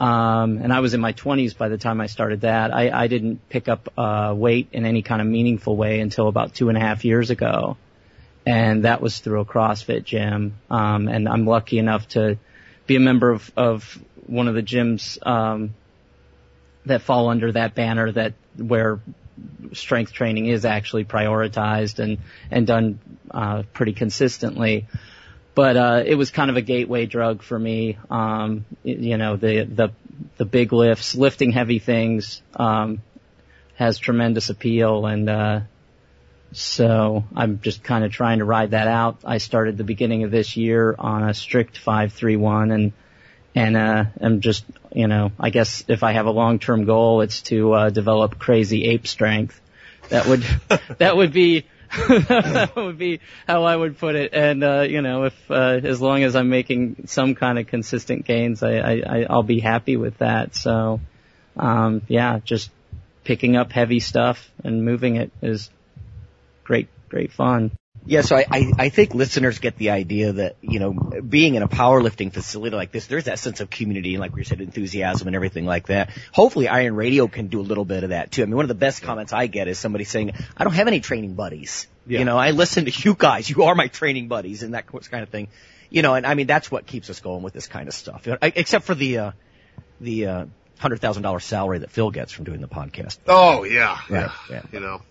Um, 0.00 0.58
and 0.58 0.72
I 0.72 0.80
was 0.80 0.94
in 0.94 1.00
my 1.00 1.12
20s 1.12 1.56
by 1.56 1.68
the 1.68 1.78
time 1.78 2.00
I 2.00 2.06
started 2.06 2.42
that. 2.42 2.74
I, 2.74 2.90
I 2.90 3.06
didn't 3.06 3.48
pick 3.48 3.68
up 3.68 3.92
uh, 3.96 4.34
weight 4.36 4.68
in 4.72 4.84
any 4.84 5.02
kind 5.02 5.20
of 5.20 5.26
meaningful 5.26 5.76
way 5.76 6.00
until 6.00 6.28
about 6.28 6.54
two 6.54 6.68
and 6.68 6.76
a 6.76 6.80
half 6.80 7.04
years 7.04 7.30
ago, 7.30 7.76
and 8.46 8.84
that 8.84 9.00
was 9.00 9.18
through 9.18 9.40
a 9.40 9.44
CrossFit 9.44 10.04
gym. 10.04 10.56
Um, 10.70 11.08
and 11.08 11.28
I'm 11.28 11.46
lucky 11.46 11.78
enough 11.78 12.08
to 12.08 12.38
be 12.86 12.96
a 12.96 13.00
member 13.00 13.30
of, 13.30 13.52
of 13.56 14.02
one 14.26 14.48
of 14.48 14.54
the 14.54 14.62
gyms 14.62 15.24
um, 15.26 15.74
that 16.88 17.02
fall 17.02 17.28
under 17.28 17.52
that 17.52 17.74
banner 17.74 18.10
that 18.12 18.34
where 18.56 19.00
strength 19.72 20.12
training 20.12 20.46
is 20.46 20.64
actually 20.64 21.04
prioritized 21.04 21.98
and 21.98 22.18
and 22.50 22.66
done 22.66 22.98
uh, 23.30 23.62
pretty 23.72 23.92
consistently. 23.92 24.86
But 25.54 25.76
uh, 25.76 26.02
it 26.06 26.14
was 26.14 26.30
kind 26.30 26.50
of 26.50 26.56
a 26.56 26.62
gateway 26.62 27.06
drug 27.06 27.42
for 27.42 27.58
me. 27.58 27.98
Um, 28.10 28.64
you 28.84 29.16
know, 29.16 29.36
the 29.36 29.64
the 29.64 29.92
the 30.36 30.44
big 30.44 30.72
lifts, 30.72 31.14
lifting 31.14 31.52
heavy 31.52 31.78
things, 31.78 32.42
um, 32.54 33.02
has 33.74 33.98
tremendous 33.98 34.50
appeal, 34.50 35.06
and 35.06 35.28
uh, 35.28 35.60
so 36.52 37.24
I'm 37.34 37.60
just 37.60 37.82
kind 37.82 38.04
of 38.04 38.12
trying 38.12 38.38
to 38.38 38.44
ride 38.44 38.70
that 38.70 38.88
out. 38.88 39.18
I 39.24 39.38
started 39.38 39.76
the 39.76 39.84
beginning 39.84 40.22
of 40.22 40.30
this 40.30 40.56
year 40.56 40.94
on 40.98 41.28
a 41.28 41.34
strict 41.34 41.76
five 41.76 42.12
three 42.12 42.36
one, 42.36 42.70
and 42.70 42.92
and 43.58 43.76
uh, 43.76 44.04
I'm 44.20 44.40
just 44.40 44.64
you 44.92 45.08
know, 45.08 45.32
I 45.38 45.50
guess 45.50 45.84
if 45.88 46.02
I 46.04 46.12
have 46.12 46.26
a 46.26 46.30
long 46.30 46.60
term 46.60 46.84
goal, 46.84 47.22
it's 47.22 47.42
to 47.42 47.72
uh, 47.72 47.90
develop 47.90 48.38
crazy 48.38 48.84
ape 48.84 49.06
strength. 49.06 49.60
That 50.10 50.26
would 50.26 50.44
that 50.98 51.16
would 51.16 51.32
be 51.32 51.66
that 52.08 52.76
would 52.76 52.98
be 52.98 53.20
how 53.48 53.64
I 53.64 53.74
would 53.74 53.98
put 53.98 54.14
it. 54.14 54.32
And 54.32 54.62
uh, 54.62 54.82
you 54.82 55.02
know, 55.02 55.24
if 55.24 55.50
uh, 55.50 55.80
as 55.82 56.00
long 56.00 56.22
as 56.22 56.36
I'm 56.36 56.48
making 56.48 57.06
some 57.06 57.34
kind 57.34 57.58
of 57.58 57.66
consistent 57.66 58.24
gains, 58.24 58.62
I, 58.62 58.78
I 58.78 59.26
I'll 59.28 59.42
be 59.42 59.58
happy 59.58 59.96
with 59.96 60.18
that. 60.18 60.54
So, 60.54 61.00
um, 61.56 62.02
yeah, 62.06 62.38
just 62.44 62.70
picking 63.24 63.56
up 63.56 63.72
heavy 63.72 63.98
stuff 63.98 64.50
and 64.62 64.84
moving 64.84 65.16
it 65.16 65.32
is 65.42 65.68
great, 66.62 66.88
great 67.08 67.32
fun. 67.32 67.72
Yeah, 68.08 68.22
so 68.22 68.36
I, 68.36 68.46
I, 68.50 68.72
I 68.78 68.88
think 68.88 69.14
listeners 69.14 69.58
get 69.58 69.76
the 69.76 69.90
idea 69.90 70.32
that, 70.32 70.56
you 70.62 70.78
know, 70.80 70.92
being 70.92 71.56
in 71.56 71.62
a 71.62 71.68
powerlifting 71.68 72.32
facility 72.32 72.74
like 72.74 72.90
this, 72.90 73.06
there's 73.06 73.24
that 73.24 73.38
sense 73.38 73.60
of 73.60 73.68
community 73.68 74.14
and 74.14 74.20
like 74.20 74.34
we 74.34 74.44
said, 74.44 74.62
enthusiasm 74.62 75.26
and 75.28 75.36
everything 75.36 75.66
like 75.66 75.88
that. 75.88 76.10
Hopefully 76.32 76.68
Iron 76.68 76.96
Radio 76.96 77.28
can 77.28 77.48
do 77.48 77.60
a 77.60 77.62
little 77.62 77.84
bit 77.84 78.04
of 78.04 78.10
that 78.10 78.30
too. 78.32 78.42
I 78.42 78.46
mean, 78.46 78.56
one 78.56 78.64
of 78.64 78.68
the 78.70 78.74
best 78.74 79.02
comments 79.02 79.34
I 79.34 79.46
get 79.46 79.68
is 79.68 79.78
somebody 79.78 80.04
saying, 80.04 80.32
I 80.56 80.64
don't 80.64 80.72
have 80.72 80.88
any 80.88 81.00
training 81.00 81.34
buddies. 81.34 81.86
Yeah. 82.06 82.20
You 82.20 82.24
know, 82.24 82.38
I 82.38 82.52
listen 82.52 82.86
to 82.86 82.90
you 82.90 83.14
guys. 83.14 83.50
You 83.50 83.64
are 83.64 83.74
my 83.74 83.88
training 83.88 84.28
buddies 84.28 84.62
and 84.62 84.72
that 84.72 84.86
kind 84.86 85.22
of 85.22 85.28
thing. 85.28 85.48
You 85.90 86.00
know, 86.00 86.14
and 86.14 86.26
I 86.26 86.32
mean, 86.32 86.46
that's 86.46 86.70
what 86.70 86.86
keeps 86.86 87.10
us 87.10 87.20
going 87.20 87.42
with 87.42 87.52
this 87.52 87.66
kind 87.66 87.88
of 87.88 87.94
stuff. 87.94 88.26
You 88.26 88.32
know, 88.32 88.38
I- 88.40 88.54
except 88.56 88.86
for 88.86 88.94
the, 88.94 89.18
uh, 89.18 89.30
the, 90.00 90.26
uh, 90.26 90.46
hundred 90.78 91.00
thousand 91.00 91.22
dollar 91.22 91.40
salary 91.40 91.78
that 91.78 91.90
Phil 91.90 92.10
gets 92.10 92.32
from 92.32 92.44
doing 92.44 92.60
the 92.60 92.68
podcast. 92.68 93.18
Oh 93.26 93.64
yeah, 93.64 93.98
Right, 94.08 94.30
yeah, 94.30 94.32
yeah. 94.50 94.62
You 94.72 94.80
know, 94.80 95.02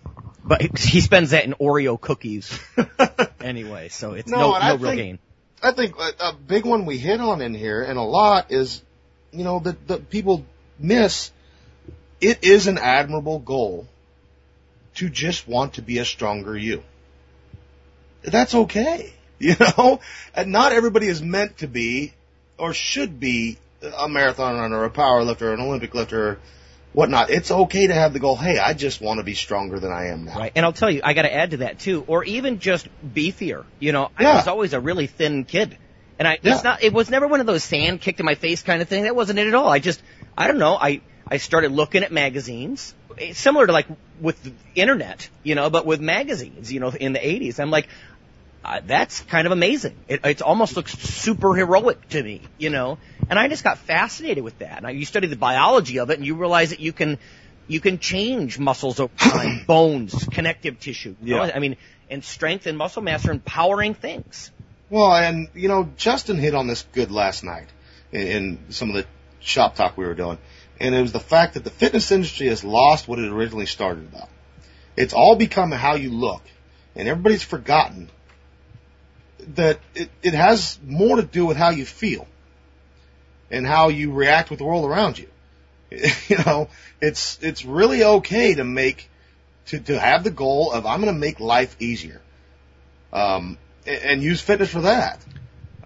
But 0.44 0.78
he 0.78 1.00
spends 1.00 1.30
that 1.30 1.44
in 1.44 1.54
Oreo 1.54 2.00
cookies 2.00 2.58
anyway, 3.40 3.88
so 3.88 4.12
it's 4.12 4.30
No, 4.30 4.52
no, 4.52 4.58
no, 4.58 4.66
real 4.76 4.78
think- 4.78 4.96
gain. 4.96 5.18
I 5.60 5.72
think 5.72 5.96
a, 5.98 6.32
big 6.32 6.64
one 6.64 6.86
we 6.86 6.98
hit 6.98 7.20
on 7.20 7.40
in 7.40 7.52
here 7.52 7.82
and 7.82 7.98
a 7.98 8.02
lot 8.02 8.52
is, 8.52 8.80
you 9.32 9.42
know, 9.42 9.58
that 9.60 9.88
that 9.88 10.08
people 10.08 10.44
miss. 10.78 11.32
It 12.20 12.44
is 12.44 12.68
an 12.68 12.78
admirable 12.78 13.40
goal 13.40 13.88
to 14.96 15.08
just 15.08 15.48
want 15.48 15.74
to 15.74 15.82
be 15.82 15.98
a 15.98 16.04
stronger 16.04 16.56
you. 16.56 16.82
That's 18.22 18.54
okay, 18.54 19.12
you 19.38 19.56
know. 19.60 20.00
And 20.34 20.52
not 20.52 20.72
everybody 20.72 21.08
is 21.08 21.20
meant 21.22 21.58
to 21.58 21.66
be 21.66 22.12
or 22.56 22.72
should 22.72 23.18
be 23.20 23.58
a 23.82 24.08
marathon 24.08 24.58
runner, 24.58 24.84
a 24.84 24.90
power 24.90 25.22
lifter, 25.22 25.52
an 25.52 25.60
Olympic 25.60 25.94
lifter, 25.94 26.26
or 26.30 26.38
whatnot. 26.92 27.30
It's 27.30 27.50
okay 27.50 27.86
to 27.86 27.94
have 27.94 28.12
the 28.12 28.18
goal. 28.18 28.36
Hey, 28.36 28.58
I 28.58 28.74
just 28.74 29.00
want 29.00 29.18
to 29.18 29.24
be 29.24 29.34
stronger 29.34 29.78
than 29.78 29.92
I 29.92 30.06
am 30.06 30.24
now. 30.24 30.38
Right. 30.38 30.52
And 30.54 30.64
I'll 30.64 30.72
tell 30.72 30.90
you, 30.90 31.00
I 31.04 31.12
got 31.14 31.22
to 31.22 31.34
add 31.34 31.52
to 31.52 31.56
that 31.58 31.78
too, 31.78 32.04
or 32.06 32.24
even 32.24 32.58
just 32.58 32.88
beefier. 33.06 33.64
You 33.78 33.92
know, 33.92 34.10
I 34.16 34.34
was 34.34 34.48
always 34.48 34.72
a 34.72 34.80
really 34.80 35.06
thin 35.06 35.44
kid. 35.44 35.76
And 36.18 36.26
I, 36.26 36.38
Yeah. 36.42 36.54
it's 36.54 36.64
not, 36.64 36.82
it 36.82 36.92
was 36.92 37.10
never 37.10 37.28
one 37.28 37.40
of 37.40 37.46
those 37.46 37.62
sand 37.62 38.00
kicked 38.00 38.18
in 38.18 38.26
my 38.26 38.34
face 38.34 38.62
kind 38.62 38.82
of 38.82 38.88
thing. 38.88 39.04
That 39.04 39.14
wasn't 39.14 39.38
it 39.38 39.46
at 39.46 39.54
all. 39.54 39.68
I 39.68 39.78
just, 39.78 40.02
I 40.36 40.48
don't 40.48 40.58
know. 40.58 40.74
I, 40.74 41.00
I 41.28 41.36
started 41.36 41.70
looking 41.70 42.02
at 42.02 42.10
magazines, 42.10 42.94
It's 43.16 43.38
similar 43.38 43.66
to 43.66 43.72
like 43.72 43.86
with 44.20 44.42
the 44.42 44.52
internet, 44.74 45.28
you 45.44 45.54
know, 45.54 45.70
but 45.70 45.86
with 45.86 46.00
magazines, 46.00 46.72
you 46.72 46.80
know, 46.80 46.88
in 46.88 47.12
the 47.12 47.20
80s. 47.20 47.60
I'm 47.60 47.70
like, 47.70 47.88
uh, 48.64 48.80
that's 48.84 49.20
kind 49.22 49.46
of 49.46 49.52
amazing. 49.52 49.96
It, 50.08 50.24
it 50.24 50.42
almost 50.42 50.76
looks 50.76 50.92
super 50.92 51.54
heroic 51.54 52.08
to 52.10 52.22
me, 52.22 52.42
you 52.58 52.70
know, 52.70 52.98
and 53.30 53.38
I 53.38 53.48
just 53.48 53.64
got 53.64 53.78
fascinated 53.78 54.42
with 54.44 54.58
that. 54.58 54.82
Now 54.82 54.88
you 54.88 55.04
study 55.04 55.26
the 55.28 55.36
biology 55.36 55.98
of 55.98 56.10
it 56.10 56.18
and 56.18 56.26
you 56.26 56.34
realize 56.34 56.70
that 56.70 56.80
you 56.80 56.92
can, 56.92 57.18
you 57.66 57.80
can 57.80 57.98
change 57.98 58.58
muscles 58.58 59.00
over 59.00 59.12
time, 59.16 59.64
bones, 59.66 60.26
connective 60.32 60.80
tissue. 60.80 61.14
You 61.22 61.36
know? 61.36 61.44
Yeah. 61.44 61.52
I 61.54 61.58
mean, 61.60 61.76
and 62.10 62.24
strength 62.24 62.66
and 62.66 62.76
muscle 62.76 63.02
mass 63.02 63.26
are 63.26 63.30
empowering 63.30 63.94
things. 63.94 64.50
Well, 64.90 65.14
and 65.14 65.48
you 65.54 65.68
know, 65.68 65.88
Justin 65.96 66.38
hit 66.38 66.54
on 66.54 66.66
this 66.66 66.84
good 66.92 67.10
last 67.10 67.44
night 67.44 67.68
in, 68.10 68.26
in 68.26 68.58
some 68.70 68.90
of 68.90 68.96
the 68.96 69.06
shop 69.40 69.76
talk 69.76 69.96
we 69.96 70.06
were 70.06 70.14
doing, 70.14 70.38
and 70.80 70.94
it 70.94 71.00
was 71.00 71.12
the 71.12 71.20
fact 71.20 71.54
that 71.54 71.64
the 71.64 71.70
fitness 71.70 72.10
industry 72.10 72.48
has 72.48 72.64
lost 72.64 73.06
what 73.06 73.18
it 73.18 73.30
originally 73.30 73.66
started 73.66 74.04
about. 74.04 74.28
It's 74.96 75.12
all 75.12 75.36
become 75.36 75.70
how 75.70 75.94
you 75.94 76.10
look, 76.10 76.42
and 76.96 77.06
everybody's 77.06 77.42
forgotten 77.42 78.10
that 79.54 79.78
it, 79.94 80.10
it 80.22 80.34
has 80.34 80.78
more 80.86 81.16
to 81.16 81.22
do 81.22 81.46
with 81.46 81.56
how 81.56 81.70
you 81.70 81.84
feel 81.84 82.26
and 83.50 83.66
how 83.66 83.88
you 83.88 84.12
react 84.12 84.50
with 84.50 84.58
the 84.58 84.64
world 84.64 84.84
around 84.84 85.18
you. 85.18 85.28
you 85.90 86.38
know, 86.44 86.68
it's 87.00 87.38
it's 87.40 87.64
really 87.64 88.04
okay 88.04 88.54
to 88.54 88.64
make 88.64 89.08
to 89.66 89.80
to 89.80 89.98
have 89.98 90.24
the 90.24 90.30
goal 90.30 90.72
of 90.72 90.86
I'm 90.86 91.00
going 91.00 91.12
to 91.12 91.18
make 91.18 91.40
life 91.40 91.76
easier. 91.80 92.20
Um, 93.12 93.56
and, 93.86 94.02
and 94.02 94.22
use 94.22 94.40
fitness 94.40 94.70
for 94.70 94.82
that. 94.82 95.24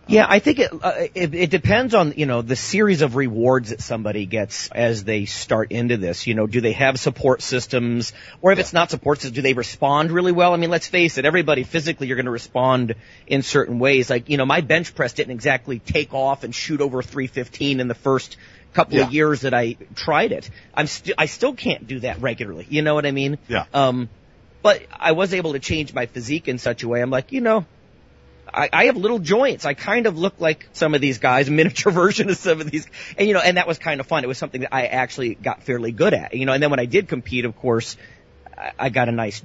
Yeah, 0.08 0.26
I 0.28 0.40
think 0.40 0.58
it, 0.58 0.70
uh, 0.82 0.92
it 1.14 1.32
it 1.34 1.50
depends 1.50 1.94
on 1.94 2.14
you 2.16 2.26
know 2.26 2.42
the 2.42 2.56
series 2.56 3.02
of 3.02 3.14
rewards 3.14 3.70
that 3.70 3.80
somebody 3.80 4.26
gets 4.26 4.68
as 4.72 5.04
they 5.04 5.26
start 5.26 5.70
into 5.70 5.96
this. 5.96 6.26
You 6.26 6.34
know, 6.34 6.46
do 6.48 6.60
they 6.60 6.72
have 6.72 6.98
support 6.98 7.40
systems, 7.40 8.12
or 8.40 8.50
if 8.52 8.58
it's 8.58 8.72
not 8.72 8.90
support 8.90 9.18
systems, 9.18 9.36
do 9.36 9.42
they 9.42 9.52
respond 9.52 10.10
really 10.10 10.32
well? 10.32 10.54
I 10.54 10.56
mean, 10.56 10.70
let's 10.70 10.88
face 10.88 11.18
it, 11.18 11.24
everybody 11.24 11.62
physically 11.62 12.08
you're 12.08 12.16
going 12.16 12.26
to 12.26 12.32
respond 12.32 12.96
in 13.28 13.42
certain 13.42 13.78
ways. 13.78 14.10
Like 14.10 14.28
you 14.28 14.36
know, 14.36 14.44
my 14.44 14.60
bench 14.60 14.94
press 14.94 15.12
didn't 15.12 15.32
exactly 15.32 15.78
take 15.78 16.12
off 16.12 16.42
and 16.42 16.52
shoot 16.54 16.80
over 16.80 17.00
315 17.00 17.78
in 17.78 17.86
the 17.86 17.94
first 17.94 18.36
couple 18.74 18.96
Yeah. 18.96 19.06
of 19.06 19.12
years 19.12 19.42
that 19.42 19.54
I 19.54 19.76
tried 19.94 20.32
it. 20.32 20.50
I'm 20.74 20.88
st- 20.88 21.14
I 21.16 21.26
still 21.26 21.54
can't 21.54 21.86
do 21.86 22.00
that 22.00 22.20
regularly. 22.20 22.66
You 22.68 22.82
know 22.82 22.94
what 22.94 23.06
I 23.06 23.12
mean? 23.12 23.38
Yeah. 23.46 23.66
Um, 23.72 24.08
but 24.62 24.82
I 24.98 25.12
was 25.12 25.32
able 25.32 25.52
to 25.52 25.58
change 25.60 25.94
my 25.94 26.06
physique 26.06 26.48
in 26.48 26.58
such 26.58 26.82
a 26.82 26.88
way. 26.88 27.00
I'm 27.02 27.10
like, 27.10 27.32
you 27.32 27.40
know, 27.40 27.66
I, 28.54 28.68
I 28.72 28.84
have 28.86 28.96
little 28.96 29.18
joints. 29.18 29.64
I 29.64 29.74
kind 29.74 30.06
of 30.06 30.18
look 30.18 30.34
like 30.38 30.68
some 30.72 30.94
of 30.94 31.00
these 31.00 31.18
guys, 31.18 31.48
miniature 31.58 31.92
version 31.92 32.30
of 32.30 32.36
some 32.36 32.60
of 32.60 32.70
these, 32.70 32.86
and 33.16 33.26
you 33.26 33.34
know, 33.34 33.40
and 33.40 33.56
that 33.56 33.66
was 33.66 33.78
kind 33.78 34.00
of 34.00 34.06
fun. 34.06 34.24
It 34.24 34.26
was 34.28 34.38
something 34.38 34.62
that 34.62 34.74
I 34.74 34.86
actually 34.86 35.34
got 35.34 35.62
fairly 35.62 35.92
good 35.92 36.14
at, 36.14 36.34
you 36.34 36.46
know. 36.46 36.52
And 36.52 36.62
then 36.62 36.70
when 36.70 36.80
I 36.80 36.86
did 36.86 37.08
compete, 37.08 37.44
of 37.44 37.56
course, 37.56 37.96
I, 38.56 38.72
I 38.78 38.88
got 38.90 39.08
a 39.08 39.12
nice 39.12 39.42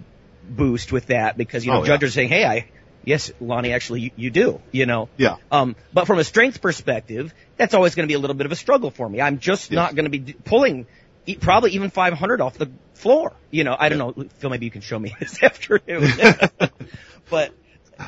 boost 0.49 0.91
with 0.91 1.07
that 1.07 1.37
because 1.37 1.65
you 1.65 1.71
know 1.71 1.79
Oh, 1.79 1.81
yeah. 1.83 1.87
judges 1.87 2.11
are 2.11 2.13
saying, 2.13 2.29
"Hey, 2.29 2.45
I 2.45 2.67
yes, 3.03 3.31
Lonnie, 3.39 3.73
actually, 3.73 4.01
you, 4.01 4.11
you 4.15 4.29
do," 4.29 4.61
you 4.71 4.85
know. 4.85 5.09
Yeah. 5.17 5.37
Um, 5.51 5.75
but 5.93 6.05
from 6.05 6.19
a 6.19 6.23
strength 6.23 6.61
perspective, 6.61 7.33
that's 7.55 7.73
always 7.73 7.95
going 7.95 8.05
to 8.05 8.11
be 8.11 8.15
a 8.15 8.19
little 8.19 8.35
bit 8.35 8.45
of 8.45 8.51
a 8.51 8.55
struggle 8.57 8.91
for 8.91 9.07
me. 9.09 9.21
I'm 9.21 9.39
just 9.39 9.71
not 9.71 9.95
going 9.95 10.05
to 10.05 10.11
be 10.11 10.19
d- 10.19 10.35
pulling 10.43 10.85
e- 11.25 11.35
probably 11.35 11.71
even 11.71 11.89
500 11.89 12.41
off 12.41 12.57
the 12.57 12.69
floor. 12.93 13.33
You 13.51 13.63
know, 13.63 13.75
I 13.77 13.89
don't 13.89 13.97
know, 13.97 14.25
Phil, 14.39 14.49
maybe 14.49 14.65
you 14.65 14.71
can 14.71 14.81
show 14.81 14.99
me 14.99 15.15
this 15.19 15.41
afternoon. 15.41 16.11
but, 17.29 17.53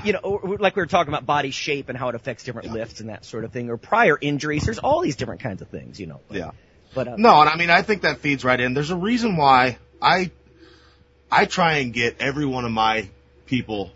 you 0.03 0.13
know, 0.13 0.57
like 0.59 0.75
we 0.75 0.81
were 0.81 0.87
talking 0.87 1.11
about 1.11 1.25
body 1.25 1.51
shape 1.51 1.89
and 1.89 1.97
how 1.97 2.09
it 2.09 2.15
affects 2.15 2.43
different 2.43 2.71
lifts 2.71 2.99
and 2.99 3.09
that 3.09 3.25
sort 3.25 3.43
of 3.43 3.51
thing, 3.51 3.69
or 3.69 3.77
prior 3.77 4.17
injuries. 4.19 4.63
There's 4.63 4.79
all 4.79 5.01
these 5.01 5.15
different 5.15 5.41
kinds 5.41 5.61
of 5.61 5.69
things, 5.69 5.99
you 5.99 6.07
know. 6.07 6.21
But, 6.27 6.37
Yeah. 6.37 6.51
But, 6.93 7.07
uh, 7.07 7.15
No, 7.17 7.39
and 7.41 7.49
I 7.49 7.55
mean, 7.55 7.69
I 7.69 7.81
think 7.81 8.01
that 8.01 8.19
feeds 8.19 8.43
right 8.43 8.59
in. 8.59 8.73
There's 8.73 8.89
a 8.89 8.95
reason 8.97 9.37
why 9.37 9.77
I, 10.01 10.31
I 11.31 11.45
try 11.45 11.77
and 11.77 11.93
get 11.93 12.17
every 12.19 12.45
one 12.45 12.65
of 12.65 12.71
my 12.71 13.09
people 13.45 13.91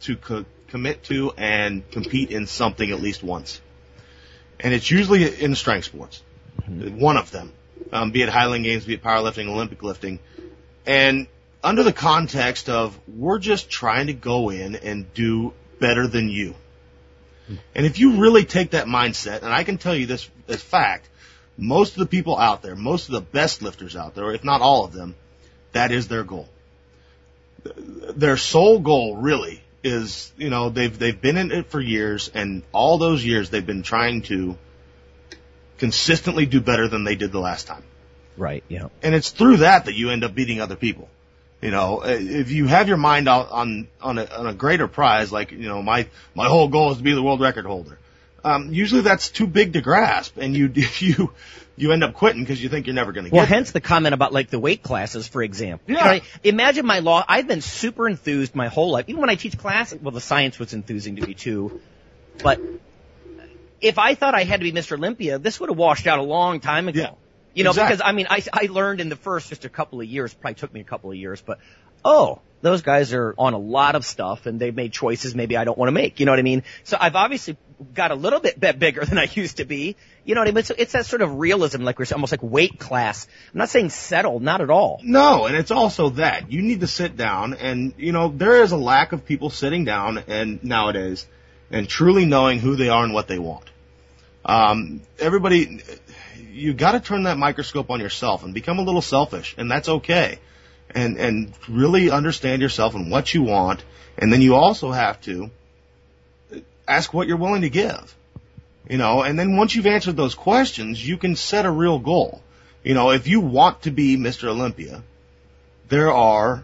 to 0.00 0.16
co- 0.16 0.44
commit 0.68 1.04
to 1.04 1.32
and 1.36 1.88
compete 1.90 2.30
in 2.30 2.46
something 2.46 2.90
at 2.90 3.00
least 3.00 3.22
once. 3.22 3.60
And 4.60 4.74
it's 4.74 4.90
usually 4.90 5.42
in 5.42 5.54
strength 5.54 5.86
sports. 5.86 6.22
One 6.66 7.16
of 7.16 7.30
them. 7.30 7.52
Um, 7.92 8.10
be 8.10 8.22
it 8.22 8.28
Highland 8.28 8.64
Games, 8.64 8.84
be 8.84 8.94
it 8.94 9.02
powerlifting, 9.02 9.48
Olympic 9.48 9.82
lifting. 9.82 10.18
And 10.86 11.26
under 11.64 11.82
the 11.82 11.92
context 11.92 12.68
of 12.68 12.96
we're 13.08 13.38
just 13.38 13.70
trying 13.70 14.06
to 14.08 14.12
go 14.12 14.50
in 14.50 14.76
and 14.76 15.12
do 15.14 15.52
better 15.80 16.06
than 16.06 16.28
you. 16.28 16.54
And 17.74 17.84
if 17.84 17.98
you 17.98 18.20
really 18.20 18.44
take 18.44 18.70
that 18.70 18.86
mindset, 18.86 19.42
and 19.42 19.52
I 19.52 19.64
can 19.64 19.78
tell 19.78 19.94
you 19.94 20.06
this 20.06 20.30
as 20.48 20.62
fact, 20.62 21.08
most 21.56 21.92
of 21.92 21.98
the 21.98 22.06
people 22.06 22.38
out 22.38 22.62
there, 22.62 22.74
most 22.74 23.08
of 23.08 23.12
the 23.12 23.20
best 23.20 23.62
lifters 23.62 23.96
out 23.96 24.14
there, 24.14 24.32
if 24.32 24.44
not 24.44 24.60
all 24.60 24.84
of 24.84 24.92
them, 24.92 25.14
that 25.72 25.90
is 25.90 26.08
their 26.08 26.24
goal. 26.24 26.48
Their 27.64 28.36
sole 28.36 28.78
goal 28.78 29.16
really 29.16 29.62
is, 29.82 30.32
you 30.36 30.50
know, 30.50 30.70
they've, 30.70 30.96
they've 30.98 31.20
been 31.20 31.36
in 31.36 31.50
it 31.50 31.66
for 31.66 31.80
years 31.80 32.30
and 32.32 32.62
all 32.72 32.98
those 32.98 33.24
years 33.24 33.50
they've 33.50 33.64
been 33.64 33.82
trying 33.82 34.22
to 34.22 34.56
consistently 35.78 36.46
do 36.46 36.60
better 36.60 36.88
than 36.88 37.04
they 37.04 37.14
did 37.14 37.32
the 37.32 37.40
last 37.40 37.66
time. 37.66 37.84
right, 38.36 38.64
yeah. 38.68 38.88
And 39.02 39.14
it's 39.14 39.30
through 39.30 39.58
that 39.58 39.84
that 39.84 39.94
you 39.94 40.10
end 40.10 40.24
up 40.24 40.34
beating 40.34 40.60
other 40.60 40.76
people. 40.76 41.08
You 41.62 41.70
know, 41.70 42.02
uh, 42.02 42.08
if 42.08 42.50
you 42.50 42.66
have 42.66 42.88
your 42.88 42.98
mind 42.98 43.28
out 43.28 43.50
on 43.50 43.88
on 44.02 44.18
a, 44.18 44.26
on 44.26 44.46
a 44.46 44.52
greater 44.54 44.86
prize, 44.86 45.32
like 45.32 45.50
you 45.50 45.68
know, 45.68 45.82
my 45.82 46.08
my 46.34 46.46
whole 46.46 46.68
goal 46.68 46.92
is 46.92 46.98
to 46.98 47.02
be 47.02 47.14
the 47.14 47.22
world 47.22 47.40
record 47.40 47.64
holder. 47.64 47.98
Um, 48.44 48.74
usually 48.74 49.00
that's 49.00 49.30
too 49.30 49.46
big 49.46 49.72
to 49.72 49.80
grasp, 49.80 50.36
and 50.36 50.54
you 50.54 50.70
you 50.98 51.32
you 51.76 51.92
end 51.92 52.04
up 52.04 52.12
quitting 52.14 52.42
because 52.42 52.62
you 52.62 52.68
think 52.68 52.86
you're 52.86 52.94
never 52.94 53.12
going 53.12 53.24
to 53.24 53.30
get. 53.30 53.36
Well, 53.36 53.46
hence 53.46 53.72
the 53.72 53.80
comment 53.80 54.14
about 54.14 54.32
like 54.32 54.50
the 54.50 54.58
weight 54.58 54.82
classes, 54.82 55.26
for 55.26 55.42
example. 55.42 55.84
You 55.90 55.96
Yeah. 55.96 56.14
know, 56.16 56.20
imagine 56.42 56.84
my 56.84 56.98
law. 56.98 57.24
I've 57.26 57.48
been 57.48 57.62
super 57.62 58.06
enthused 58.06 58.54
my 58.54 58.68
whole 58.68 58.90
life. 58.90 59.06
Even 59.08 59.22
when 59.22 59.30
I 59.30 59.34
teach 59.36 59.56
class, 59.56 59.94
well, 59.94 60.12
the 60.12 60.20
science 60.20 60.58
was 60.58 60.74
enthusing 60.74 61.16
to 61.16 61.26
me 61.26 61.32
too. 61.34 61.80
But 62.42 62.60
if 63.80 63.98
I 63.98 64.14
thought 64.14 64.34
I 64.34 64.44
had 64.44 64.60
to 64.60 64.64
be 64.64 64.72
Mr. 64.72 64.96
Olympia, 64.96 65.38
this 65.38 65.58
would 65.60 65.70
have 65.70 65.78
washed 65.78 66.06
out 66.06 66.18
a 66.18 66.22
long 66.22 66.60
time 66.60 66.88
ago. 66.88 67.00
Yeah. 67.00 67.10
You 67.54 67.64
know, 67.64 67.70
Exactly. 67.70 67.96
because 67.96 68.08
I 68.08 68.12
mean, 68.12 68.26
I, 68.28 68.42
I 68.52 68.66
learned 68.70 69.00
in 69.00 69.08
the 69.08 69.16
first 69.16 69.48
just 69.48 69.64
a 69.64 69.68
couple 69.68 70.00
of 70.00 70.06
years, 70.06 70.34
probably 70.34 70.54
took 70.54 70.72
me 70.72 70.80
a 70.80 70.84
couple 70.84 71.10
of 71.10 71.16
years, 71.16 71.40
but 71.40 71.58
oh, 72.04 72.40
those 72.62 72.82
guys 72.82 73.12
are 73.12 73.34
on 73.38 73.52
a 73.52 73.58
lot 73.58 73.94
of 73.94 74.04
stuff 74.04 74.46
and 74.46 74.58
they've 74.58 74.74
made 74.74 74.92
choices 74.92 75.34
maybe 75.34 75.56
I 75.56 75.64
don't 75.64 75.76
want 75.76 75.88
to 75.88 75.92
make. 75.92 76.18
You 76.18 76.26
know 76.26 76.32
what 76.32 76.38
I 76.38 76.42
mean? 76.42 76.62
So 76.82 76.96
I've 76.98 77.14
obviously 77.14 77.56
got 77.92 78.10
a 78.10 78.14
little 78.14 78.40
bit, 78.40 78.58
bit 78.58 78.78
bigger 78.78 79.04
than 79.04 79.18
I 79.18 79.28
used 79.34 79.58
to 79.58 79.64
be. 79.64 79.96
You 80.24 80.34
know 80.34 80.40
what 80.40 80.48
I 80.48 80.52
mean? 80.52 80.64
So 80.64 80.74
it's 80.76 80.92
that 80.92 81.06
sort 81.06 81.22
of 81.22 81.38
realism, 81.38 81.82
like 81.82 81.98
we're 81.98 82.06
almost 82.12 82.32
like 82.32 82.42
weight 82.42 82.78
class. 82.78 83.26
I'm 83.52 83.58
not 83.58 83.68
saying 83.68 83.90
settle, 83.90 84.40
not 84.40 84.60
at 84.62 84.70
all. 84.70 85.00
No, 85.02 85.46
and 85.46 85.54
it's 85.54 85.70
also 85.70 86.10
that 86.10 86.50
you 86.50 86.62
need 86.62 86.80
to 86.80 86.86
sit 86.86 87.16
down, 87.16 87.52
and 87.52 87.92
you 87.98 88.12
know 88.12 88.28
there 88.28 88.62
is 88.62 88.72
a 88.72 88.78
lack 88.78 89.12
of 89.12 89.26
people 89.26 89.50
sitting 89.50 89.84
down 89.84 90.24
and 90.26 90.64
nowadays 90.64 91.26
and 91.70 91.86
truly 91.86 92.24
knowing 92.24 92.58
who 92.58 92.76
they 92.76 92.88
are 92.88 93.04
and 93.04 93.12
what 93.12 93.28
they 93.28 93.38
want. 93.38 93.70
Um, 94.46 95.00
everybody, 95.18 95.80
you 96.54 96.72
got 96.72 96.92
to 96.92 97.00
turn 97.00 97.24
that 97.24 97.36
microscope 97.36 97.90
on 97.90 98.00
yourself 98.00 98.44
and 98.44 98.54
become 98.54 98.78
a 98.78 98.82
little 98.82 99.02
selfish, 99.02 99.54
and 99.58 99.70
that's 99.70 99.88
okay. 99.88 100.38
And 100.90 101.16
and 101.16 101.52
really 101.68 102.10
understand 102.10 102.62
yourself 102.62 102.94
and 102.94 103.10
what 103.10 103.34
you 103.34 103.42
want, 103.42 103.84
and 104.16 104.32
then 104.32 104.40
you 104.40 104.54
also 104.54 104.92
have 104.92 105.20
to 105.22 105.50
ask 106.86 107.12
what 107.12 107.26
you're 107.26 107.36
willing 107.36 107.62
to 107.62 107.70
give. 107.70 108.14
You 108.88 108.98
know, 108.98 109.22
and 109.22 109.38
then 109.38 109.56
once 109.56 109.74
you've 109.74 109.86
answered 109.86 110.16
those 110.16 110.34
questions, 110.34 111.06
you 111.06 111.16
can 111.16 111.36
set 111.36 111.64
a 111.64 111.70
real 111.70 111.98
goal. 111.98 112.42
You 112.82 112.92
know, 112.92 113.10
if 113.12 113.26
you 113.26 113.40
want 113.40 113.82
to 113.82 113.90
be 113.90 114.18
Mr. 114.18 114.48
Olympia, 114.48 115.02
there 115.88 116.12
are 116.12 116.62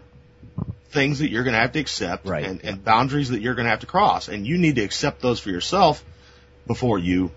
things 0.91 1.19
that 1.19 1.29
you're 1.29 1.43
going 1.43 1.55
to 1.55 1.59
have 1.59 1.71
to 1.71 1.79
accept 1.79 2.27
Right. 2.27 2.45
and, 2.45 2.63
and 2.63 2.83
boundaries 2.83 3.29
that 3.29 3.41
you're 3.41 3.55
going 3.55 3.65
to 3.65 3.71
have 3.71 3.79
to 3.79 3.87
cross, 3.87 4.27
and 4.27 4.45
you 4.45 4.57
need 4.57 4.75
to 4.75 4.83
accept 4.83 5.21
those 5.21 5.39
for 5.39 5.49
yourself 5.49 6.03
before 6.67 6.99
you 6.99 7.31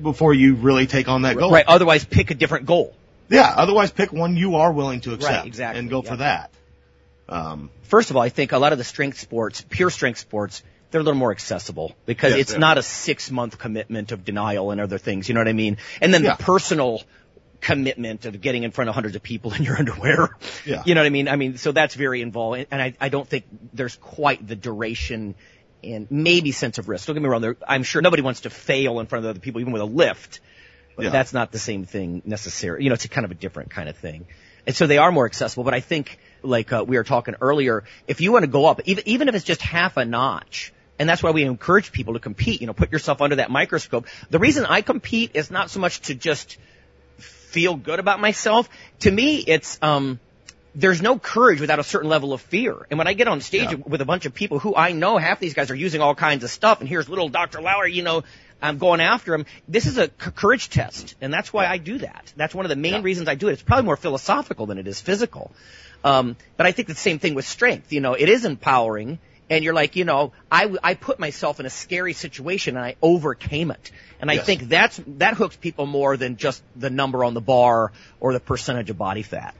before 0.00 0.34
you 0.34 0.54
really 0.54 0.86
take 0.86 1.08
on 1.08 1.22
that 1.22 1.36
goal. 1.36 1.50
Right. 1.50 1.64
Otherwise, 1.66 2.04
pick 2.04 2.30
a 2.30 2.34
different 2.34 2.66
goal. 2.66 2.94
Yeah. 3.28 3.52
Otherwise, 3.56 3.90
pick 3.90 4.12
one 4.12 4.36
you 4.36 4.56
are 4.56 4.72
willing 4.72 5.00
to 5.02 5.14
accept. 5.14 5.32
Right, 5.32 5.46
exactly. 5.46 5.80
And 5.80 5.90
go 5.90 6.02
for 6.02 6.16
that. 6.16 6.50
Um, 7.28 7.70
First 7.84 8.10
of 8.10 8.16
all, 8.16 8.22
I 8.22 8.28
think 8.28 8.52
a 8.52 8.58
lot 8.58 8.72
of 8.72 8.78
the 8.78 8.84
strength 8.84 9.18
sports, 9.18 9.64
pure 9.68 9.90
strength 9.90 10.18
sports, 10.18 10.62
they're 10.90 11.00
a 11.00 11.04
little 11.04 11.18
more 11.18 11.30
accessible 11.32 11.94
because 12.06 12.32
Yeah, 12.34 12.40
it's 12.40 12.52
yeah. 12.52 12.58
not 12.58 12.78
a 12.78 12.82
six 12.82 13.30
month 13.30 13.58
commitment 13.58 14.12
of 14.12 14.24
denial 14.24 14.70
and 14.70 14.80
other 14.80 14.98
things. 14.98 15.28
You 15.28 15.34
know 15.34 15.40
what 15.40 15.48
I 15.48 15.52
mean? 15.54 15.78
And 16.00 16.12
then 16.12 16.22
Yeah. 16.24 16.36
the 16.36 16.42
personal 16.42 17.02
commitment 17.60 18.26
of 18.26 18.40
getting 18.42 18.62
in 18.62 18.70
front 18.72 18.90
of 18.90 18.94
hundreds 18.94 19.16
of 19.16 19.22
people 19.22 19.54
in 19.54 19.62
your 19.62 19.76
underwear. 19.78 20.36
Yeah. 20.66 20.82
You 20.84 20.94
know 20.94 21.00
what 21.00 21.06
I 21.06 21.10
mean? 21.10 21.28
I 21.28 21.36
mean, 21.36 21.56
so 21.56 21.72
that's 21.72 21.94
very 21.94 22.20
involved. 22.20 22.66
And 22.70 22.82
I, 22.82 22.94
I 23.00 23.08
don't 23.08 23.26
think 23.26 23.44
there's 23.72 23.96
quite 23.96 24.46
the 24.46 24.54
duration 24.56 25.34
and 25.92 26.10
maybe 26.10 26.52
sense 26.52 26.78
of 26.78 26.88
risk. 26.88 27.06
Don't 27.06 27.14
get 27.14 27.22
me 27.22 27.28
wrong. 27.28 27.42
There, 27.42 27.56
I'm 27.66 27.82
sure 27.82 28.02
nobody 28.02 28.22
wants 28.22 28.40
to 28.42 28.50
fail 28.50 29.00
in 29.00 29.06
front 29.06 29.24
of 29.24 29.30
other 29.30 29.40
people, 29.40 29.60
even 29.60 29.72
with 29.72 29.82
a 29.82 29.86
lift. 29.86 30.40
But 30.96 31.04
Yeah. 31.06 31.10
that's 31.10 31.32
not 31.32 31.50
the 31.52 31.58
same 31.58 31.84
thing 31.84 32.22
necessarily. 32.24 32.84
You 32.84 32.90
know, 32.90 32.94
it's 32.94 33.04
a 33.04 33.08
kind 33.08 33.24
of 33.24 33.30
a 33.30 33.34
different 33.34 33.70
kind 33.70 33.88
of 33.88 33.96
thing. 33.96 34.26
And 34.66 34.74
so 34.74 34.86
they 34.86 34.98
are 34.98 35.12
more 35.12 35.26
accessible. 35.26 35.64
But 35.64 35.74
I 35.74 35.80
think, 35.80 36.18
like 36.42 36.72
uh, 36.72 36.84
we 36.86 36.96
were 36.96 37.04
talking 37.04 37.34
earlier, 37.40 37.84
if 38.06 38.20
you 38.20 38.32
want 38.32 38.44
to 38.44 38.50
go 38.50 38.66
up, 38.66 38.80
even 38.84 39.02
even 39.06 39.28
if 39.28 39.34
it's 39.34 39.44
just 39.44 39.60
half 39.60 39.96
a 39.96 40.04
notch, 40.04 40.72
And 40.98 41.08
that's 41.08 41.22
why 41.22 41.32
we 41.32 41.42
encourage 41.42 41.90
people 41.90 42.14
to 42.14 42.20
compete, 42.20 42.60
you 42.60 42.66
know, 42.68 42.72
put 42.72 42.92
yourself 42.92 43.20
under 43.20 43.36
that 43.36 43.50
microscope. 43.50 44.06
The 44.30 44.38
reason 44.38 44.64
I 44.64 44.80
compete 44.82 45.32
is 45.34 45.50
not 45.50 45.70
so 45.70 45.80
much 45.80 46.00
to 46.02 46.14
just 46.14 46.56
feel 47.18 47.74
good 47.76 47.98
about 47.98 48.20
myself. 48.20 48.68
To 49.00 49.10
me, 49.10 49.38
it's, 49.38 49.78
um, 49.82 50.20
there's 50.74 51.00
no 51.00 51.18
courage 51.18 51.60
without 51.60 51.78
a 51.78 51.84
certain 51.84 52.08
level 52.10 52.32
of 52.32 52.40
fear. 52.40 52.74
And 52.90 52.98
when 52.98 53.06
I 53.06 53.12
get 53.14 53.28
on 53.28 53.40
stage 53.40 53.70
Yeah. 53.70 53.76
with 53.86 54.00
a 54.00 54.04
bunch 54.04 54.26
of 54.26 54.34
people 54.34 54.58
who 54.58 54.74
I 54.74 54.92
know 54.92 55.18
half 55.18 55.38
these 55.40 55.54
guys 55.54 55.70
are 55.70 55.74
using 55.76 56.00
all 56.00 56.14
kinds 56.14 56.42
of 56.44 56.50
stuff, 56.50 56.80
and 56.80 56.88
here's 56.88 57.08
little 57.08 57.28
Dr. 57.28 57.60
Lowery, 57.60 57.92
you 57.92 58.02
know, 58.02 58.24
I'm 58.62 58.78
going 58.78 59.00
after 59.00 59.34
him. 59.34 59.46
This 59.68 59.86
is 59.86 59.98
a 59.98 60.06
c- 60.06 60.30
courage 60.34 60.70
test, 60.70 61.14
and 61.20 61.32
that's 61.32 61.52
why 61.52 61.66
I 61.66 61.78
do 61.78 61.98
that. 61.98 62.32
That's 62.36 62.54
one 62.54 62.64
of 62.64 62.70
the 62.70 62.76
main 62.76 63.02
reasons 63.02 63.28
I 63.28 63.34
do 63.34 63.48
it. 63.48 63.52
It's 63.52 63.62
probably 63.62 63.84
more 63.84 63.96
philosophical 63.96 64.66
than 64.66 64.78
it 64.78 64.86
is 64.86 65.00
physical. 65.00 65.52
Um, 66.02 66.36
but 66.56 66.66
I 66.66 66.72
think 66.72 66.88
the 66.88 66.94
same 66.94 67.18
thing 67.18 67.34
with 67.34 67.46
strength. 67.46 67.92
You 67.92 68.00
know, 68.00 68.14
it 68.14 68.28
is 68.28 68.44
empowering, 68.44 69.18
and 69.50 69.62
you're 69.64 69.74
like, 69.74 69.96
you 69.96 70.04
know, 70.04 70.32
I, 70.50 70.74
I 70.82 70.94
put 70.94 71.18
myself 71.18 71.60
in 71.60 71.66
a 71.66 71.70
scary 71.70 72.14
situation 72.14 72.76
and 72.76 72.84
I 72.84 72.96
overcame 73.02 73.70
it. 73.70 73.90
And 74.20 74.30
I 74.30 74.34
Yes. 74.34 74.46
think 74.46 74.68
that's, 74.68 75.00
that 75.18 75.34
hooks 75.34 75.56
people 75.56 75.84
more 75.86 76.16
than 76.16 76.36
just 76.36 76.62
the 76.74 76.88
number 76.90 77.22
on 77.24 77.34
the 77.34 77.40
bar 77.42 77.92
or 78.20 78.32
the 78.32 78.40
percentage 78.40 78.88
of 78.90 78.96
body 78.98 79.22
fat. 79.22 79.54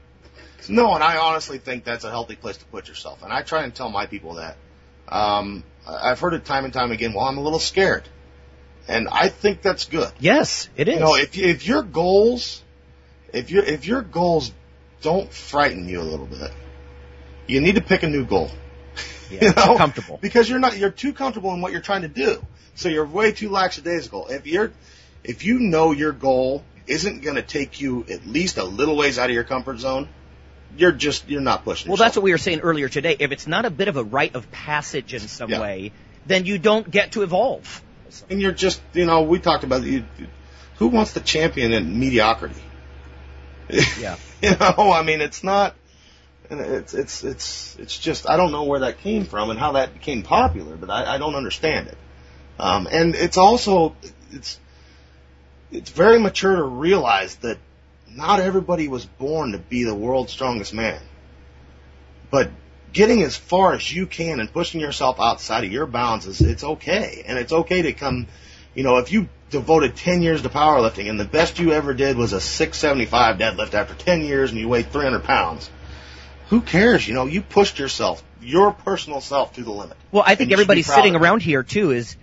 No, 0.69 0.93
and 0.93 1.03
I 1.03 1.17
honestly 1.17 1.57
think 1.57 1.83
that's 1.83 2.03
a 2.03 2.09
healthy 2.09 2.35
place 2.35 2.57
to 2.57 2.65
put 2.65 2.87
yourself. 2.87 3.23
And 3.23 3.31
I 3.31 3.41
try 3.41 3.63
and 3.63 3.73
tell 3.73 3.89
my 3.89 4.05
people 4.05 4.35
that. 4.35 4.57
Um, 5.07 5.63
I've 5.87 6.19
heard 6.19 6.33
it 6.33 6.45
time 6.45 6.65
and 6.65 6.73
time 6.73 6.91
again. 6.91 7.13
Well, 7.13 7.25
I'm 7.25 7.37
a 7.37 7.41
little 7.41 7.59
scared, 7.59 8.07
and 8.87 9.07
I 9.07 9.29
think 9.29 9.61
that's 9.61 9.85
good. 9.85 10.11
Yes, 10.19 10.69
it 10.75 10.87
is. 10.87 10.95
You 10.95 10.99
know, 10.99 11.15
if 11.15 11.37
you, 11.37 11.47
if 11.47 11.67
your 11.67 11.83
goals, 11.83 12.63
if 13.31 13.51
your 13.51 13.63
if 13.63 13.85
your 13.85 14.01
goals 14.01 14.51
don't 15.01 15.31
frighten 15.31 15.87
you 15.87 16.01
a 16.01 16.03
little 16.03 16.25
bit, 16.25 16.51
you 17.47 17.61
need 17.61 17.75
to 17.75 17.81
pick 17.81 18.03
a 18.03 18.09
new 18.09 18.25
goal. 18.25 18.49
yeah, 19.29 19.45
you 19.45 19.53
know? 19.53 19.77
comfortable. 19.77 20.17
because 20.21 20.49
you're 20.49 20.59
not 20.59 20.77
you're 20.77 20.89
too 20.89 21.13
comfortable 21.13 21.53
in 21.53 21.61
what 21.61 21.71
you're 21.71 21.81
trying 21.81 22.01
to 22.01 22.07
do. 22.07 22.43
So 22.73 22.89
you're 22.89 23.05
way 23.05 23.31
too 23.31 23.49
lackadaisical. 23.49 24.27
If 24.27 24.47
you're 24.47 24.71
if 25.23 25.45
you 25.45 25.59
know 25.59 25.91
your 25.91 26.11
goal 26.11 26.63
isn't 26.87 27.21
going 27.21 27.35
to 27.35 27.41
take 27.41 27.81
you 27.81 28.05
at 28.09 28.25
least 28.25 28.57
a 28.57 28.63
little 28.63 28.95
ways 28.95 29.17
out 29.17 29.29
of 29.29 29.33
your 29.33 29.43
comfort 29.43 29.79
zone, 29.79 30.07
you're 30.77 30.91
just 30.91 31.29
you're 31.29 31.41
not 31.41 31.63
pushing. 31.63 31.89
Well, 31.89 31.97
that's 31.97 32.15
what 32.15 32.23
we 32.23 32.31
were 32.31 32.37
saying 32.37 32.59
earlier 32.61 32.89
today. 32.89 33.15
If 33.19 33.31
it's 33.31 33.47
not 33.47 33.65
a 33.65 33.69
bit 33.69 33.87
of 33.87 33.97
a 33.97 34.03
rite 34.03 34.35
of 34.35 34.51
passage 34.51 35.13
in 35.13 35.21
some 35.21 35.49
Yeah. 35.49 35.61
way, 35.61 35.91
then 36.25 36.45
you 36.45 36.57
don't 36.57 36.89
get 36.89 37.13
to 37.13 37.23
evolve. 37.23 37.81
and 38.29 38.41
you're 38.41 38.51
just 38.51 38.81
you 38.93 39.05
know 39.05 39.23
we 39.23 39.39
talked 39.39 39.63
about 39.63 39.83
you, 39.83 40.05
who 40.77 40.87
wants 40.87 41.13
to 41.13 41.19
champion 41.19 41.73
in 41.73 41.99
mediocrity. 41.99 42.61
Yeah. 43.99 44.17
you 44.41 44.51
know, 44.51 44.91
I 44.91 45.01
mean, 45.03 45.21
it's 45.21 45.43
not. 45.43 45.75
and 46.49 46.59
It's 46.61 46.93
it's 46.93 47.23
it's 47.23 47.75
it's 47.79 47.97
just 47.97 48.29
I 48.29 48.37
don't 48.37 48.51
know 48.51 48.63
where 48.65 48.81
that 48.81 48.99
came 48.99 49.25
from 49.25 49.49
and 49.49 49.59
how 49.59 49.73
that 49.73 49.93
became 49.93 50.21
popular, 50.23 50.75
but 50.75 50.89
I, 50.89 51.15
I 51.15 51.17
don't 51.17 51.35
understand 51.35 51.87
it. 51.87 51.97
Um, 52.59 52.87
and 52.91 53.15
it's 53.15 53.37
also 53.37 53.95
it's 54.31 54.59
it's 55.71 55.89
very 55.89 56.19
mature 56.19 56.55
to 56.55 56.63
realize 56.63 57.35
that 57.37 57.57
not 58.15 58.39
everybody 58.39 58.87
was 58.87 59.05
born 59.05 59.51
to 59.51 59.57
be 59.57 59.83
the 59.83 59.93
world's 59.93 60.31
strongest 60.31 60.73
man, 60.73 61.01
but 62.31 62.49
getting 62.93 63.21
as 63.23 63.35
far 63.35 63.73
as 63.73 63.91
you 63.91 64.07
can 64.07 64.39
and 64.39 64.51
pushing 64.51 64.79
yourself 64.79 65.19
outside 65.19 65.65
of 65.65 65.71
your 65.71 65.85
bounds 65.85 66.25
is 66.25 66.41
it's 66.41 66.63
okay, 66.63 67.23
and 67.27 67.37
it's 67.37 67.51
okay 67.51 67.83
to 67.83 67.93
come. 67.93 68.27
You 68.73 68.83
know, 68.83 68.97
if 68.97 69.11
you 69.11 69.29
devoted 69.49 69.95
10 69.95 70.21
years 70.21 70.41
to 70.41 70.49
powerlifting 70.49 71.09
and 71.09 71.19
the 71.19 71.25
best 71.25 71.59
you 71.59 71.71
ever 71.71 71.93
did 71.93 72.17
was 72.17 72.33
a 72.33 72.41
675 72.41 73.37
deadlift 73.37 73.73
after 73.73 73.93
10 73.93 74.23
years 74.23 74.51
and 74.51 74.59
you 74.59 74.67
weighed 74.67 74.91
300 74.91 75.23
pounds, 75.23 75.69
who 76.49 76.61
cares? 76.61 77.07
You 77.07 77.13
know, 77.13 77.25
you 77.25 77.41
pushed 77.41 77.79
yourself, 77.79 78.23
your 78.41 78.71
personal 78.71 79.21
self 79.21 79.53
to 79.53 79.63
the 79.63 79.71
limit. 79.71 79.97
Well, 80.11 80.23
I 80.25 80.35
think 80.35 80.41
And 80.41 80.51
you 80.51 80.57
should 80.57 80.67
be 80.67 80.81
everybody 80.81 80.83
sitting 80.83 81.15
around 81.15 81.41
here 81.41 81.63
too 81.63 81.91
is 81.91 82.17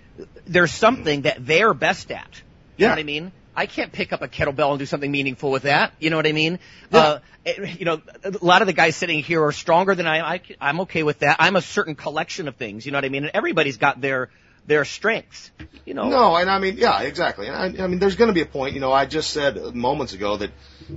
there's 0.45 0.71
something 0.71 1.23
that 1.23 1.45
they're 1.45 1.73
best 1.73 2.11
at. 2.11 2.41
You 2.77 2.83
Yeah. 2.83 2.87
know 2.87 2.91
what 2.93 2.99
I 2.99 3.03
mean? 3.03 3.31
I 3.55 3.65
can't 3.65 3.91
pick 3.91 4.13
up 4.13 4.21
a 4.21 4.27
kettlebell 4.27 4.71
and 4.71 4.79
do 4.79 4.85
something 4.85 5.11
meaningful 5.11 5.51
with 5.51 5.63
that. 5.63 5.93
You 5.99 6.09
know 6.09 6.15
what 6.17 6.27
I 6.27 6.31
mean? 6.31 6.59
Yeah. 6.91 6.99
Uh, 6.99 7.19
it- 7.45 7.79
you 7.79 7.85
know, 7.85 8.01
a 8.23 8.31
lot 8.41 8.61
of 8.61 8.67
the 8.67 8.73
guys 8.73 8.95
sitting 8.95 9.21
here 9.21 9.43
are 9.43 9.51
stronger 9.51 9.95
than 9.95 10.07
I, 10.07 10.35
I. 10.35 10.41
I'm 10.59 10.81
okay 10.81 11.03
with 11.03 11.19
that. 11.19 11.37
I'm 11.39 11.55
a 11.55 11.61
certain 11.61 11.95
collection 11.95 12.47
of 12.47 12.55
things. 12.55 12.85
You 12.85 12.91
know 12.91 12.97
what 12.97 13.05
I 13.05 13.09
mean? 13.09 13.23
And 13.25 13.31
everybody's 13.35 13.77
got 13.77 14.01
their 14.01 14.29
their 14.65 14.85
strengths. 14.85 15.51
You 15.85 15.93
know. 15.93 16.07
No, 16.09 16.35
and 16.35 16.49
I 16.49 16.59
mean, 16.59 16.77
yeah, 16.77 17.01
exactly. 17.01 17.47
And 17.47 17.55
I, 17.79 17.83
I 17.83 17.87
mean, 17.87 17.99
there's 17.99 18.15
going 18.15 18.29
to 18.29 18.33
be 18.33 18.41
a 18.41 18.45
point. 18.45 18.75
You 18.75 18.79
know, 18.79 18.91
I 18.93 19.05
just 19.05 19.31
said 19.31 19.57
moments 19.75 20.13
ago 20.13 20.37
that, 20.37 20.51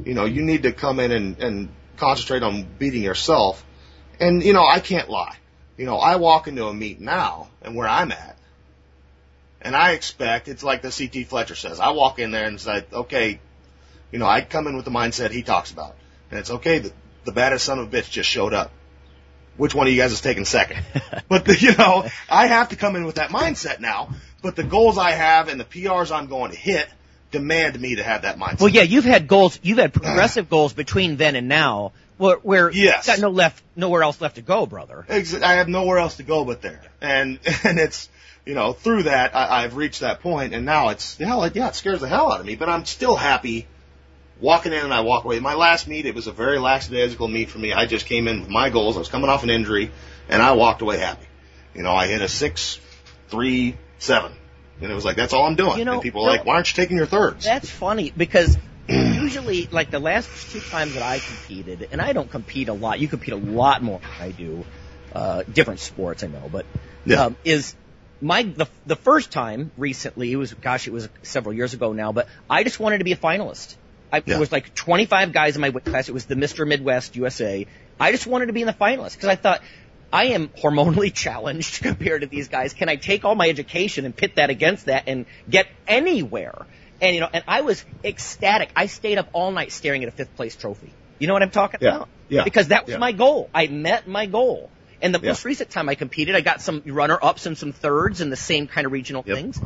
you 0.05 0.15
know, 0.15 0.25
you 0.25 0.43
need 0.43 0.63
to 0.63 0.73
come 0.73 1.01
in 1.01 1.11
and, 1.11 1.39
and 1.41 1.69
concentrate 1.97 2.43
on 2.43 2.63
beating 2.79 3.03
yourself. 3.03 3.65
And 4.21 4.43
you 4.43 4.53
know, 4.53 4.65
I 4.65 4.81
can't 4.81 5.11
lie. 5.11 5.37
You 5.77 5.85
know, 5.85 5.99
I 5.99 6.17
walk 6.17 6.49
into 6.49 6.65
a 6.67 6.73
meet 6.73 7.01
now, 7.01 7.49
and 7.61 7.75
where 7.77 7.89
I'm 7.89 8.11
at, 8.13 8.36
and 9.67 9.75
I 9.75 9.93
expect 9.93 10.47
it's 10.47 10.63
like 10.63 10.81
the 10.81 10.91
CT 10.91 11.27
Fletcher 11.27 11.57
says. 11.57 11.81
I 11.81 11.91
walk 11.91 12.21
in 12.21 12.31
there 12.31 12.47
and 12.47 12.61
say, 12.61 12.85
okay, 12.93 13.41
you 14.13 14.21
know, 14.21 14.27
I 14.27 14.41
come 14.41 14.69
in 14.69 14.77
with 14.77 14.85
the 14.85 14.93
mindset 14.93 15.33
he 15.33 15.43
talks 15.43 15.73
about, 15.73 15.97
and 16.31 16.39
it's 16.39 16.51
okay. 16.51 16.79
The, 16.79 16.93
the 17.25 17.33
baddest 17.33 17.65
son 17.65 17.81
of 17.81 17.93
a 17.93 17.97
bitch 17.97 18.09
just 18.09 18.31
showed 18.31 18.55
up. 18.55 18.71
Which 19.57 19.75
one 19.75 19.89
of 19.89 19.93
you 19.93 20.01
guys 20.01 20.13
is 20.13 20.21
taking 20.21 20.45
second? 20.45 20.85
but 21.29 21.47
the, 21.47 21.59
you 21.59 21.75
know, 21.75 22.07
I 22.29 22.47
have 22.47 22.69
to 22.69 22.77
come 22.77 22.95
in 22.95 23.07
with 23.07 23.17
that 23.17 23.31
mindset 23.31 23.81
now. 23.81 24.11
But 24.41 24.55
the 24.55 24.63
goals 24.63 24.99
I 24.99 25.11
have 25.11 25.49
and 25.49 25.59
the 25.59 25.65
PRs 25.65 26.15
I'm 26.15 26.29
going 26.29 26.53
to 26.53 26.57
hit 26.57 26.87
demand 27.33 27.81
me 27.81 27.97
to 27.97 28.05
have 28.05 28.23
that 28.23 28.39
mindset. 28.39 28.61
Well, 28.61 28.69
yeah, 28.69 28.83
you've 28.83 29.05
had 29.05 29.27
goals. 29.27 29.59
You've 29.63 29.79
had 29.79 29.91
uh-huh. 29.97 30.05
progressive 30.05 30.49
goals 30.49 30.75
between 30.75 31.17
then 31.17 31.35
and 31.35 31.49
now, 31.49 31.93
where 32.19 32.37
where 32.37 32.71
Yes. 32.71 33.07
got 33.07 33.19
no 33.19 33.31
left, 33.31 33.61
nowhere 33.75 34.05
else 34.05 34.21
left 34.21 34.37
to 34.37 34.43
go, 34.43 34.67
brother. 34.67 35.05
I 35.09 35.55
have 35.55 35.69
nowhere 35.69 35.99
else 35.99 36.19
to 36.19 36.23
go 36.23 36.45
but 36.45 36.63
there. 36.63 36.83
And 37.01 37.41
and 37.65 37.81
it's 37.81 38.09
you 38.47 38.55
know 38.55 38.73
through 38.73 39.03
that 39.03 39.37
I, 39.37 39.65
I've 39.65 39.77
reached 39.77 40.01
that 40.01 40.21
point, 40.21 40.55
and 40.55 40.65
now 40.65 40.89
it's 40.91 41.19
hell 41.19 41.45
it, 41.45 41.55
yeah 41.55 41.69
it 41.69 41.75
scares 41.75 42.01
the 42.01 42.09
hell 42.09 42.33
out 42.33 42.41
of 42.41 42.47
me, 42.47 42.57
but 42.57 42.69
I'm 42.69 42.87
still 42.87 43.17
happy 43.17 43.67
walking 44.41 44.73
in 44.73 44.81
and 44.85 44.95
I 44.95 45.01
walk 45.01 45.25
away. 45.25 45.41
My 45.41 45.55
last 45.55 45.89
meet 45.89 46.07
it 46.07 46.15
was 46.15 46.27
a 46.27 46.33
very 46.33 46.59
lackadaisical 46.59 47.29
meet 47.29 47.51
for 47.51 47.59
me. 47.59 47.73
I 47.73 47.87
just 47.87 48.07
came 48.07 48.29
in 48.29 48.41
with 48.41 48.49
my 48.49 48.71
goals. 48.71 48.97
I 48.97 49.01
was 49.01 49.09
coming 49.09 49.29
off 49.29 49.43
an 49.43 49.51
injury, 49.51 49.91
and 50.29 50.41
I 50.41 50.53
walked 50.53 50.81
away 50.81 50.99
happy. 50.99 51.27
You 51.75 51.83
know 51.83 51.93
I 51.93 52.07
hit 52.07 52.23
a 52.23 52.29
six 52.29 52.81
three 53.29 53.77
seven, 53.99 54.33
and 54.81 54.91
it 54.91 54.95
was 54.95 55.05
like 55.05 55.17
that's 55.17 55.33
all 55.35 55.45
I'm 55.45 55.57
doing. 55.57 55.79
You 55.79 55.85
know, 55.85 55.95
and 55.95 56.03
people 56.03 56.25
are 56.25 56.31
like, 56.31 56.47
why 56.47 56.55
aren't 56.55 56.71
you 56.75 56.83
taking 56.83 56.97
your 56.97 57.07
thirds? 57.07 57.45
That's 57.45 57.69
funny 57.69 58.13
because 58.17 58.57
usually, 58.89 59.67
like 59.67 59.91
the 59.91 59.99
last 59.99 60.53
two 60.53 60.61
times 60.61 60.95
that 60.95 61.03
I 61.03 61.19
competed, 61.19 61.89
and 61.91 62.01
I 62.01 62.13
don't 62.13 62.31
compete 62.31 62.69
a 62.69 62.73
lot. 62.73 63.01
You 63.01 63.09
compete 63.09 63.35
a 63.35 63.37
lot 63.37 63.83
more 63.83 63.99
than 63.99 64.27
I 64.29 64.31
do. 64.31 64.65
Uh, 65.13 65.43
different 65.45 65.81
sports, 65.81 66.23
I 66.23 66.27
know, 66.27 66.51
but 66.53 66.67
Yeah. 67.07 67.27
um, 67.27 67.37
is 67.43 67.75
my 68.21 68.43
the 68.43 68.67
the 68.87 68.97
first 68.97 69.31
time 69.31 69.71
recently? 69.77 70.33
It 70.33 70.37
was 70.37 70.53
gosh, 70.55 70.87
it 70.87 70.93
was 70.93 71.09
several 71.23 71.55
years 71.55 71.75
ago 71.75 71.93
now, 71.93 72.13
but 72.13 72.29
I 72.49 72.65
just 72.65 72.81
wanted 72.81 72.99
to 72.99 73.05
be 73.05 73.13
a 73.13 73.17
finalist. 73.17 73.77
I, 74.13 74.19
Yeah. 74.19 74.23
There 74.27 74.39
was 74.39 74.53
like 74.53 74.75
25 74.75 75.33
guys 75.33 75.57
in 75.57 75.61
my 75.61 75.71
class. 75.71 76.09
It 76.09 76.13
was 76.13 76.27
the 76.27 76.37
Mr. 76.37 76.67
Midwest 76.67 77.17
USA. 77.17 77.67
I 77.99 78.13
just 78.13 78.27
wanted 78.27 78.47
to 78.47 78.53
be 78.53 78.61
in 78.61 78.67
the 78.67 78.73
finalists 78.73 79.15
because 79.15 79.29
I 79.29 79.35
thought 79.37 79.63
I 80.13 80.27
am 80.27 80.49
hormonally 80.49 81.13
challenged 81.25 81.83
compared 81.89 82.21
to 82.23 82.27
these 82.29 82.49
guys. 82.49 82.73
Can 82.73 82.89
I 82.89 82.97
take 82.97 83.25
all 83.25 83.35
my 83.35 83.49
education 83.49 84.05
and 84.05 84.17
pit 84.17 84.37
that 84.37 84.49
against 84.51 84.87
that 84.87 85.05
and 85.09 85.27
get 85.51 85.67
anywhere? 85.89 86.67
And 87.01 87.15
you 87.15 87.21
know, 87.21 87.29
and 87.33 87.45
I 87.49 87.61
was 87.63 87.85
ecstatic. 88.05 88.71
I 88.77 88.87
stayed 88.87 89.19
up 89.19 89.29
all 89.33 89.51
night 89.51 89.73
staring 89.73 90.03
at 90.03 90.09
a 90.09 90.13
fifth 90.13 90.35
place 90.37 90.57
trophy. 90.57 90.93
You 91.19 91.27
know 91.27 91.33
what 91.33 91.43
I'm 91.43 91.51
talking 91.51 91.81
Yeah. 91.83 91.97
about? 91.97 92.09
Yeah. 92.29 92.45
Because 92.45 92.69
that 92.69 92.87
was 92.87 92.93
Yeah. 92.93 92.99
my 92.99 93.13
goal. 93.13 93.51
I 93.55 93.67
met 93.67 94.07
my 94.07 94.27
goal. 94.27 94.71
And 95.01 95.15
the 95.15 95.21
Yeah. 95.21 95.31
most 95.31 95.45
recent 95.45 95.71
time 95.71 95.89
I 95.89 95.95
competed, 95.95 96.35
I 96.35 96.41
got 96.41 96.61
some 96.61 96.83
runner 96.87 97.19
ups 97.21 97.47
and 97.47 97.57
some 97.57 97.73
thirds 97.73 98.21
in 98.21 98.31
the 98.31 98.37
same 98.37 98.67
kind 98.67 98.87
of 98.87 98.93
regional 98.93 99.23
Yep. 99.27 99.37
things. 99.37 99.63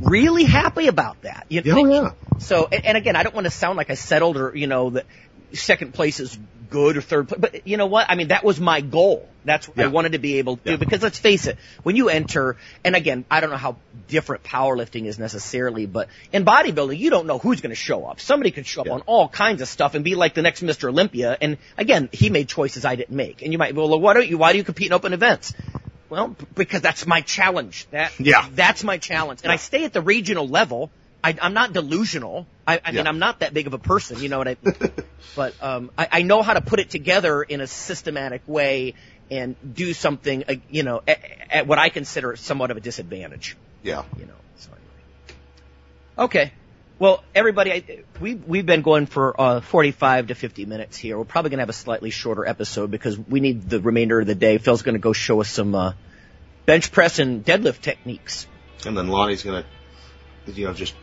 Really 0.00 0.44
happy 0.44 0.86
about 0.86 1.22
that. 1.22 1.46
You 1.48 1.60
oh, 1.60 1.62
Yeah, 1.66 1.74
know? 1.74 2.02
yeah. 2.02 2.10
So, 2.38 2.68
and, 2.72 2.84
and 2.86 2.96
again, 2.96 3.16
I 3.16 3.22
don't 3.22 3.34
want 3.34 3.44
to 3.44 3.50
sound 3.50 3.76
like 3.76 3.90
I 3.90 3.94
settled 3.94 4.36
or, 4.38 4.56
you 4.56 4.66
know, 4.66 4.90
that 4.90 5.06
second 5.52 5.94
place 5.94 6.20
is 6.20 6.38
good 6.70 6.96
or 6.96 7.00
third 7.00 7.28
place, 7.28 7.40
but 7.40 7.66
you 7.66 7.76
know 7.76 7.86
what? 7.86 8.06
I 8.08 8.14
mean, 8.14 8.28
that 8.28 8.44
was 8.44 8.60
my 8.60 8.80
goal. 8.80 9.28
That's 9.44 9.66
what 9.66 9.78
I 9.80 9.86
wanted 9.88 10.12
to 10.12 10.18
be 10.18 10.38
able 10.38 10.58
to 10.58 10.62
do 10.72 10.76
because 10.78 11.02
let's 11.02 11.18
face 11.18 11.46
it, 11.46 11.56
when 11.82 11.96
you 11.96 12.08
enter, 12.10 12.56
and 12.84 12.94
again, 12.94 13.24
I 13.30 13.40
don't 13.40 13.50
know 13.50 13.56
how 13.56 13.76
different 14.06 14.44
powerlifting 14.44 15.06
is 15.06 15.18
necessarily, 15.18 15.86
but 15.86 16.08
in 16.32 16.44
bodybuilding, 16.44 16.98
you 16.98 17.08
don't 17.10 17.26
know 17.26 17.38
who's 17.38 17.60
going 17.60 17.70
to 17.70 17.74
show 17.76 18.04
up. 18.04 18.20
Somebody 18.20 18.50
could 18.50 18.66
show 18.66 18.82
up 18.82 18.86
Yeah. 18.86 18.92
on 18.94 19.00
all 19.06 19.28
kinds 19.28 19.62
of 19.62 19.68
stuff 19.68 19.94
and 19.94 20.04
be 20.04 20.14
like 20.14 20.34
the 20.34 20.42
next 20.42 20.62
Mr. 20.62 20.88
Olympia. 20.90 21.36
And 21.40 21.56
again, 21.78 22.08
he 22.12 22.28
made 22.30 22.48
choices 22.48 22.84
I 22.84 22.96
didn't 22.96 23.16
make. 23.16 23.42
And 23.42 23.50
you 23.52 23.58
might, 23.58 23.72
be 23.74 23.78
well, 23.80 23.98
why 23.98 24.12
don't 24.14 24.28
you, 24.28 24.36
why 24.38 24.52
do 24.52 24.58
you 24.58 24.64
compete 24.64 24.88
in 24.88 24.92
open 24.92 25.12
events? 25.14 25.54
Well, 26.10 26.36
because 26.54 26.82
that's 26.82 27.06
my 27.06 27.20
challenge. 27.22 27.86
That 27.92 28.12
Yeah. 28.20 28.46
that's 28.54 28.84
my 28.84 28.98
challenge, 28.98 29.40
and 29.44 29.52
I 29.52 29.56
stay 29.56 29.84
at 29.84 29.92
the 29.92 30.02
regional 30.02 30.46
level. 30.48 30.90
I, 31.22 31.36
I'm 31.40 31.54
not 31.54 31.72
delusional. 31.72 32.46
I, 32.66 32.80
I 32.84 32.92
mean, 32.92 33.06
I'm 33.06 33.18
not 33.18 33.40
that 33.40 33.52
big 33.52 33.66
of 33.66 33.74
a 33.74 33.78
person, 33.78 34.20
you 34.20 34.28
know 34.28 34.38
what 34.38 34.48
I? 34.48 34.56
but 35.36 35.54
um, 35.62 35.90
I, 35.98 36.08
I 36.12 36.22
know 36.22 36.42
how 36.42 36.54
to 36.54 36.60
put 36.60 36.80
it 36.80 36.90
together 36.90 37.42
in 37.42 37.60
a 37.60 37.66
systematic 37.66 38.42
way 38.46 38.94
and 39.30 39.54
do 39.74 39.92
something, 39.92 40.44
uh, 40.48 40.54
you 40.70 40.82
know, 40.82 41.02
at, 41.06 41.20
at 41.50 41.66
what 41.66 41.78
I 41.78 41.88
consider 41.88 42.36
somewhat 42.36 42.70
of 42.70 42.76
a 42.76 42.80
disadvantage. 42.80 43.56
Yeah. 43.82 44.04
You 44.18 44.26
know. 44.26 44.34
So 44.56 44.70
anyway. 44.70 46.26
Okay. 46.26 46.52
Well, 46.98 47.24
everybody, 47.34 47.72
I, 47.72 48.04
we 48.20 48.34
we've 48.34 48.66
been 48.66 48.82
going 48.82 49.06
for 49.06 49.40
uh, 49.40 49.60
45 49.60 50.28
to 50.28 50.34
50 50.34 50.66
minutes 50.66 50.98
here. 50.98 51.16
We're 51.16 51.24
probably 51.24 51.50
going 51.50 51.58
to 51.58 51.62
have 51.62 51.70
a 51.70 51.72
slightly 51.72 52.10
shorter 52.10 52.46
episode 52.46 52.90
because 52.90 53.18
we 53.18 53.40
need 53.40 53.70
the 53.70 53.80
remainder 53.80 54.20
of 54.20 54.26
the 54.26 54.34
day. 54.34 54.58
Phil's 54.58 54.82
going 54.82 54.96
to 54.96 55.00
go 55.00 55.14
show 55.14 55.40
us 55.40 55.50
some 55.50 55.74
uh, 55.74 55.92
bench 56.66 56.92
press 56.92 57.18
and 57.18 57.44
deadlift 57.44 57.80
techniques. 57.80 58.46
And 58.86 58.96
then 58.96 59.08
Lonnie's 59.08 59.42
gonna, 59.42 59.64
you 60.46 60.66
know, 60.66 60.74
just 60.74 60.94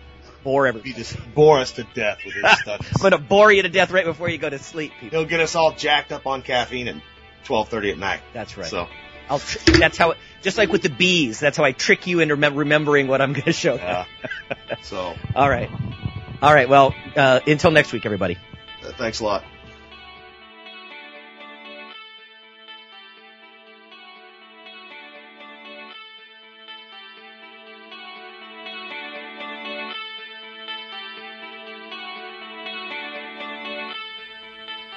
Bore 0.47 0.65
everybody. 0.65 0.93
be 0.93 0.97
just 0.97 1.17
bore 1.35 1.59
us 1.59 1.73
to 1.73 1.83
death 1.93 2.19
with 2.25 2.33
his 2.35 2.59
studies. 2.61 2.87
I'm 2.95 3.01
gonna 3.01 3.17
bore 3.17 3.51
you 3.51 3.63
to 3.63 3.69
death 3.69 3.91
right 3.91 4.05
before 4.05 4.29
you 4.29 4.37
go 4.37 4.49
to 4.49 4.57
sleep, 4.57 4.93
people. 4.97 5.19
He'll 5.19 5.27
get 5.27 5.41
us 5.41 5.55
all 5.55 5.73
jacked 5.73 6.13
up 6.13 6.25
on 6.25 6.41
caffeine 6.41 6.87
at 6.87 6.95
12:30 7.43 7.91
at 7.91 7.97
night. 7.97 8.19
That's 8.33 8.55
right. 8.57 8.65
So, 8.65 8.87
I'll 9.29 9.39
tr- 9.39 9.71
that's 9.77 9.97
how, 9.97 10.11
it, 10.11 10.17
just 10.43 10.57
like 10.57 10.71
with 10.71 10.83
the 10.83 10.89
bees, 10.89 11.41
that's 11.41 11.57
how 11.57 11.65
I 11.65 11.73
trick 11.73 12.07
you 12.07 12.21
into 12.21 12.37
remem- 12.37 12.55
remembering 12.55 13.07
what 13.07 13.21
I'm 13.21 13.33
gonna 13.33 13.51
show. 13.51 13.75
yeah. 13.75 14.05
so, 14.83 15.15
All 15.35 15.49
right. 15.49 15.69
All 16.41 16.53
right. 16.53 16.69
Well, 16.69 16.95
uh, 17.17 17.41
until 17.45 17.71
next 17.71 17.91
week, 17.91 18.05
everybody. 18.05 18.37
uh, 18.85 18.91
thanks 18.93 19.19
a 19.19 19.25
lot. 19.25 19.43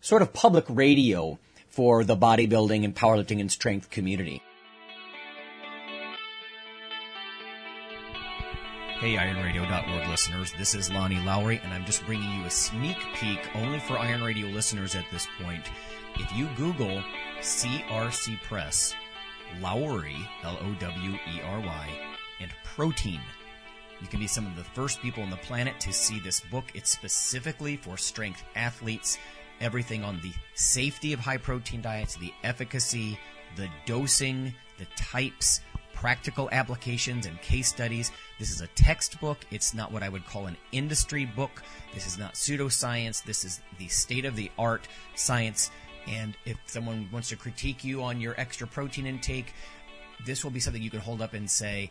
sort 0.00 0.22
of 0.22 0.32
public 0.32 0.64
radio 0.68 1.38
for 1.68 2.04
the 2.04 2.16
bodybuilding 2.16 2.84
and 2.84 2.94
powerlifting 2.94 3.40
and 3.40 3.50
strength 3.50 3.90
community. 3.90 4.42
Hey, 8.98 9.16
IronRadio.org 9.16 10.08
listeners, 10.08 10.52
this 10.58 10.74
is 10.74 10.90
Lonnie 10.90 11.24
Lowery, 11.24 11.58
and 11.64 11.72
I'm 11.72 11.86
just 11.86 12.04
bringing 12.04 12.30
you 12.38 12.44
a 12.44 12.50
sneak 12.50 12.98
peek 13.14 13.40
only 13.54 13.78
for 13.80 13.96
Iron 13.96 14.22
Radio 14.22 14.48
listeners 14.48 14.94
at 14.94 15.06
this 15.10 15.26
point. 15.42 15.64
If 16.16 16.30
you 16.36 16.48
Google 16.56 17.02
CRC 17.40 18.42
Press, 18.42 18.94
Lowery, 19.62 20.16
L-O-W-E-R-Y, 20.42 21.88
and 22.40 22.50
protein, 22.62 23.20
you 24.02 24.06
can 24.06 24.20
be 24.20 24.26
some 24.26 24.46
of 24.46 24.56
the 24.56 24.64
first 24.64 25.00
people 25.00 25.22
on 25.22 25.30
the 25.30 25.36
planet 25.36 25.80
to 25.80 25.94
see 25.94 26.20
this 26.20 26.40
book. 26.40 26.64
It's 26.74 26.90
specifically 26.90 27.76
for 27.76 27.96
strength 27.96 28.42
athletes, 28.54 29.16
everything 29.60 30.04
on 30.04 30.20
the 30.20 30.32
safety 30.54 31.12
of 31.12 31.20
high 31.20 31.36
protein 31.36 31.82
diets, 31.82 32.16
the 32.16 32.32
efficacy, 32.42 33.18
the 33.56 33.68
dosing, 33.86 34.54
the 34.78 34.86
types, 34.96 35.60
practical 35.94 36.48
applications 36.50 37.26
and 37.26 37.40
case 37.42 37.68
studies. 37.68 38.10
This 38.38 38.50
is 38.50 38.62
a 38.62 38.66
textbook. 38.68 39.38
It's 39.50 39.74
not 39.74 39.92
what 39.92 40.02
I 40.02 40.08
would 40.08 40.24
call 40.24 40.46
an 40.46 40.56
industry 40.72 41.26
book. 41.26 41.62
This 41.92 42.06
is 42.06 42.16
not 42.16 42.34
pseudoscience. 42.34 43.22
This 43.22 43.44
is 43.44 43.60
the 43.78 43.88
state 43.88 44.24
of 44.24 44.34
the 44.34 44.50
art 44.58 44.88
science. 45.14 45.70
And 46.08 46.36
if 46.46 46.56
someone 46.66 47.08
wants 47.12 47.28
to 47.28 47.36
critique 47.36 47.84
you 47.84 48.02
on 48.02 48.20
your 48.20 48.34
extra 48.40 48.66
protein 48.66 49.06
intake, 49.06 49.52
this 50.24 50.42
will 50.42 50.50
be 50.50 50.60
something 50.60 50.82
you 50.82 50.90
can 50.90 51.00
hold 51.00 51.20
up 51.20 51.34
and 51.34 51.50
say, 51.50 51.90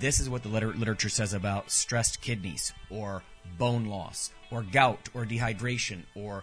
this 0.00 0.18
is 0.18 0.28
what 0.28 0.42
the 0.42 0.48
liter- 0.48 0.74
literature 0.74 1.08
says 1.08 1.32
about 1.32 1.70
stressed 1.70 2.20
kidneys 2.20 2.72
or 2.90 3.22
bone 3.58 3.84
loss 3.84 4.32
or 4.50 4.62
gout 4.62 5.08
or 5.14 5.24
dehydration 5.24 6.02
or 6.14 6.42